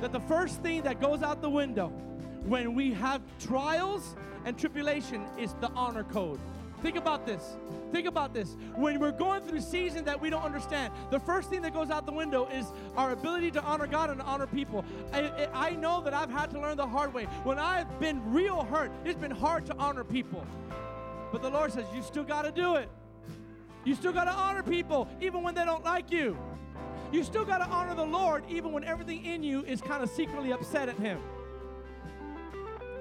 that 0.00 0.12
the 0.12 0.20
first 0.20 0.62
thing 0.62 0.82
that 0.82 1.00
goes 1.00 1.22
out 1.22 1.40
the 1.40 1.50
window 1.50 1.88
when 2.44 2.74
we 2.74 2.92
have 2.92 3.20
trials 3.40 4.14
and 4.44 4.56
tribulation 4.56 5.24
is 5.38 5.54
the 5.60 5.68
honor 5.70 6.04
code. 6.04 6.38
Think 6.82 6.96
about 6.96 7.26
this. 7.26 7.56
Think 7.90 8.06
about 8.06 8.34
this. 8.34 8.56
When 8.74 9.00
we're 9.00 9.10
going 9.10 9.42
through 9.42 9.60
seasons 9.60 10.04
that 10.04 10.20
we 10.20 10.30
don't 10.30 10.42
understand, 10.42 10.92
the 11.10 11.18
first 11.18 11.48
thing 11.48 11.62
that 11.62 11.72
goes 11.72 11.90
out 11.90 12.04
the 12.06 12.12
window 12.12 12.46
is 12.46 12.66
our 12.96 13.12
ability 13.12 13.50
to 13.52 13.62
honor 13.62 13.86
God 13.86 14.10
and 14.10 14.20
honor 14.22 14.46
people. 14.46 14.84
I, 15.12 15.48
I 15.54 15.70
know 15.70 16.02
that 16.02 16.12
I've 16.12 16.30
had 16.30 16.50
to 16.50 16.60
learn 16.60 16.76
the 16.76 16.86
hard 16.86 17.14
way. 17.14 17.24
When 17.44 17.58
I've 17.58 17.98
been 17.98 18.32
real 18.32 18.64
hurt, 18.64 18.92
it's 19.04 19.18
been 19.18 19.30
hard 19.30 19.66
to 19.66 19.76
honor 19.78 20.04
people. 20.04 20.46
But 21.32 21.42
the 21.42 21.50
Lord 21.50 21.72
says, 21.72 21.86
You 21.94 22.02
still 22.02 22.24
got 22.24 22.42
to 22.42 22.52
do 22.52 22.76
it. 22.76 22.88
You 23.84 23.94
still 23.94 24.12
got 24.12 24.24
to 24.24 24.32
honor 24.32 24.62
people, 24.62 25.08
even 25.20 25.42
when 25.42 25.54
they 25.54 25.64
don't 25.64 25.84
like 25.84 26.10
you. 26.10 26.36
You 27.12 27.22
still 27.22 27.44
got 27.44 27.58
to 27.58 27.66
honor 27.66 27.94
the 27.94 28.04
Lord 28.04 28.44
even 28.48 28.72
when 28.72 28.84
everything 28.84 29.24
in 29.24 29.42
you 29.42 29.64
is 29.64 29.80
kind 29.80 30.02
of 30.02 30.10
secretly 30.10 30.52
upset 30.52 30.88
at 30.88 30.96
Him. 30.96 31.20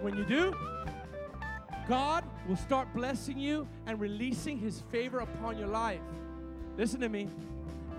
When 0.02 0.16
you 0.16 0.24
do, 0.26 0.54
God 1.88 2.24
will 2.48 2.56
start 2.56 2.94
blessing 2.94 3.38
you 3.38 3.68
and 3.86 4.00
releasing 4.00 4.58
His 4.58 4.82
favor 4.92 5.20
upon 5.20 5.58
your 5.58 5.68
life. 5.68 6.02
Listen 6.78 7.00
to 7.02 7.10
me. 7.10 7.28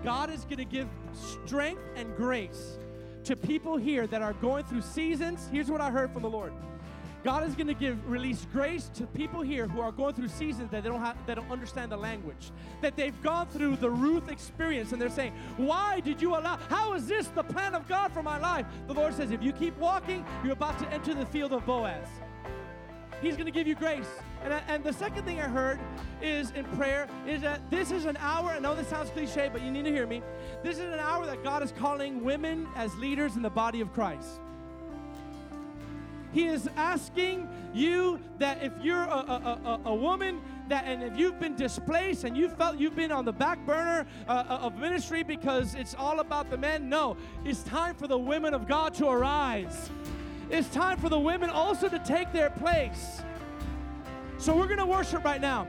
God 0.03 0.29
is 0.29 0.43
going 0.45 0.57
to 0.57 0.65
give 0.65 0.87
strength 1.13 1.81
and 1.95 2.15
grace 2.15 2.77
to 3.23 3.35
people 3.35 3.77
here 3.77 4.07
that 4.07 4.21
are 4.21 4.33
going 4.33 4.63
through 4.65 4.81
seasons. 4.81 5.49
Here's 5.51 5.69
what 5.69 5.81
I 5.81 5.89
heard 5.89 6.11
from 6.11 6.21
the 6.21 6.29
Lord 6.29 6.53
God 7.27 7.45
is 7.45 7.55
going 7.55 7.67
to 7.67 7.73
give 7.73 8.09
release 8.09 8.47
grace 8.53 8.89
to 8.93 9.05
people 9.05 9.41
here 9.41 9.67
who 9.67 9.81
are 9.81 9.91
going 9.91 10.13
through 10.13 10.29
seasons 10.29 10.71
that 10.71 10.81
they 10.81 10.89
don't 10.89 11.01
have, 11.01 11.17
that 11.25 11.35
don't 11.35 11.51
understand 11.51 11.91
the 11.91 11.97
language, 11.97 12.51
that 12.79 12.95
they've 12.95 13.21
gone 13.21 13.47
through 13.47 13.75
the 13.75 13.89
Ruth 13.89 14.31
experience, 14.31 14.93
and 14.93 15.01
they're 15.01 15.09
saying, 15.09 15.33
"Why 15.57 15.99
did 15.99 16.21
you 16.21 16.37
allow? 16.37 16.55
How 16.69 16.93
is 16.93 17.05
this 17.05 17.27
the 17.27 17.43
plan 17.43 17.75
of 17.75 17.85
God 17.85 18.13
for 18.13 18.23
my 18.23 18.37
life?" 18.37 18.65
The 18.87 18.93
Lord 18.93 19.13
says, 19.13 19.31
"If 19.31 19.43
you 19.43 19.51
keep 19.51 19.77
walking, 19.77 20.23
you're 20.41 20.53
about 20.53 20.79
to 20.79 20.89
enter 20.89 21.13
the 21.13 21.25
field 21.25 21.51
of 21.51 21.65
Boaz." 21.65 22.07
He's 23.21 23.35
going 23.35 23.47
to 23.47 23.51
give 23.51 23.67
you 23.67 23.75
grace. 23.75 24.07
And, 24.41 24.53
and 24.69 24.81
the 24.81 24.93
second 24.93 25.25
thing 25.25 25.41
I 25.41 25.49
heard 25.49 25.81
is 26.21 26.51
in 26.51 26.63
prayer 26.77 27.09
is 27.27 27.41
that 27.41 27.59
this 27.69 27.91
is 27.91 28.05
an 28.05 28.15
hour. 28.21 28.51
I 28.51 28.59
know 28.59 28.73
this 28.73 28.87
sounds 28.87 29.09
cliche, 29.09 29.49
but 29.51 29.61
you 29.61 29.69
need 29.69 29.83
to 29.83 29.91
hear 29.91 30.07
me. 30.07 30.21
This 30.63 30.77
is 30.77 30.93
an 30.93 30.99
hour 30.99 31.25
that 31.25 31.43
God 31.43 31.61
is 31.61 31.73
calling 31.73 32.23
women 32.23 32.69
as 32.77 32.95
leaders 32.95 33.35
in 33.35 33.41
the 33.41 33.49
body 33.49 33.81
of 33.81 33.91
Christ. 33.91 34.39
He 36.33 36.45
is 36.45 36.69
asking 36.75 37.49
you 37.73 38.19
that 38.39 38.61
if 38.61 38.73
you're 38.81 39.03
a, 39.03 39.07
a, 39.07 39.79
a, 39.85 39.89
a 39.89 39.95
woman 39.95 40.41
that 40.67 40.85
and 40.85 41.01
if 41.01 41.17
you've 41.17 41.39
been 41.39 41.55
displaced 41.55 42.23
and 42.25 42.35
you 42.35 42.49
felt 42.49 42.77
you've 42.77 42.95
been 42.95 43.11
on 43.11 43.23
the 43.25 43.31
back 43.31 43.65
burner 43.65 44.05
uh, 44.27 44.43
uh, 44.49 44.57
of 44.63 44.77
ministry 44.77 45.23
because 45.23 45.75
it's 45.75 45.95
all 45.95 46.19
about 46.19 46.49
the 46.49 46.57
men, 46.57 46.89
no, 46.89 47.15
it's 47.45 47.63
time 47.63 47.95
for 47.95 48.07
the 48.07 48.17
women 48.17 48.53
of 48.53 48.67
God 48.67 48.93
to 48.95 49.07
arise. 49.07 49.89
It's 50.49 50.69
time 50.69 50.97
for 50.97 51.09
the 51.09 51.19
women 51.19 51.49
also 51.49 51.89
to 51.89 51.99
take 51.99 52.31
their 52.31 52.49
place. 52.49 53.21
So 54.37 54.55
we're 54.55 54.67
going 54.67 54.79
to 54.79 54.85
worship 54.85 55.23
right 55.23 55.41
now. 55.41 55.67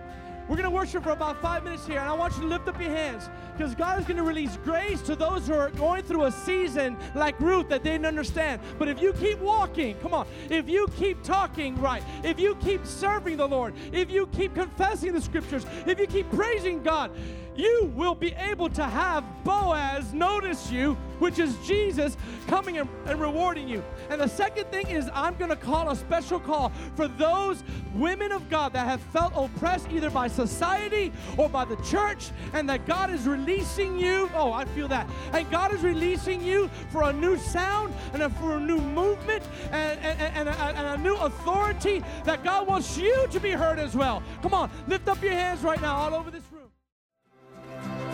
We're 0.48 0.56
going 0.56 0.64
to 0.64 0.74
worship 0.74 1.04
for 1.04 1.10
about 1.10 1.42
five 1.42 1.62
minutes 1.62 1.86
here, 1.86 1.98
and 1.98 2.08
I 2.08 2.14
want 2.14 2.34
you 2.36 2.42
to 2.42 2.48
lift 2.48 2.68
up 2.68 2.80
your 2.80 2.90
hands 2.90 3.28
because 3.58 3.74
God 3.74 3.98
is 3.98 4.04
going 4.04 4.18
to 4.18 4.22
release 4.22 4.56
grace 4.64 5.02
to 5.02 5.16
those 5.16 5.48
who 5.48 5.54
are 5.54 5.70
going 5.70 6.04
through 6.04 6.24
a 6.26 6.32
season 6.32 6.96
like 7.16 7.38
Ruth 7.40 7.68
that 7.70 7.82
they 7.82 7.90
didn't 7.90 8.06
understand. 8.06 8.62
But 8.78 8.86
if 8.86 9.02
you 9.02 9.12
keep 9.14 9.40
walking, 9.40 9.96
come 9.96 10.14
on, 10.14 10.28
if 10.48 10.68
you 10.68 10.86
keep 10.96 11.24
talking 11.24 11.76
right, 11.80 12.04
if 12.22 12.38
you 12.38 12.54
keep 12.56 12.86
serving 12.86 13.36
the 13.36 13.48
Lord, 13.48 13.74
if 13.90 14.12
you 14.12 14.28
keep 14.28 14.54
confessing 14.54 15.12
the 15.12 15.20
scriptures, 15.20 15.66
if 15.86 15.98
you 15.98 16.06
keep 16.06 16.30
praising 16.30 16.84
God, 16.84 17.10
you 17.58 17.92
will 17.96 18.14
be 18.14 18.34
able 18.34 18.70
to 18.70 18.84
have 18.84 19.24
Boaz 19.42 20.14
notice 20.14 20.70
you, 20.70 20.94
which 21.18 21.40
is 21.40 21.56
Jesus 21.66 22.16
coming 22.46 22.78
and, 22.78 22.88
and 23.06 23.20
rewarding 23.20 23.68
you. 23.68 23.82
And 24.08 24.20
the 24.20 24.28
second 24.28 24.70
thing 24.70 24.86
is, 24.86 25.10
I'm 25.12 25.34
going 25.34 25.50
to 25.50 25.56
call 25.56 25.90
a 25.90 25.96
special 25.96 26.38
call 26.38 26.72
for 26.94 27.08
those 27.08 27.64
women 27.94 28.30
of 28.30 28.48
God 28.48 28.72
that 28.74 28.86
have 28.86 29.00
felt 29.00 29.32
oppressed 29.34 29.90
either 29.90 30.08
by 30.08 30.28
society 30.28 31.12
or 31.36 31.48
by 31.48 31.64
the 31.64 31.76
church, 31.76 32.30
and 32.52 32.68
that 32.68 32.86
God 32.86 33.10
is 33.10 33.26
releasing 33.26 33.98
you. 33.98 34.30
Oh, 34.34 34.52
I 34.52 34.64
feel 34.66 34.86
that. 34.88 35.10
And 35.32 35.50
God 35.50 35.74
is 35.74 35.82
releasing 35.82 36.40
you 36.40 36.70
for 36.90 37.10
a 37.10 37.12
new 37.12 37.36
sound 37.36 37.92
and 38.12 38.34
for 38.36 38.56
a 38.56 38.60
new 38.60 38.78
movement 38.78 39.42
and, 39.72 39.98
and, 40.00 40.20
and, 40.36 40.48
a, 40.48 40.52
and 40.52 41.00
a 41.00 41.02
new 41.02 41.16
authority 41.16 42.04
that 42.24 42.44
God 42.44 42.68
wants 42.68 42.96
you 42.96 43.26
to 43.32 43.40
be 43.40 43.50
heard 43.50 43.80
as 43.80 43.96
well. 43.96 44.22
Come 44.42 44.54
on, 44.54 44.70
lift 44.86 45.08
up 45.08 45.20
your 45.22 45.32
hands 45.32 45.62
right 45.62 45.80
now 45.80 45.96
all 45.96 46.14
over 46.14 46.30
this. 46.30 46.47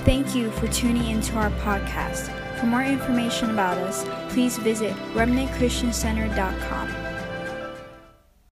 Thank 0.04 0.34
you 0.34 0.50
for 0.50 0.66
tuning 0.68 1.06
into 1.06 1.36
our 1.36 1.50
podcast. 1.50 2.30
For 2.60 2.66
more 2.66 2.82
information 2.82 3.50
about 3.50 3.78
us, 3.78 4.04
please 4.32 4.58
visit 4.58 4.94
remnantchristiancenter.com. 5.14 7.13